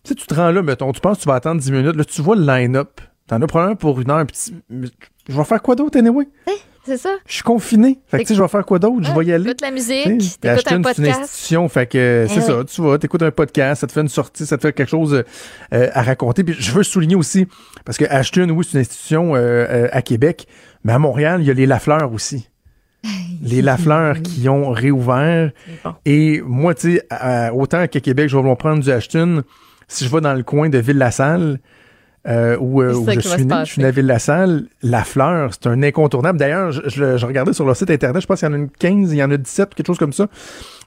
[0.05, 1.97] Tu sais, tu te rends là, mettons, tu penses que tu vas attendre 10 minutes,
[1.97, 3.01] là, tu vois le line-up.
[3.27, 4.89] T'en as probablement pour une heure, puis tu-
[5.29, 6.27] je vais faire quoi d'autre, anyway?
[6.85, 7.11] C'est ça?
[7.27, 8.01] Je suis confiné.
[8.09, 9.07] Fait que, tu sais, je vais faire quoi d'autre?
[9.07, 9.45] Je vais y aller.
[9.51, 11.21] Écoute la musique, t'écoutes un c'est une podcast.
[11.21, 14.09] institution, fait que c'est Eh ça, tu vas, t'écoutes un podcast, ça te fait une
[14.09, 15.23] sortie, ça te fait quelque chose
[15.73, 16.43] euh, à raconter.
[16.43, 17.47] Puis je veux souligner aussi,
[17.85, 20.49] parce que Ashton, oui, c'est une institution euh, euh, à Québec,
[20.83, 22.49] mais à Montréal, il y a les Lafleurs aussi.
[23.43, 25.53] les Lafleurs qui ont réouvert.
[25.85, 25.95] bon.
[26.05, 27.07] Et moi, tu sais,
[27.53, 29.45] autant qu'à Québec, je vais me prendre du Ashton,
[29.87, 31.61] si je vais dans le coin de Ville-la-Salle,
[32.29, 35.67] euh, où, euh, où je suis né, je suis né à Ville-la-Salle, la fleur, c'est
[35.69, 36.39] un incontournable.
[36.39, 38.59] D'ailleurs, je, je- je regardais sur leur site internet, je pense qu'il y en a
[38.59, 40.29] une 15, il y en a 17, quelque chose comme ça,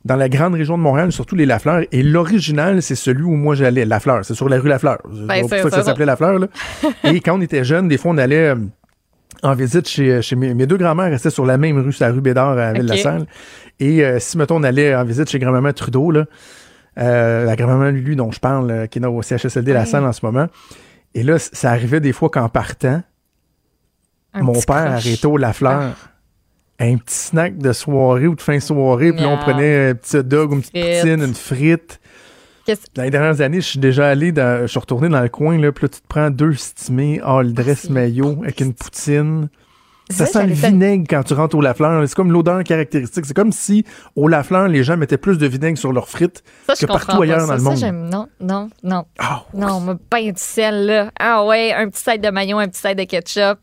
[0.06, 1.82] dans la grande région de Montréal, surtout les Lafleur.
[1.92, 4.24] Et l'original, c'est celui où moi j'allais, Lafleur.
[4.24, 5.00] C'est sur la rue Lafleur.
[5.14, 5.78] C'est Ben, c'est ça que ça.
[5.78, 6.40] ça s'appelait Lafleur.
[6.40, 6.48] Là.
[7.12, 8.56] Et quand on était jeunes, des fois, on allait euh,
[9.44, 12.14] en visite chez, chez mes, mes deux grands-mères, restaient sur la même rue, sur la
[12.14, 13.26] rue Bédard à Ville-la-Salle.
[13.80, 16.26] Et euh, si, mettons, on allait en visite chez grand-maman Trudeau, là,
[16.98, 19.86] euh, la grand-maman Lulu dont je parle, euh, qui est au CHSLD La.
[19.86, 20.48] Salle en ce moment.
[21.16, 23.02] Et là, ça arrivait des fois qu'en partant,
[24.34, 25.96] Un mon père arrêtait au Lafleur.
[26.78, 29.40] Un petit snack de soirée ou de fin de soirée, puis là, on Miam.
[29.40, 31.02] prenait un petit hot dog, une petite Frites.
[31.02, 32.02] poutine, une frite.
[32.96, 35.58] Dans les dernières années, je suis déjà allé, dans, je suis retourné dans le coin,
[35.58, 39.48] là, puis là, tu te prends deux stimés, all dress c'est mayo, avec une poutine.
[40.12, 42.08] Ça, Ça, sent le vinaigre quand tu rentres au Lafleur.
[42.08, 43.26] C'est comme l'odeur caractéristique.
[43.26, 43.84] C'est comme si
[44.16, 47.42] au Lafleur, les gens mettaient plus de vinaigre sur leurs frites Ça, que partout ailleurs
[47.42, 47.48] ça.
[47.48, 47.78] dans le Ça, monde.
[47.80, 49.06] j'aime- non, non, non.
[49.18, 51.12] Ah, Non, mais pain du sel, là.
[51.20, 53.60] Ah ouais, un petit side de maillot, un petit side de ketchup.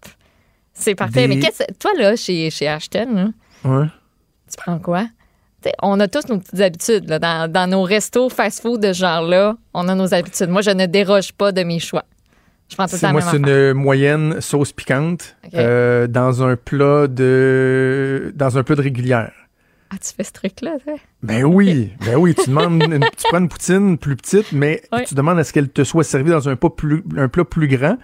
[0.74, 1.28] C'est parfait.
[1.28, 3.32] Des- Mais qu'est-ce toi, là, chez, chez Ashton,
[3.64, 3.86] là, ouais.
[4.50, 5.06] tu prends quoi?
[5.60, 7.08] T'sais, on a tous nos petites habitudes.
[7.08, 7.20] Là.
[7.20, 10.48] Dans, dans nos restos fast-food de ce genre-là, on a nos habitudes.
[10.48, 12.02] Moi, je ne déroge pas de mes choix.
[12.80, 18.62] Je C'est- moi, c'est une moyenne sauce piquante euh, dans un plat de dans un
[18.62, 19.32] plat de régulière.
[19.90, 20.94] Ah, tu fais ce truc-là, toi?
[21.22, 25.14] Ben oui, ben oui, tu demandes une- tu prends une poutine plus petite, mais tu
[25.14, 27.98] demandes à ce qu'elle te soit servie dans un, pas plus, un plat plus grand,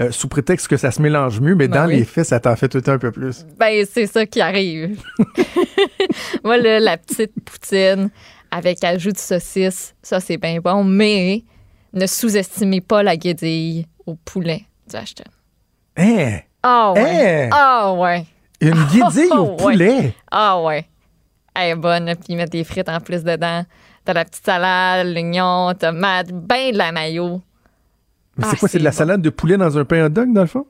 [0.00, 1.96] euh, sous prétexte que ça se mélange mieux, mais Ben dans oui.
[1.98, 3.44] les faits, ça t'en fait tout le temps un peu plus.
[3.58, 4.98] Ben, c'est ça qui arrive.
[6.44, 8.10] Moi, là, la petite poutine
[8.50, 11.42] avec ajout de saucisse, ça, c'est bien bon, mais
[11.98, 15.24] ne sous-estimez pas la guédille au poulet du Ashton.
[15.96, 16.38] Hein?
[16.62, 17.44] Ah ouais.
[17.44, 17.50] Hein?
[17.52, 18.24] Ah ouais.
[18.60, 20.14] Une guédille au Oh, poulet?
[20.30, 20.86] Ah ouais.
[21.54, 23.64] Elle est bonne, puis ils mettent des frites en plus dedans.
[24.04, 27.40] T'as la petite salade, l'oignon, tomate, ben de la mayo.
[28.36, 28.96] Mais Ah, c'est quoi, c'est de la bon.
[28.96, 30.66] salade de poulet dans un pain hot dog, dans le fond?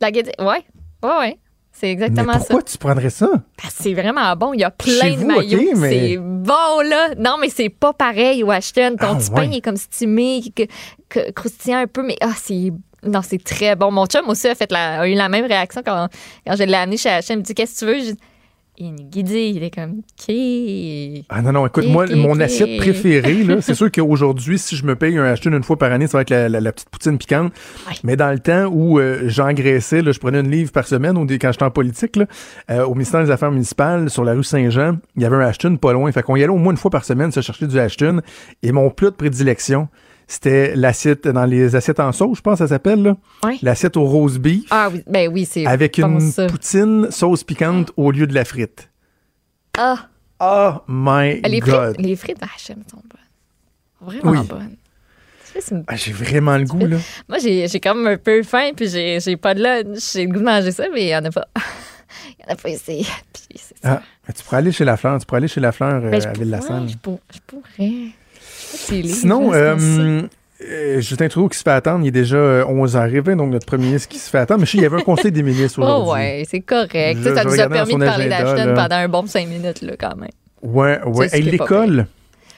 [0.00, 0.64] La guédille, ouais.
[1.02, 1.38] Ouais, ouais.
[1.72, 2.62] C'est Mais exactement pourquoi ça.
[2.72, 3.28] tu prendrais ça?
[3.64, 4.52] Ah, C'est vraiment bon.
[4.52, 5.76] Il y a plein de maillots.
[5.76, 7.14] mais- C'est bon, là.
[7.18, 8.96] Non, mais c'est pas pareil au Ashton.
[9.00, 9.36] Ton Ah, petit ouais.
[9.46, 10.64] pain est comme stimé, que-
[11.08, 12.72] que- croustillant un peu, mais ah, c'est.
[13.02, 13.90] Non, c'est très bon.
[13.90, 16.08] Mon chum aussi a, fait la, a eu la même réaction quand,
[16.46, 17.34] quand je l'ai amené chez Ashton.
[17.34, 18.14] Il me dit Qu'est-ce que tu veux?
[18.80, 19.52] Une guidée.
[19.54, 20.34] Il est comme OK.
[21.28, 25.18] Ah non, non, écoute, moi, mon assiette préférée, c'est sûr qu'aujourd'hui, si je me paye
[25.18, 27.52] un Ashton une fois par année, ça va être la, la- la petite poutine piquante.
[27.88, 27.94] Ouais.
[28.04, 31.52] Mais dans le temps où euh, j'engraissais, je prenais une livre par semaine, dé- quand
[31.52, 32.24] j'étais en politique, là,
[32.70, 35.76] euh, au ministère des Affaires municipales, sur la rue Saint-Jean, il y avait un Ashton
[35.76, 36.10] pas loin.
[36.12, 38.20] Fait qu'on y allait au moins une fois par semaine se chercher du Ashton.
[38.62, 39.88] Et mon plat de prédilection,
[40.32, 43.14] c'était l'assiette, dans les assiettes en sauce, je pense, ça s'appelle.
[43.42, 43.58] Ouais.
[43.62, 44.64] L'assiette au rose beef.
[44.70, 46.46] Ah oui, ben oui, c'est Avec une ça.
[46.46, 48.88] poutine sauce piquante au lieu de la frite.
[49.76, 50.08] Ah,
[50.42, 51.94] Oh my les God.
[51.94, 54.18] frites, les frites d'Ashton sont bonnes.
[54.20, 54.46] Vraiment Oui.
[54.48, 54.76] bonnes.
[55.88, 56.96] Ah, J'ai vraiment le goût, là.
[57.28, 60.12] Moi, j'ai j'ai comme un peu faim, puis j'ai j'ai pas de lunch.
[60.12, 61.46] J'ai le goût de manger ça, mais il y en a pas.
[62.38, 63.06] Il y en a pas ici.
[63.32, 64.02] Puis c'est ça.
[64.28, 65.18] Ah, tu pourrais aller chez Lafleur.
[65.20, 66.88] Tu pourrais aller chez Lafleur euh, Ben, je à Ville-la-Salle.
[66.88, 67.92] Je, pour- je pourrais.
[69.14, 70.22] Sinon, euh,
[70.62, 73.86] euh, Justin Trudeau qui se fait attendre, il est déjà euh, 11h20, donc notre premier
[73.86, 74.60] ministre qui se fait attendre.
[74.60, 76.04] Mais je sais, il y avait un conseil des ministres aujourd'hui.
[76.08, 77.18] Oh ouais, c'est correct.
[77.22, 80.16] Je- ça nous a permis de parler d'Ashton pendant un bon cinq minutes, là, quand
[80.16, 80.30] même.
[80.62, 81.28] Ouais, ouais.
[81.32, 82.06] Hey, pas l'école.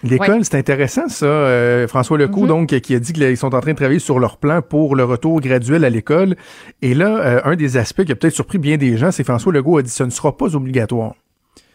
[0.05, 0.41] L'école, Ouais.
[0.43, 1.27] c'est intéressant, ça.
[1.27, 2.49] Euh, François Legault, Mhm.
[2.49, 5.05] donc, qui a dit qu'ils sont en train de travailler sur leur plan pour le
[5.05, 6.35] retour graduel à l'école.
[6.83, 9.53] Et là, euh, un des aspects qui a peut-être surpris bien des gens, c'est François
[9.53, 11.15] Legault a dit ce ne sera pas obligatoire.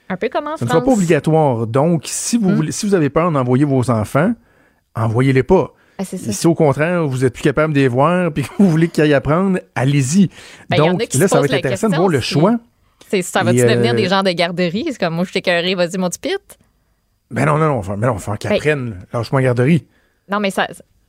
[0.10, 1.68] Un peu comme en Ce ne sera pas obligatoire.
[1.68, 4.34] Donc, si vous, voulez, si vous avez peur d'envoyer vos enfants,
[4.96, 5.74] envoyez-les pas.
[6.00, 6.18] Ah, ça.
[6.18, 9.04] Si au contraire, vous êtes plus capable de les voir puis que vous voulez qu'ils
[9.04, 10.30] aillent apprendre, allez-y.
[10.70, 12.58] Ben, Donc là, ça va être intéressant de voir le choix.
[13.22, 14.86] Ça va-tu euh, devenir des gens de garderie?
[14.92, 16.58] C'est comme moi, je suis écœurée, vas-y, mon petit pit.
[17.32, 19.00] Ben non, non, non, mais non, faut qu'ils Ben- apprennent.
[19.14, 19.86] Lâche-moi garderie.
[20.30, 20.68] Non, mais ça.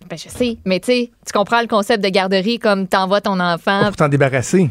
[0.08, 3.38] Ben, je sais, mais tu sais, tu comprends le concept de garderie comme t'envoies ton
[3.40, 3.86] enfant.
[3.86, 4.68] Pour t'en débarrasser.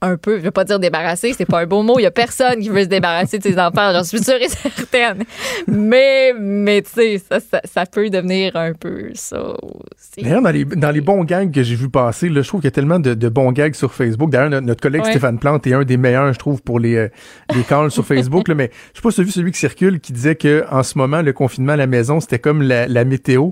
[0.00, 1.98] Un peu, je veux pas dire débarrasser, c'est pas un beau mot.
[1.98, 4.48] Il y a personne qui veut se débarrasser de ses enfants, j'en suis sûre et
[4.48, 5.24] certaine.
[5.66, 10.22] Mais, mais tu sais, ça, ça, ça peut devenir un peu ça aussi.
[10.22, 12.68] D'ailleurs, dans les, dans les bons gags que j'ai vu passer, là, je trouve qu'il
[12.68, 14.30] y a tellement de, de bons gags sur Facebook.
[14.30, 15.10] D'ailleurs, notre, notre collègue Ouais.
[15.10, 17.08] Stéphane Plante est un des meilleurs, je trouve, pour les, euh,
[17.54, 18.48] les calls sur Facebook.
[18.48, 20.64] là, mais je sais pas si tu as vu celui qui circule qui disait que
[20.70, 23.50] en ce moment, le confinement à la maison, c'était comme la, la météo.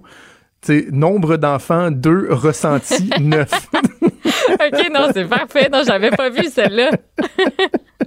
[0.62, 3.51] Sais, nombre d'enfants, deux, ressenti, neuf.
[4.52, 5.68] OK, non, c'est parfait.
[5.70, 6.90] Non, j'avais pas vu celle-là.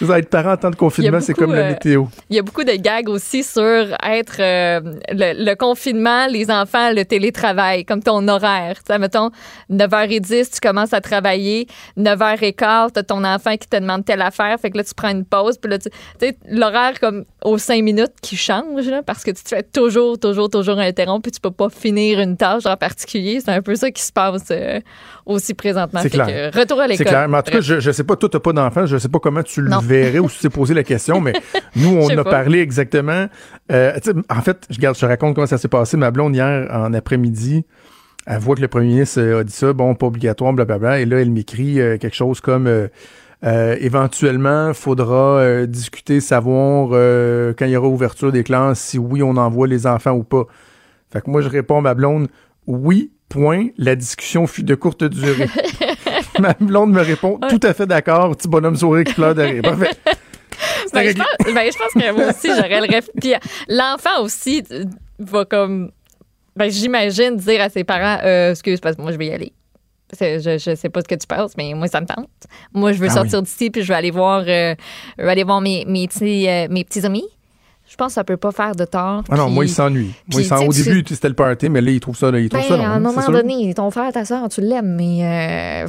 [0.00, 2.04] Vous allez être parent en temps de confinement, c'est comme la euh, météo.
[2.30, 6.92] Il y a beaucoup de gags aussi sur être euh, le, le confinement, les enfants,
[6.92, 8.76] le télétravail, comme ton horaire.
[8.78, 9.30] Tu sais, mettons,
[9.70, 11.66] 9h10, tu commences à travailler,
[11.98, 15.24] 9h15, t'as ton enfant qui te demande telle affaire, fait que là, tu prends une
[15.24, 15.90] pause, puis là, tu
[16.20, 20.18] sais, l'horaire comme aux 5 minutes qui change, là, parce que tu te fais toujours,
[20.18, 23.40] toujours, toujours interrompre, puis tu peux pas finir une tâche en particulier.
[23.40, 24.80] C'est un peu ça qui se passe euh,
[25.26, 26.00] aussi présentement.
[26.02, 26.50] C'est clair.
[26.50, 27.06] que, retour à l'école.
[27.06, 27.28] C'est clair.
[27.28, 29.18] Mais en tout cas, je, je sais pas, toi, t'as pas d'enfant, je sais pas
[29.18, 31.32] comment tu le verrais ou si tu t'es posé la question, mais
[31.76, 32.30] nous, on a pas.
[32.30, 33.26] parlé exactement.
[33.70, 33.98] Euh,
[34.28, 35.96] en fait, je, regarde, je te raconte comment ça s'est passé.
[35.96, 37.64] Ma blonde, hier, en après-midi,
[38.26, 41.00] elle voit que le premier ministre euh, a dit ça, bon, pas obligatoire, blablabla.
[41.00, 42.88] Et là, elle m'écrit euh, quelque chose comme euh,
[43.44, 46.90] euh, éventuellement, faudra discuter, savoir
[47.56, 50.44] quand il y aura ouverture des classes, si oui, on envoie les enfants ou pas.
[51.12, 52.28] Fait que moi, je réponds à ma blonde,
[52.66, 53.66] oui, point.
[53.78, 55.48] La discussion fut de courte durée.
[56.38, 59.62] ma blonde me répond, tout à fait d'accord, petit bonhomme sourire qui pleure de rire.
[59.62, 59.90] Parfait.
[60.92, 63.08] Ben, je, pense, ben, je pense que moi aussi, j'aurais le rêve.
[63.20, 63.38] Puis euh,
[63.68, 64.62] l'enfant aussi
[65.18, 65.90] va comme.
[66.54, 69.52] Ben, j'imagine dire à ses parents euh, Excuse, parce que moi, je vais y aller.
[70.20, 72.28] Je, je sais pas ce que tu penses, mais moi, ça me tente.
[72.74, 74.74] Moi, je veux Ah sortir d'ici, puis je vais aller voir, euh,
[75.18, 77.24] je vais aller voir mes, mes, petits, euh, mes petits amis.
[77.92, 79.22] Je pense que ça peut pas faire de tort.
[79.30, 80.14] Ah non, puis- moi, il s'ennuie.
[80.32, 82.66] Moi, il au début, c'était le party, mais là, il trouve ça, il trouve Ben,
[82.66, 82.84] ça long.
[82.84, 85.88] à un moment donné, ton frère, ta soeur, tu l'aimes, mais euh,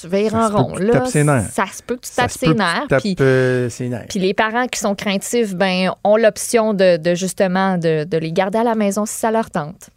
[0.00, 0.76] tu vas en rond.
[0.76, 1.04] là.
[1.06, 1.50] ses nerfs.
[1.52, 2.86] Ça se peut que tu tapes ses nerfs.
[3.00, 4.06] puis- euh, ses nerfs.
[4.08, 8.30] puis les parents qui sont craintifs, ben, ont l'option de, de justement de, de les
[8.30, 9.90] garder à la maison si ça leur tente.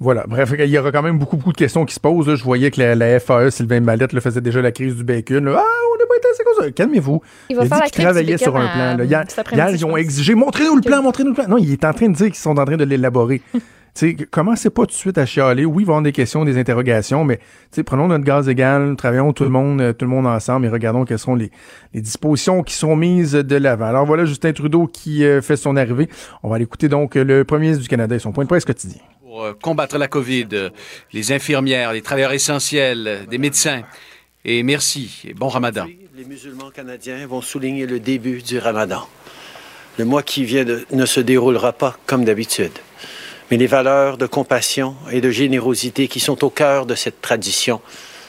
[0.00, 0.24] Voilà.
[0.26, 2.26] Bref, il y aura quand même beaucoup, beaucoup de questions qui se posent.
[2.26, 2.34] là.
[2.34, 5.44] Je voyais que la, la FAE, Sylvain Mallette, là, faisait déjà la crise du bacon.
[5.44, 5.60] là.
[5.60, 6.70] Ah, n'a pas été assez comme ça.
[6.70, 7.20] Calmez-vous.
[7.50, 8.96] Il va a faire dit bacon sur un plan.
[8.96, 9.04] là.
[9.04, 11.48] Hier, cet après-midi, hier, ils ont exigé montrez-nous le plan, montrez-nous le plan.
[11.48, 13.42] Non, il est en train de dire qu'ils sont en train de l'élaborer.
[13.52, 13.60] tu
[13.94, 15.64] sais, commencez pas tout de suite à chialer.
[15.64, 18.48] Oui, il va y avoir des questions, des interrogations, mais tu sais, prenons notre gaz
[18.48, 21.50] égal, travaillons tout le monde, euh, tout le monde ensemble et regardons quelles seront les,
[21.92, 23.86] les dispositions qui sont mises de l'avant.
[23.86, 26.08] Alors voilà Justin Trudeau qui euh, fait son arrivée.
[26.42, 28.48] On va aller écouter donc euh, le premier ministre du Canada et son point de
[28.48, 29.00] presse quotidien.
[29.22, 30.48] pour combattre la COVID,
[31.12, 33.82] les infirmières, les travailleurs essentiels, des médecins.
[34.46, 35.86] Et merci et bon ramadan.
[36.14, 39.08] Les musulmans canadiens vont souligner le début du ramadan.
[39.98, 42.72] Le mois qui vient ne se déroulera pas comme d'habitude.
[43.50, 47.80] Mais les valeurs de compassion et de générosité qui sont au cœur de cette tradition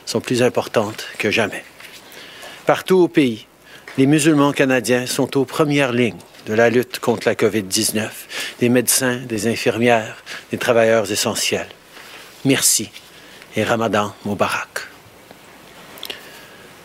[0.05, 1.65] sont plus importantes que jamais.
[2.65, 3.45] Partout au pays,
[3.97, 6.15] les musulmans canadiens sont aux premières lignes
[6.45, 8.07] de la lutte contre la COVID-19,
[8.59, 11.67] des médecins, des infirmières, des travailleurs essentiels.
[12.45, 12.89] Merci
[13.57, 14.94] et Ramadan Mubarak.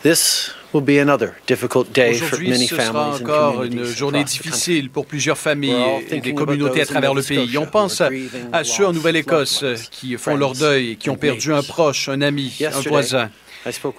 [0.02, 3.70] This will be another difficult day for Aujourd'hui, many ce sera families and encore une
[3.70, 7.58] communities journée difficile pour plusieurs familles et des communautés à travers le pays.
[7.58, 11.62] On pense à, ceux en Nouvelle-Écosse qui font leur deuil et qui ont perdu un
[11.62, 13.30] proche, un ami, un voisin.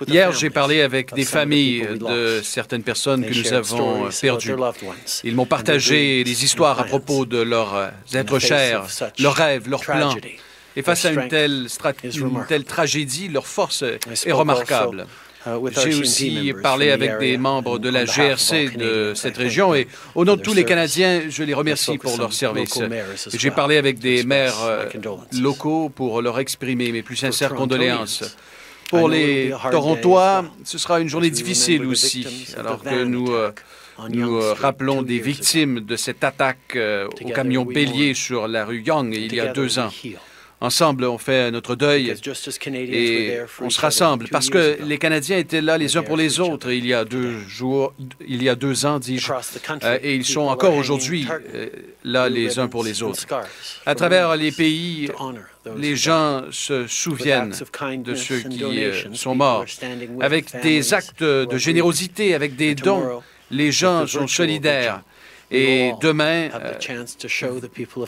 [0.08, 4.56] Hier, families j'ai parlé avec des familles de certaines personnes que nous avons euh, perdues.
[5.24, 8.88] Ils m'ont partagé des histoires à propos de leurs êtres chers,
[9.20, 10.16] leurs rêves, leurs plans.
[10.76, 11.68] Et face à une telle,
[12.04, 15.06] une telle tragédie, leur force I est remarquable.
[15.46, 15.52] Uh,
[15.84, 20.36] J'ai aussi parlé avec des membres de la GRC de cette région et au nom
[20.36, 20.62] de tous les.
[20.72, 22.80] Canadiens, je les remercie pour leur service.
[23.34, 24.86] J'ai parlé avec des maires euh,
[25.34, 28.38] locaux pour leur exprimer mes plus sincères condoléances.
[28.92, 33.52] Pour les Torontois, ce sera une journée difficile aussi, alors que nous, euh,
[34.10, 38.82] nous euh, rappelons des victimes de cette attaque euh, au camion bélier sur la rue
[38.82, 39.90] Young il y a deux ans.
[40.62, 42.14] Ensemble, on fait notre deuil
[42.76, 46.72] et on se rassemble parce que les Canadiens étaient là les uns pour les autres
[46.72, 47.96] il y a deux jours,
[48.28, 49.32] il y a deux ans, dis-je,
[49.84, 51.68] euh, et ils sont encore aujourd'hui euh,
[52.04, 53.26] là les uns pour les autres.
[53.88, 55.10] À travers les pays,
[55.78, 57.56] les gens se souviennent
[58.04, 59.66] de ceux qui euh, sont morts
[60.20, 63.22] avec des actes de générosité, avec des dons.
[63.50, 65.02] Les gens sont solidaires.
[65.52, 66.50] Et demain,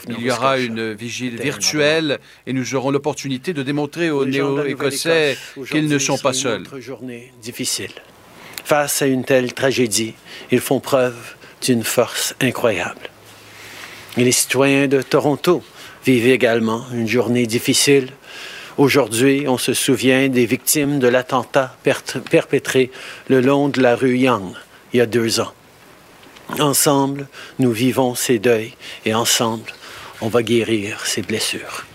[0.08, 5.36] il y aura une vigile virtuelle et nous aurons l'opportunité de démontrer aux Néo-Écossais
[5.70, 6.64] qu'ils ne sont pas seuls.
[6.78, 7.92] Journée difficile.
[8.64, 10.14] Face à une telle tragédie,
[10.50, 13.10] ils font preuve d'une force incroyable.
[14.16, 15.62] Et les citoyens de Toronto
[16.06, 18.08] vivent également une journée difficile.
[18.78, 21.76] Aujourd'hui, on se souvient des victimes de l'attentat
[22.30, 22.90] perpétré
[23.28, 24.54] le long de la rue Yang
[24.94, 25.52] il y a deux ans.
[26.58, 27.26] Ensemble,
[27.58, 29.72] nous vivons ces deuils et ensemble,
[30.20, 31.86] on va guérir ces blessures.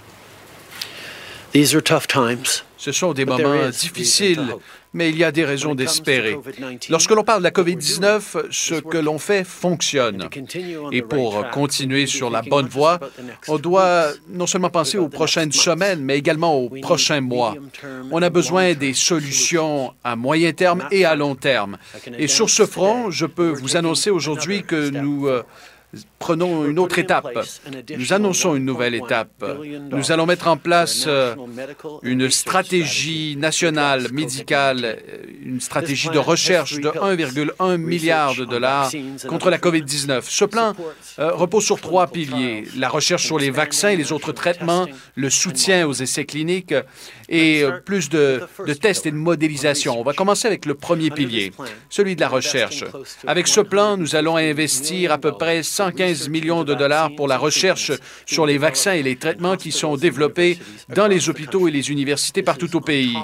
[1.53, 2.63] These are tough times.
[2.79, 4.55] Ce sont des moments difficiles,
[4.93, 6.39] mais il y a des raisons d'espérer.
[6.89, 10.29] Lorsque l'on parle de la COVID-19, ce que l'on fait fonctionne.
[10.93, 13.01] Et pour continuer sur la bonne voie,
[13.49, 17.53] on doit non seulement penser aux prochaines semaines, mais également aux prochains mois.
[18.11, 21.77] On a besoin des solutions à moyen terme et à long terme.
[22.17, 25.43] Et sur ce front, je peux vous annoncer aujourd'hui que nous euh,
[26.19, 27.27] prenons une autre étape.
[27.97, 29.43] Nous annonçons une nouvelle étape.
[29.91, 31.35] Nous allons mettre en place euh,
[32.03, 38.91] une stratégie nationale médicale, euh, une stratégie de recherche de 1,1 milliard de dollars
[39.27, 40.21] contre la COVID-19.
[40.23, 40.73] Ce plan
[41.17, 42.65] euh, repose sur trois piliers.
[42.77, 44.85] La recherche sur les vaccins et les autres traitements,
[45.15, 46.75] le soutien aux essais cliniques
[47.29, 49.99] et plus de, de tests et de modélisation.
[49.99, 51.51] On va commencer avec le premier pilier,
[51.89, 52.83] celui de la recherche.
[53.25, 57.37] Avec ce plan, nous allons investir à peu près 115 millions de dollars pour la
[57.37, 57.93] recherche
[58.25, 60.59] sur les vaccins et les traitements qui sont développés
[60.93, 63.15] dans les hôpitaux et les universités partout au pays.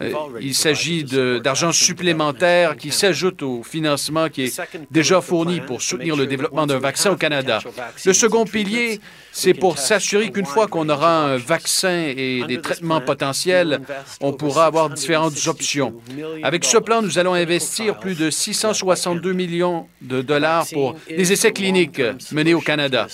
[0.00, 6.16] Euh, il s'agit d'argent supplémentaire qui s'ajoute au financement qui est déjà fourni pour soutenir
[6.16, 7.60] le développement d'un vaccin au Canada.
[8.06, 9.00] Le second pilier,
[9.32, 13.80] c'est pour s'assurer qu'une fois qu'on aura un vaccin et des traitements potentiels,
[14.20, 15.94] on pourra avoir différentes options.
[16.42, 21.52] Avec ce plan, nous allons investir plus de 662 millions de dollars pour des essais
[21.52, 23.06] cliniques menés au Canada.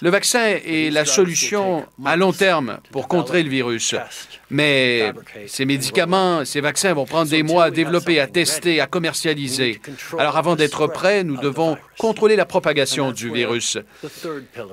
[0.00, 3.94] Le vaccin est la solution à long terme pour contrer le virus.
[4.50, 5.12] Mais
[5.46, 9.80] ces médicaments, ces vaccins vont prendre des mois à développer, à tester, à commercialiser.
[10.18, 13.76] Alors avant d'être prêts, nous devons contrôler la propagation du virus.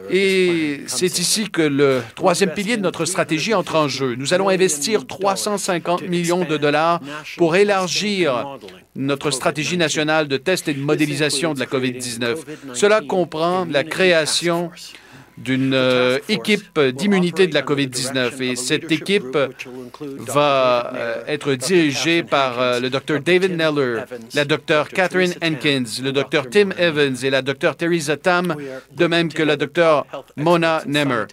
[0.09, 4.15] Et c'est ici que le troisième pilier de notre stratégie entre en jeu.
[4.15, 7.01] Nous allons investir 350 millions de dollars
[7.37, 8.57] pour élargir
[8.95, 12.37] notre stratégie nationale de test et de modélisation de la COVID-19.
[12.73, 14.71] Cela comprend la création
[15.37, 18.41] d'une euh, équipe d'immunité de la COVID-19.
[18.41, 19.37] Et cette équipe
[20.19, 24.03] va euh, être dirigée par euh, le Dr David Neller,
[24.33, 28.55] la Dr Catherine Hankins, le Dr Tim Evans et la Dr Theresa Tam,
[28.91, 30.05] de même que la Dr
[30.37, 31.25] Mona Nemmer.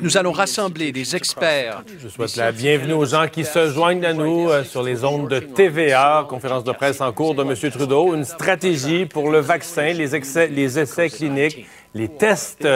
[0.00, 1.84] Nous allons rassembler des experts.
[2.02, 5.38] Je souhaite la bienvenue aux gens qui se joignent à nous sur les ondes de
[5.38, 7.70] TVA, conférence de presse en cours de M.
[7.70, 10.08] Trudeau, une stratégie pour le vaccin, les,
[10.50, 11.66] les essais cliniques
[11.96, 12.68] les tests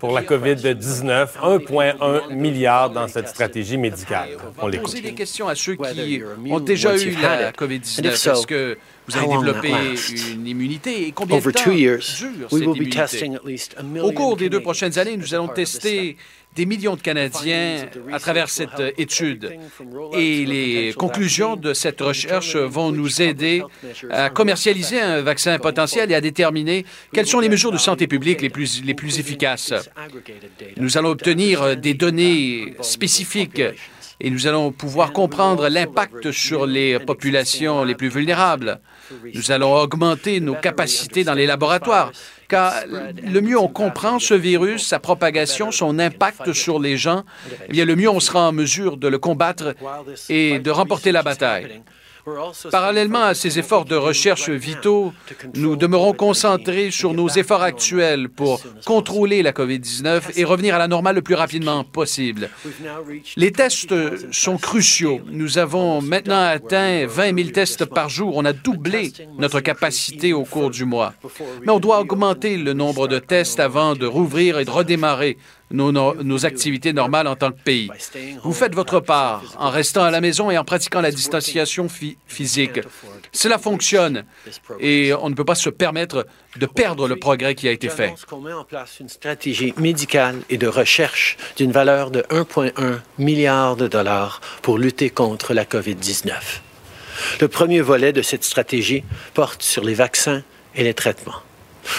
[0.00, 4.30] pour la COVID-19, 1,1 milliard dans cette stratégie médicale.
[4.60, 8.06] On va poser des questions à ceux qui ont déjà eu la COVID-19.
[8.06, 8.76] Est-ce que
[9.08, 9.72] vous avez développé
[10.32, 14.00] une immunité et combien de temps dure cette immunité?
[14.02, 16.16] Au cours des deux prochaines années, nous allons tester
[16.54, 19.58] des millions de Canadiens à travers cette étude.
[20.14, 23.62] Et les conclusions de cette recherche vont nous aider
[24.10, 28.40] à commercialiser un vaccin potentiel et à déterminer quelles sont les mesures de santé publique
[28.40, 29.74] les plus, les plus efficaces.
[30.78, 33.62] Nous allons obtenir des données spécifiques
[34.20, 38.80] et nous allons pouvoir comprendre l'impact sur les populations les plus vulnérables.
[39.34, 42.12] Nous allons augmenter nos capacités dans les laboratoires,
[42.48, 47.24] car le mieux on comprend ce virus, sa propagation, son impact sur les gens,
[47.68, 49.74] eh bien, le mieux on sera en mesure de le combattre
[50.28, 51.82] et de remporter la bataille.
[52.72, 55.12] Parallèlement à ces efforts de recherche vitaux,
[55.54, 60.88] nous demeurons concentrés sur nos efforts actuels pour contrôler la COVID-19 et revenir à la
[60.88, 62.50] normale le plus rapidement possible.
[63.36, 63.94] Les tests
[64.32, 65.20] sont cruciaux.
[65.30, 68.36] Nous avons maintenant atteint 20 000 tests par jour.
[68.36, 71.14] On a doublé notre capacité au cours du mois.
[71.62, 75.38] Mais on doit augmenter le nombre de tests avant de rouvrir et de redémarrer
[75.70, 77.90] nos, activités normales en tant que pays.
[78.42, 81.88] Vous faites votre part en restant à la maison et en pratiquant la distanciation
[82.26, 82.80] physique.
[83.32, 84.24] Cela fonctionne
[84.80, 86.26] et on ne peut pas se permettre
[86.56, 88.14] de perdre le progrès qui a été fait.
[88.32, 93.76] On met en place une stratégie médicale et de recherche d'une valeur de 1,1 milliard
[93.76, 96.32] de dollars pour lutter contre la COVID-19.
[97.40, 100.42] Le premier volet de cette stratégie porte sur les vaccins
[100.74, 101.45] et les traitements.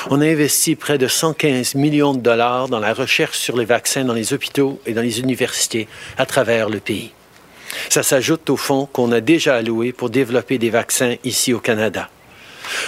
[0.09, 4.03] On a investi près de 115 millions de dollars dans la recherche sur les vaccins
[4.03, 5.87] dans les hôpitaux et dans les universités
[6.17, 7.11] à travers le pays.
[7.89, 12.09] Ça s'ajoute aux fonds qu'on a déjà alloués pour développer des vaccins ici au Canada.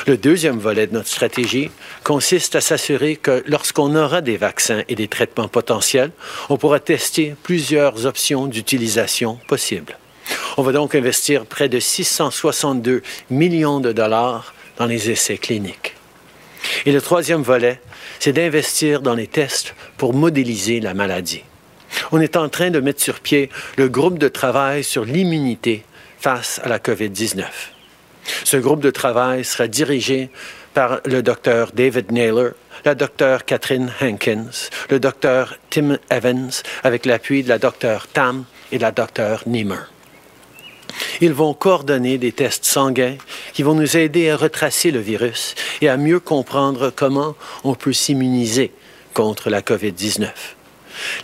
[0.07, 1.71] Le deuxième volet de notre stratégie
[2.03, 6.11] consiste à s'assurer que lorsqu'on aura des vaccins et des traitements potentiels,
[6.49, 9.97] on pourra tester plusieurs options d'utilisation possibles.
[10.57, 15.95] On va donc investir près de 662 millions de dollars dans les essais cliniques.
[16.85, 17.79] Et le troisième volet,
[18.19, 21.43] c'est d'investir dans les tests pour modéliser la maladie.
[22.11, 25.83] On est en train de mettre sur pied le groupe de travail sur l'immunité
[26.19, 27.43] face à la COVID-19.
[28.43, 30.29] Ce groupe de travail sera dirigé
[30.73, 32.51] par le docteur David Naylor,
[32.85, 36.51] la docteure Catherine Hankins, le docteur Tim Evans,
[36.83, 39.89] avec l'appui de la docteure Tam et la docteure Niemer.
[41.21, 43.17] Ils vont coordonner des tests sanguins
[43.53, 47.93] qui vont nous aider à retracer le virus et à mieux comprendre comment on peut
[47.93, 48.71] s'immuniser
[49.13, 50.29] contre la COVID-19.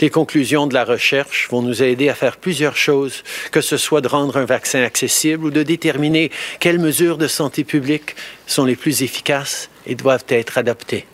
[0.02, 4.02] Les conclusions de la recherche vont nous aider à faire plusieurs choses, que ce soit
[4.02, 8.16] de rendre un vaccin accessible ou de déterminer quelles mesures de santé publique
[8.48, 11.06] sont les plus efficaces et doivent être adoptées.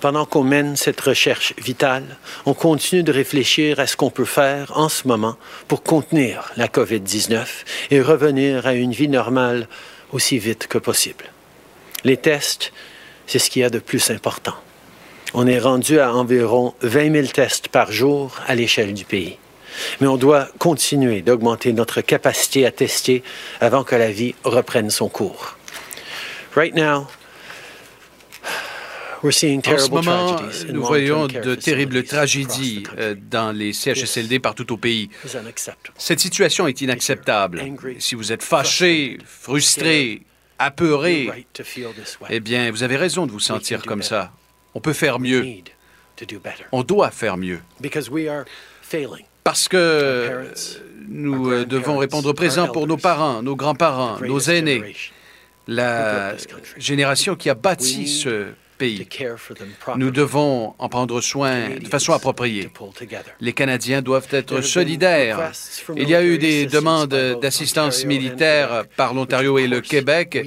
[0.00, 2.04] Pendant qu'on mène cette recherche vitale,
[2.46, 6.68] on continue de réfléchir à ce qu'on peut faire en ce moment pour contenir la
[6.68, 7.44] COVID-19
[7.90, 9.66] et revenir à une vie normale
[10.12, 11.24] aussi vite que possible.
[12.04, 12.72] Les tests,
[13.26, 14.54] c'est ce qu'il y a de plus important.
[15.34, 19.36] On est rendu à environ 20 000 tests par jour à l'échelle du pays.
[20.00, 23.22] Mais on doit continuer d'augmenter notre capacité à tester
[23.60, 25.56] avant que la vie reprenne son cours.
[26.56, 27.06] Right now,
[29.24, 30.36] en ce moment,
[30.68, 35.10] nous voyons de terribles tragédies euh, dans les CHSLD partout au pays.
[35.96, 37.62] Cette situation est inacceptable.
[37.98, 40.22] Si vous êtes fâché, frustré,
[40.58, 41.46] apeuré,
[42.30, 44.32] eh bien, vous avez raison de vous sentir comme ça.
[44.74, 45.44] On peut faire mieux.
[46.72, 47.60] On doit faire mieux.
[49.44, 50.44] Parce que
[51.08, 54.94] nous euh, devons répondre présent pour nos parents, nos grands-parents, nos aînés,
[55.66, 56.34] la
[56.76, 59.06] génération qui a bâti ce pays.
[59.96, 62.70] Nous devons en prendre soin de façon appropriée.
[63.40, 65.52] Les Canadiens doivent être solidaires.
[65.96, 70.38] Il y a eu des demandes d'assistance militaire par l'Ontario et le Québec,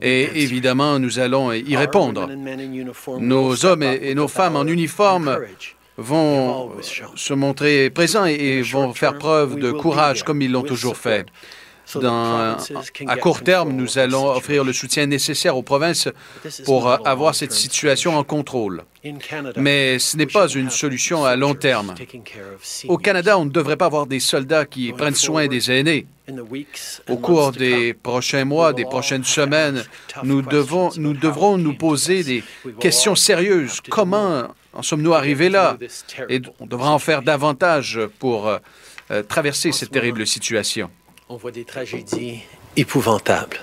[0.00, 2.28] et évidemment, nous allons y répondre.
[3.18, 5.38] Nos hommes et nos femmes en uniforme
[5.96, 6.70] vont
[7.14, 11.26] se montrer présents et vont faire preuve de courage comme ils l'ont toujours fait
[11.96, 16.08] à court terme, nous allons offrir le soutien nécessaire aux provinces
[16.64, 18.84] pour euh, avoir cette situation en contrôle.
[19.56, 21.94] Mais ce n'est pas une solution à long terme.
[22.88, 26.06] Au Canada, on ne devrait pas avoir des soldats qui prennent soin des aînés.
[27.08, 29.82] Au cours des prochains mois, des prochaines semaines,
[30.22, 32.44] nous, devons, nous devrons nous poser des
[32.78, 33.80] questions sérieuses.
[33.88, 35.76] Comment en sommes-nous arrivés là?
[36.28, 38.58] Et on devra en faire davantage pour euh,
[39.10, 40.90] euh, traverser cette terrible situation
[41.32, 42.40] on voit des tragédies
[42.74, 43.60] épouvantables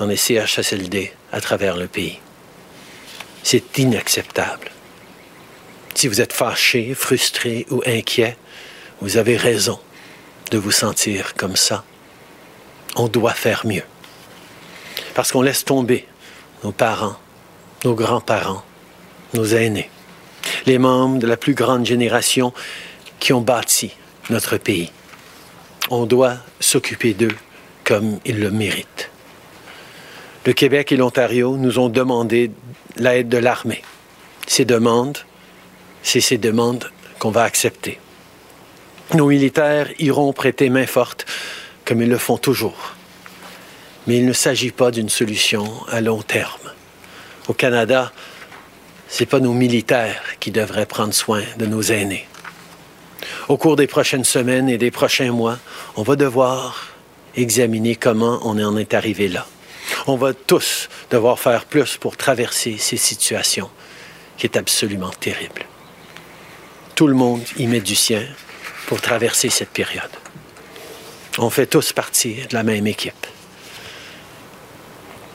[0.00, 2.18] dans les CHSLD à travers le pays.
[3.44, 4.72] C'est inacceptable.
[5.94, 8.36] Si vous êtes fâché, frustré ou inquiet,
[9.00, 9.78] vous avez raison
[10.50, 11.84] de vous sentir comme ça.
[12.96, 13.84] On doit faire mieux.
[15.14, 16.08] Parce qu'on laisse tomber
[16.64, 17.16] nos parents,
[17.84, 18.64] nos grands-parents,
[19.32, 19.90] nos aînés,
[20.66, 22.52] les membres de la plus grande génération
[23.20, 23.92] qui ont bâti
[24.28, 24.90] notre pays
[25.90, 27.36] on doit s'occuper d'eux
[27.84, 29.10] comme ils le méritent.
[30.44, 32.50] Le Québec et l'Ontario nous ont demandé
[32.96, 33.82] l'aide de l'armée.
[34.46, 35.18] Ces demandes,
[36.02, 37.98] c'est ces demandes qu'on va accepter.
[39.14, 41.26] Nos militaires iront prêter main forte
[41.84, 42.94] comme ils le font toujours.
[44.06, 46.72] Mais il ne s'agit pas d'une solution à long terme.
[47.48, 48.12] Au Canada,
[49.08, 52.26] ce n'est pas nos militaires qui devraient prendre soin de nos aînés.
[53.48, 55.58] Au cours des prochaines semaines et des prochains mois,
[55.96, 56.88] on va devoir
[57.36, 59.46] examiner comment on en est arrivé là.
[60.06, 63.70] On va tous devoir faire plus pour traverser ces situations
[64.36, 65.64] qui est absolument terrible.
[66.94, 68.24] Tout le monde y met du sien
[68.86, 70.10] pour traverser cette période.
[71.38, 73.26] On fait tous partie de la même équipe.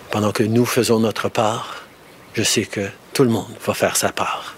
[0.10, 1.84] Pendant que nous faisons notre part,
[2.34, 4.56] je sais que tout le monde va faire sa part.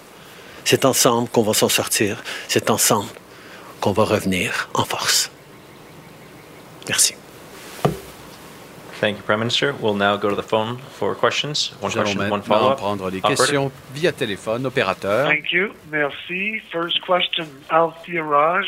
[0.63, 2.23] C'est ensemble qu'on va s'en sortir.
[2.47, 3.09] C'est ensemble
[3.83, 5.29] qu'on va revenir en force.
[6.87, 7.15] Merci.
[9.01, 9.73] Thank you, Prime Minister.
[9.81, 11.73] We'll now go to the phone for questions.
[11.81, 12.77] One question, one follow-up.
[12.77, 14.65] prendre les questions via téléphone.
[14.65, 15.27] Opérateur.
[15.27, 15.73] Thank you.
[15.91, 16.61] Merci.
[16.71, 18.65] First question, Althea Raj,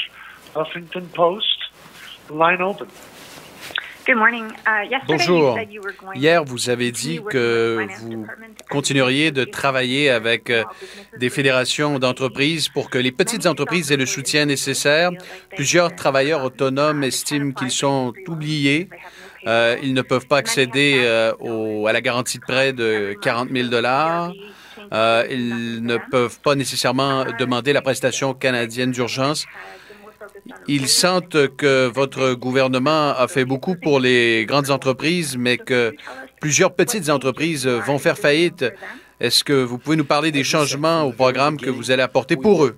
[0.54, 1.56] Huffington Post.
[2.30, 2.88] line open.
[4.08, 4.14] Uh,
[5.08, 5.58] Bonjour.
[6.14, 8.26] Hier, vous avez dit que vous
[8.70, 10.64] continueriez de travailler avec euh,
[11.18, 15.10] des fédérations d'entreprises pour que les petites entreprises aient le soutien nécessaire.
[15.56, 18.90] Plusieurs travailleurs autonomes estiment qu'ils sont oubliés.
[19.48, 23.70] Euh, ils ne peuvent pas accéder euh, à la garantie de prêt de 40 000
[23.70, 24.32] dollars.
[25.32, 29.48] ils ne peuvent pas nécessairement demander la prestation canadienne d'urgence.
[30.68, 35.94] Ils sentent que votre gouvernement a fait beaucoup pour les grandes entreprises, mais que
[36.42, 38.66] plusieurs petites entreprises vont faire faillite.
[39.22, 42.66] Est-ce que vous pouvez nous parler des changements au programme que vous allez apporter pour
[42.66, 42.76] eux?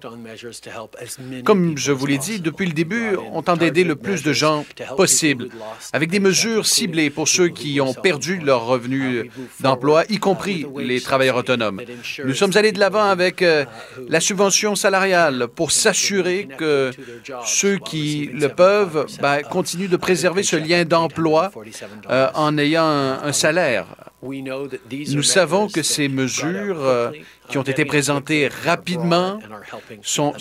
[1.44, 4.64] Comme je vous l'ai dit, depuis le début, on tente d'aider le plus de gens
[4.96, 5.50] possible,
[5.94, 9.32] avec des mesures ciblées pour ceux qui ont perdu leur revenu
[9.62, 11.82] d'emploi, y compris les travailleurs autonomes.
[12.24, 13.66] Nous sommes allés de l'avant avec euh,
[14.08, 16.92] la subvention salariale pour s'assurer que
[17.46, 21.52] ceux qui le peuvent ben, continuent de préserver ce lien d'emploi
[22.10, 23.88] euh, en ayant un, un salaire.
[24.22, 27.12] Nous savons que ces mesures euh,
[27.50, 29.40] qui ont été présentées rapidement
[30.02, 30.34] sont,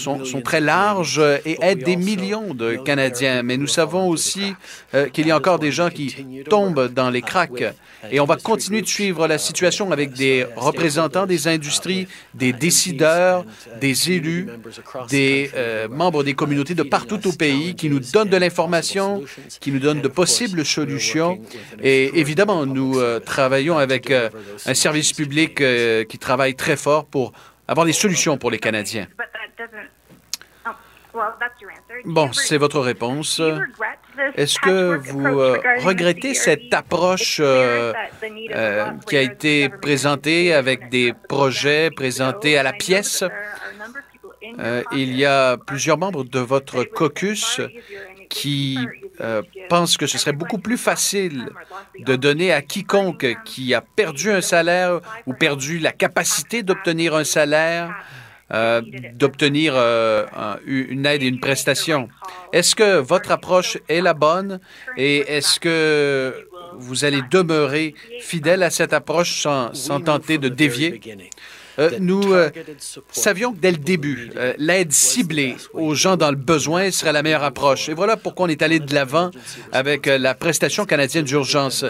[0.44, 3.42] très larges et aident des millions de Canadiens.
[3.42, 4.54] Mais nous savons aussi
[4.94, 7.64] euh, qu'il y a encore des gens qui tombent dans les cracks.
[8.10, 13.44] Et on va continuer de suivre la situation avec des représentants des industries, des décideurs,
[13.80, 14.48] des élus,
[15.08, 19.22] des euh, membres des communautés de partout au pays qui nous donnent de l'information,
[19.60, 21.38] qui nous donnent de possibles solutions.
[21.82, 25.62] Et évidemment, nous euh, travaillons avec un service public
[26.08, 27.32] qui travaille très fort pour
[27.68, 29.06] avoir des solutions pour les Canadiens.
[32.04, 33.40] Bon, c'est votre réponse.
[34.34, 37.92] Est-ce que vous euh, regrettez cette approche euh,
[38.54, 43.24] euh, qui a été présentée avec des projets présentés à la pièce?
[44.92, 47.60] Il y a plusieurs membres de votre caucus
[48.28, 48.78] qui
[49.20, 51.56] euh, pensent que ce serait beaucoup plus facile
[51.98, 57.24] de donner à quiconque qui a perdu un salaire ou perdu la capacité d'obtenir un
[57.24, 57.94] salaire
[58.52, 62.12] euh, d'obtenir euh, un- une aide et une prestation.
[62.52, 64.60] Est-ce que votre approche est la bonne
[64.96, 71.00] et est-ce que vous allez demeurer fidèle à cette approche sans, sans tenter de dévier?
[71.78, 72.50] Euh, nous euh,
[73.10, 77.22] savions que dès le début, euh, l'aide ciblée aux gens dans le besoin serait la
[77.22, 77.88] meilleure approche.
[77.88, 79.30] Et voilà pourquoi on est allé de l'avant
[79.72, 81.84] avec euh, la prestation canadienne d'urgence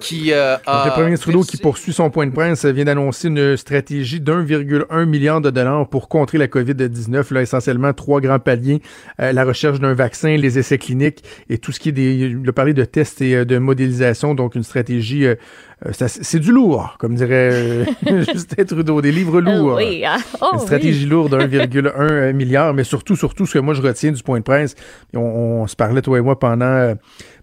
[0.00, 0.84] qui euh, Donc, a...
[0.86, 5.04] le premier ministre Trudeau qui poursuit son point de presse vient d'annoncer une stratégie d'1,1
[5.04, 7.32] milliard de dollars pour contrer la COVID-19.
[7.34, 8.80] Là, essentiellement, trois grands paliers.
[9.20, 12.14] Euh, la recherche d'un vaccin, les essais cliniques et tout ce qui est des...
[12.14, 14.34] Il a parlé de tests et de modélisation.
[14.34, 15.26] Donc, une stratégie...
[15.86, 17.84] euh, euh, c'est du lourd, comme dirait euh,
[18.32, 19.00] Justin Trudeau.
[19.00, 19.76] Des livres lourds.
[19.76, 20.16] oui, hein?
[20.40, 21.10] Oh, une stratégie oui.
[21.10, 22.74] lourde, 1,1 milliard.
[22.74, 24.74] Mais surtout, surtout, ce que moi, je retiens du point de presse,
[25.14, 26.64] on, on se parlait, toi et moi, pendant...
[26.66, 26.94] euh,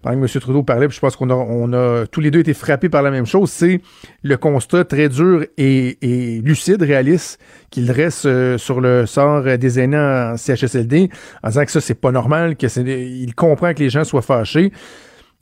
[0.02, 0.40] pendant que M.
[0.40, 3.02] Trudeau parlait, puis je pense qu'on a, on a tous les deux été frappés par
[3.02, 3.80] la même chose, c'est
[4.22, 7.38] le constat très dur et, et lucide, réaliste,
[7.70, 11.10] qu'il reste euh, sur le sort euh, des aînés en CHSLD,
[11.42, 14.22] en disant que ça, c'est pas normal, que c'est, il comprend que les gens soient
[14.22, 14.72] fâchés.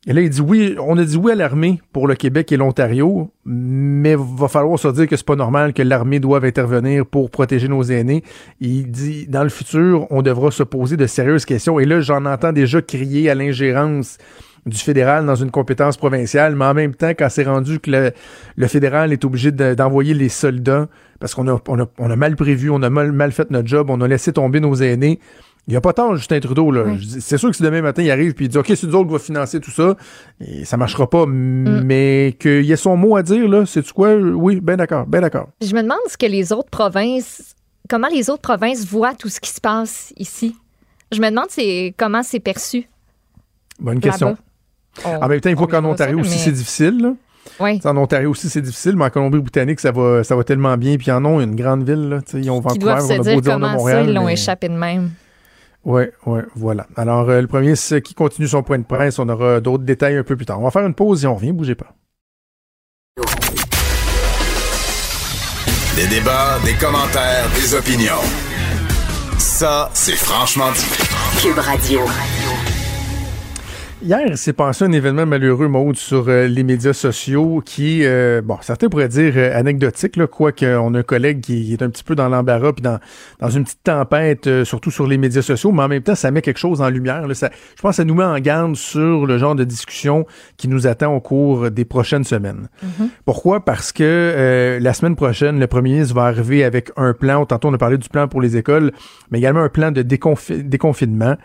[0.09, 2.56] Et là, il dit oui, on a dit oui à l'armée pour le Québec et
[2.56, 7.30] l'Ontario, mais va falloir se dire que c'est pas normal que l'armée doive intervenir pour
[7.30, 8.24] protéger nos aînés.
[8.59, 11.78] Il dit dans le futur, on devra se poser de sérieuses questions.
[11.78, 14.16] Et là, j'en entends déjà crier à l'ingérence
[14.64, 18.10] du fédéral dans une compétence provinciale, mais en même temps, quand c'est rendu que
[18.56, 20.89] le, fédéral est obligé de- d'envoyer les soldats
[21.20, 24.60] parce qu'on a, mal prévu, on a mal fait notre job, on a laissé tomber
[24.60, 25.18] nos aînés.
[25.68, 26.70] Il n'y a pas tort, Justin Trudeau.
[26.70, 26.84] là.
[27.20, 29.06] C'est sûr que si demain matin, il arrive et il dit OK, c'est nous autres
[29.08, 29.96] qui va financer tout ça,
[30.40, 34.14] et ça marchera pas, mais qu'il y ait son mot à dire, là, c'est quoi?
[34.16, 35.48] Oui, ben d'accord, ben d'accord.
[35.60, 37.54] Je me demande ce que les autres provinces,
[37.88, 40.56] comment les autres provinces voient tout ce qui se passe ici.
[41.12, 42.88] Je me demande c'est comment c'est perçu.
[43.78, 44.36] Bonne question.
[45.04, 46.98] On- En même temps, il faut qu'en ça, Ontario aussi, mais- c'est difficile.
[47.00, 47.12] là.
[47.60, 47.80] Oui.
[47.84, 50.96] En Ontario aussi, c'est difficile, mais en Colombie-Britannique, ça va, ça va tellement bien.
[50.96, 52.08] Puis en ont une grande ville.
[52.08, 54.04] Là, ils ont Vancouver, on a beau dire on a comment ça, Montréal.
[54.08, 55.10] ils l'ont mais- échappé de même.
[55.89, 56.86] Oui, oui, voilà.
[56.97, 59.19] Alors, euh, le premier, c'est qui continue son point de presse.
[59.19, 60.60] On aura d'autres détails un peu plus tard.
[60.60, 61.52] On va faire une pause et on revient.
[61.52, 61.94] Bougez pas.
[65.97, 68.20] Des débats, des commentaires, des opinions.
[69.39, 71.40] Ça, c'est franchement dit.
[71.40, 72.01] Cube Radio.
[74.00, 78.40] Hier, il s'est passé un événement malheureux, Maude, sur euh, les médias sociaux qui, euh,
[78.40, 82.04] bon, certains pourraient dire euh, anecdotique, quoique on a un collègue qui est un petit
[82.04, 83.00] peu dans l'embarras puis dans,
[83.40, 86.30] dans une petite tempête, euh, surtout sur les médias sociaux, mais en même temps, ça
[86.30, 87.26] met quelque chose en lumière.
[87.26, 87.34] là.
[87.34, 90.26] Ça, je pense que ça nous met en garde sur le genre de discussion
[90.56, 92.68] qui nous attend au cours des prochaines semaines.
[93.24, 93.64] Pourquoi?
[93.64, 97.44] Parce que euh, la semaine prochaine, le premier ministre va arriver avec un plan.
[97.46, 98.92] Tantôt, on a parlé du plan pour les écoles,
[99.32, 101.36] mais également un plan de déconfi- déconfinement.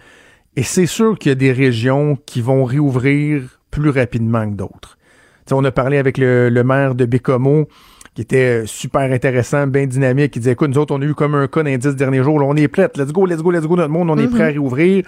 [0.55, 4.97] Et c'est sûr qu'il y a des régions qui vont réouvrir plus rapidement que d'autres.
[5.45, 7.67] Tu sais, on a parlé avec le, le maire de Bécomo,
[8.13, 11.33] qui était super intéressant, bien dynamique, qui disait, écoute, nous autres, on a eu comme
[11.33, 13.75] un cas d'indice dernier jour, là, on est prêts, let's go, let's go, let's go,
[13.75, 14.29] notre monde, on est Mhm.
[14.31, 15.05] prêt à réouvrir.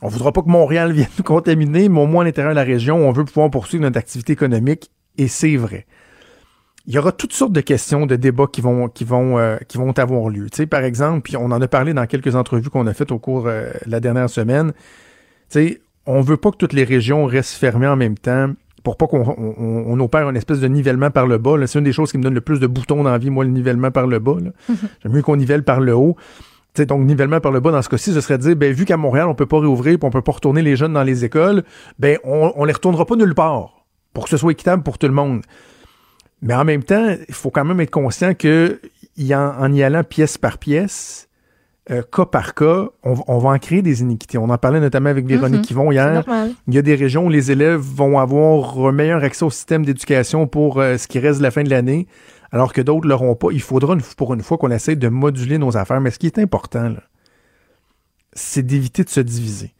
[0.00, 2.64] On voudra pas que Montréal vienne nous contaminer, mais au moins à l'intérieur de la
[2.64, 5.86] région, on veut pouvoir poursuivre notre activité économique, et c'est vrai
[6.88, 9.76] il y aura toutes sortes de questions, de débats qui vont, qui vont, euh, qui
[9.76, 10.48] vont avoir lieu.
[10.48, 13.12] Tu sais, par exemple, puis on en a parlé dans quelques entrevues qu'on a faites
[13.12, 14.72] au cours euh, de la dernière semaine.
[14.72, 14.78] Tu
[15.50, 18.52] sais, on veut pas que toutes les régions restent fermées en même temps
[18.84, 21.56] pour pas qu'on on, on opère une espèce de nivellement par le bas.
[21.66, 23.44] C'est une des choses qui me donne le plus de boutons dans la vie, moi,
[23.44, 24.36] le nivellement par le bas.
[24.42, 24.50] là.
[25.02, 26.16] J'aime mieux qu'on nivelle par le haut.
[26.72, 28.72] Tu sais, donc, nivellement par le bas, dans ce cas-ci, ce serait de dire, ben,
[28.72, 31.02] vu qu'à Montréal, on peut pas réouvrir, puis on peut pas retourner les jeunes dans
[31.02, 31.64] les écoles,
[31.98, 33.84] ben, on, on les retournera pas nulle part
[34.14, 35.42] pour que ce soit équitable pour tout le monde.
[36.42, 38.80] Mais en même temps, il faut quand même être conscient que
[39.16, 41.28] y en, en y allant pièce par pièce,
[41.90, 44.38] euh, cas par cas, on, on va en créer des iniquités.
[44.38, 45.76] On en parlait notamment avec Véronique Mhm.
[45.76, 46.22] Yvon hier.
[46.68, 49.84] Il y a des régions où les élèves vont avoir un meilleur accès au système
[49.84, 52.06] d'éducation pour euh, ce qui reste de la fin de l'année,
[52.52, 53.48] alors que d'autres ne l'auront pas.
[53.52, 56.00] Il faudra une- pour une fois qu'on essaie de moduler nos affaires.
[56.00, 56.94] Mais ce qui est important,
[58.32, 59.72] c'est d'éviter de se diviser.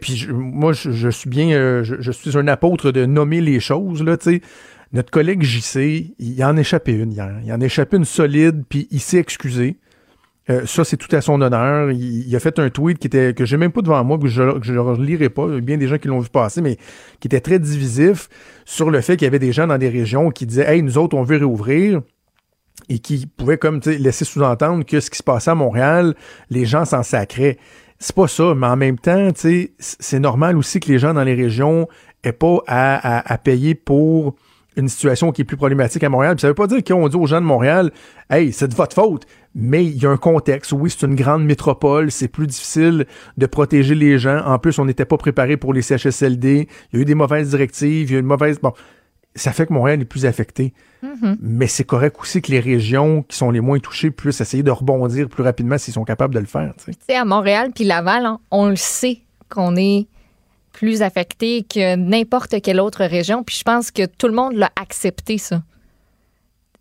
[0.00, 3.40] Puis je- moi, je, je suis bien, euh, je, je suis un apôtre de nommer
[3.40, 4.40] les choses, là, tu sais.
[4.94, 7.40] Notre collègue JC, il en a échappé une hier.
[7.44, 9.76] Il en a échappé une solide, puis il s'est excusé.
[10.50, 11.90] Euh, ça, c'est tout à son honneur.
[11.90, 14.42] Il, a fait un tweet qui était que j'ai même pas devant moi, que je
[14.42, 15.46] ne relirai pas.
[15.48, 16.76] Il y a bien des gens qui l'ont vu passer, mais
[17.18, 18.28] qui était très divisif
[18.64, 20.96] sur le fait qu'il y avait des gens dans des régions qui disaient Hey, nous
[20.96, 22.00] autres, on veut réouvrir
[22.88, 26.14] et qui pouvaient comme laisser sous-entendre que ce qui se passait à Montréal,
[26.50, 27.58] les gens s'en sacraient.
[27.98, 31.34] C'est pas ça, mais en même temps, c'est normal aussi que les gens dans les
[31.34, 31.88] régions
[32.22, 34.36] aient pas à payer pour
[34.76, 36.36] une situation qui est plus problématique à Montréal.
[36.36, 37.92] Puis ça veut pas dire qu'on dit aux gens de Montréal,
[38.30, 39.26] hey, c'est de votre faute.
[39.54, 40.72] Mais il y a un contexte.
[40.72, 42.10] Oui, c'est une grande métropole.
[42.10, 43.06] C'est plus difficile
[43.36, 44.44] de protéger les gens.
[44.44, 46.68] En plus, on n'était pas préparé pour les CHSLD.
[46.92, 48.10] Il y a eu des mauvaises directives.
[48.10, 48.58] Il y a eu une mauvaise.
[48.60, 48.72] Bon,
[49.36, 50.72] ça fait que Montréal est plus affecté.
[51.02, 51.36] Mhm.
[51.40, 54.70] Mais c'est correct aussi que les régions qui sont les moins touchées puissent essayer de
[54.70, 56.72] rebondir plus rapidement s'ils sont capables de le faire.
[56.78, 56.92] tu sais.
[56.92, 60.06] Tu sais, à Montréal puis Laval, hein, on le sait qu'on est
[60.74, 63.42] plus affecté que n'importe quelle autre région.
[63.42, 65.62] Puis je pense que tout le monde l'a accepté, ça.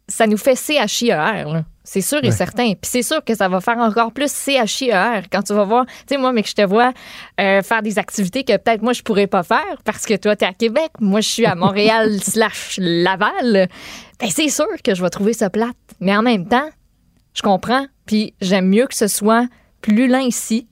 [0.10, 1.12] Ça nous fait CHIER,
[1.48, 1.64] là.
[1.86, 2.32] C'est sûr et Ouais.
[2.32, 2.72] certain.
[2.74, 5.86] Puis c'est sûr que ça va faire encore plus CHIER quand tu vas voir.
[5.86, 6.94] Tu sais, moi, mais que je te vois
[7.42, 10.46] euh, faire des activités que peut-être moi, je pourrais pas faire parce que toi, tu
[10.46, 10.92] es à Québec.
[11.00, 13.68] Moi, je suis à Montréal slash Laval.
[14.20, 15.76] Ben, c'est sûr que je vais trouver ça plate.
[16.00, 16.70] Mais en même temps,
[17.34, 17.86] je comprends.
[18.06, 19.48] Puis j'aime mieux que ce soit
[19.82, 20.68] plus lent ici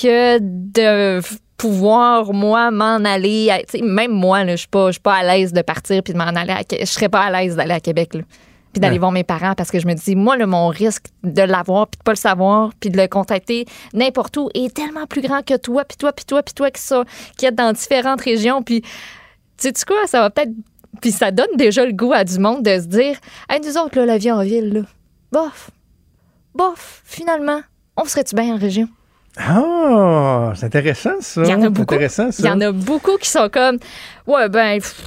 [0.00, 1.20] que de
[1.68, 3.48] pouvoir, moi, m'en aller.
[3.50, 6.52] à- même moi, je suis pas, pas à l'aise de partir puis de m'en aller.
[6.78, 8.12] Je serais pas à l'aise d'aller à Québec.
[8.14, 8.20] là,
[8.72, 8.98] puis d'aller Ouais.
[8.98, 11.96] voir mes parents parce que je me dis, moi, là, mon risque de l'avoir puis
[11.98, 13.64] de pas le savoir puis de le contacter
[13.94, 16.82] n'importe où est tellement plus grand que toi, puis toi, puis toi, puis toi qui,
[16.82, 17.04] ça,
[17.38, 18.62] qui est dans différentes régions.
[18.62, 18.88] Puis, tu
[19.58, 20.52] sais quoi, ça va peut-être.
[21.00, 23.16] Puis ça donne déjà le goût à du monde de se dire,
[23.48, 24.80] hey, nous autres, là, la vie en ville, là,
[25.32, 25.70] bof,
[26.54, 27.60] bof, finalement,
[27.96, 28.88] on serait-tu bien en région?
[29.36, 31.42] Ah, c'est intéressant ça.
[31.42, 31.94] Il y en a beaucoup.
[31.94, 33.78] Il y en a beaucoup qui sont comme,
[34.26, 35.04] ouais, ben, pff,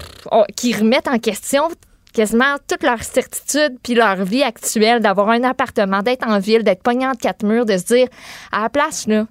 [0.56, 1.70] qui remettent en question
[2.14, 6.84] quasiment toute leur certitude puis leur vie actuelle d'avoir un appartement, d'être en ville, d'être
[6.84, 8.08] pogné entre quatre murs, de se dire,
[8.52, 9.28] à la place, là,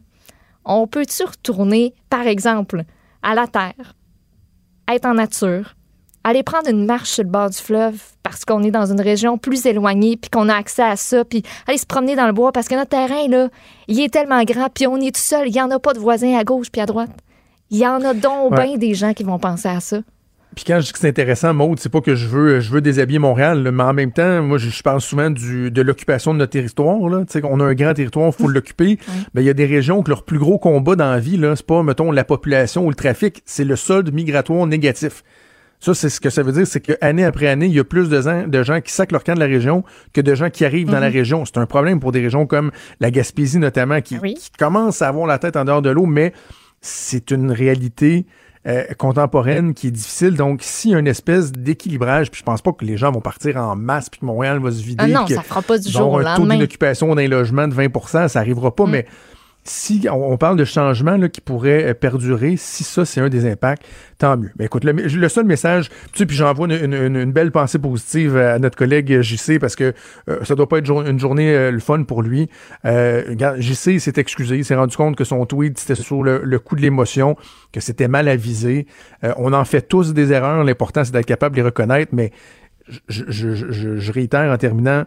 [0.65, 2.85] on peut-tu retourner, par exemple,
[3.23, 3.95] à la terre,
[4.89, 5.75] être en nature,
[6.29, 9.39] aller prendre une marche sur le bord du fleuve parce qu'on est dans une région
[9.39, 12.51] plus éloignée puis qu'on a accès à ça puis aller se promener dans le bois
[12.53, 13.49] parce que notre terrain là,
[13.87, 15.99] il est tellement grand puis on est tout seul, il y en a pas de
[16.01, 17.11] voisins à gauche puis à droite.
[17.71, 18.65] Il y en a donc Ouais.
[18.67, 19.99] bien des gens qui vont penser à ça.
[20.55, 22.81] Puis quand je dis que c'est intéressant, Maude, c'est pas que je veux, je veux
[22.81, 26.33] déshabiller Montréal, là, mais en même temps, moi, je, je parle souvent du, de l'occupation
[26.33, 26.99] de notre territoire.
[27.11, 27.25] Là.
[27.27, 28.99] Tu sais, on a un grand territoire, il faut l'occuper.
[29.35, 31.55] Ben, il y a des régions que leur plus gros combat dans la vie, là,
[31.57, 35.23] c'est pas, mettons, la population ou le trafic, c'est le solde migratoire négatif.
[35.81, 38.09] Ça, c'est ce que ça veut dire, c'est qu'année après année, il y a plus
[38.09, 40.65] de gens, de gens qui sacent leur camp de la région que de gens qui
[40.65, 41.17] arrivent dans la Mhm.
[41.17, 41.45] région.
[41.45, 42.71] C'est un problème pour des régions comme
[43.01, 46.33] la Gaspésie notamment, qui, qui commencent à avoir la tête en dehors de l'eau, mais
[46.81, 48.27] c'est une réalité
[48.69, 50.35] euh, contemporaine qui est difficile.
[50.35, 53.21] Donc, s'il y a une espèce d'équilibrage, puis je pense pas que les gens vont
[53.21, 55.05] partir en masse, puis que Montréal va se vider.
[55.05, 56.55] Ah non, que ça fera pas du jour au un taux lendemain.
[56.55, 59.07] d'inoccupation d'un logement de 20 ça arrivera pas, mais
[59.69, 63.51] si on, parle de changements là, qui pourraient euh, perdurer, si ça, c'est un des
[63.51, 63.85] impacts,
[64.19, 64.51] tant mieux.
[64.59, 68.77] Mais écoute, le, seul message, tu sais, puis j'envoie une, belle pensée positive à notre
[68.77, 69.93] collègue JC parce que
[70.29, 72.49] euh, ça doit pas être une journée euh, le fun pour lui.
[72.85, 76.77] Euh, JC s'est excusé, il s'est rendu compte que son tweet, c'était sur le, coup
[76.77, 77.37] de l'émotion,
[77.73, 78.87] que c'était mal avisé.
[79.25, 82.31] Euh, on en fait tous des erreurs, l'important c'est d'être capable de les reconnaître, mais
[83.09, 85.05] je- je- je- je réitère en terminant,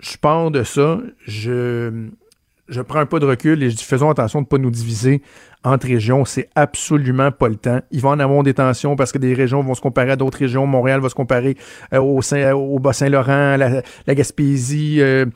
[0.00, 2.08] je pars de ça, je
[2.70, 4.70] je prends un pas de recul et je dis faisons attention de ne pas nous
[4.70, 5.22] diviser
[5.64, 6.24] entre régions.
[6.24, 7.80] C'est absolument pas le temps.
[7.90, 10.38] Il va en avoir des tensions parce que des régions vont se comparer à d'autres
[10.38, 10.66] régions.
[10.66, 11.56] Montréal va se comparer
[11.92, 15.26] euh, au, Saint, au Bas-Saint-Laurent, la, Gaspésie, euh,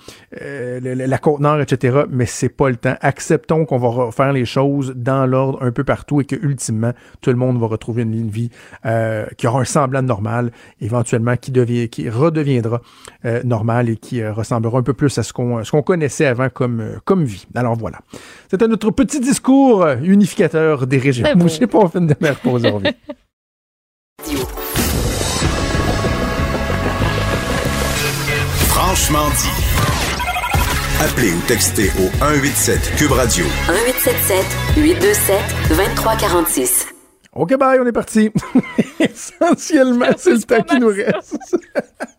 [0.41, 2.03] euh, la, Côte-Nord, etc.
[2.11, 2.97] Mais c'est pas le temps.
[3.01, 7.31] Acceptons qu'on va faire les choses dans l'ordre un peu partout et que ultimement tout
[7.31, 8.51] le monde va retrouver une vie
[8.87, 12.81] euh, qui aura un semblant de normal, éventuellement qui, devient, qui redeviendra
[13.25, 16.27] euh, normal et qui euh, ressemblera un peu plus à ce qu'on ce qu'on connaissait
[16.27, 17.47] avant comme, euh, comme vie.
[17.55, 17.99] Alors voilà.
[18.55, 21.27] C'était notre petit discours unificateur des régions.
[21.37, 22.93] Je sais pas, on fait une dernière pause aujourd'hui.
[28.69, 31.03] Franchement dit.
[31.03, 33.45] Appelez ou textez au 187 Cube Radio.
[33.45, 35.37] 1877 827
[35.71, 36.87] 2346.
[37.33, 38.31] OK, bye, on est parti.
[39.01, 41.57] Essentiellement, c'est le temps qui nous reste.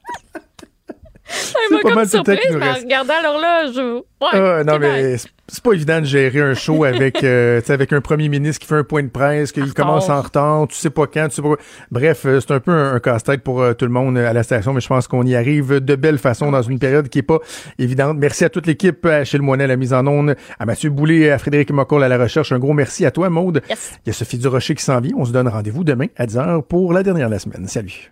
[1.28, 3.78] Ça C'est pas mal surprise, en regardant l'horloge.
[4.22, 8.02] Ouais, Ah, non, mais c'est- pas évident de gérer un show avec, euh, avec un
[8.02, 11.08] premier ministre qui fait un point de presse, qu'il commence en retard, tu sais pas
[11.08, 11.56] quand, tu sais pas.
[11.92, 14.44] Bref, euh, c'est un peu un, un casse-tête pour euh, tout le monde à la
[14.44, 17.24] station, mais je pense qu'on y arrive de belle façon dans une période qui est
[17.24, 17.40] pas
[17.80, 18.18] évidente.
[18.20, 21.32] Merci à toute l'équipe, à Achille Moinet à la mise en onde, à Mathieu Boulay,
[21.32, 22.52] à Frédéric Mocoll à la recherche.
[22.52, 23.62] Un gros merci à toi, Maude.
[23.70, 23.76] Il
[24.08, 25.14] y a Sophie Durocher qui s'en vient.
[25.18, 27.68] On se donne rendez-vous demain à 10h pour la dernière de la semaine.
[27.68, 28.12] Salut.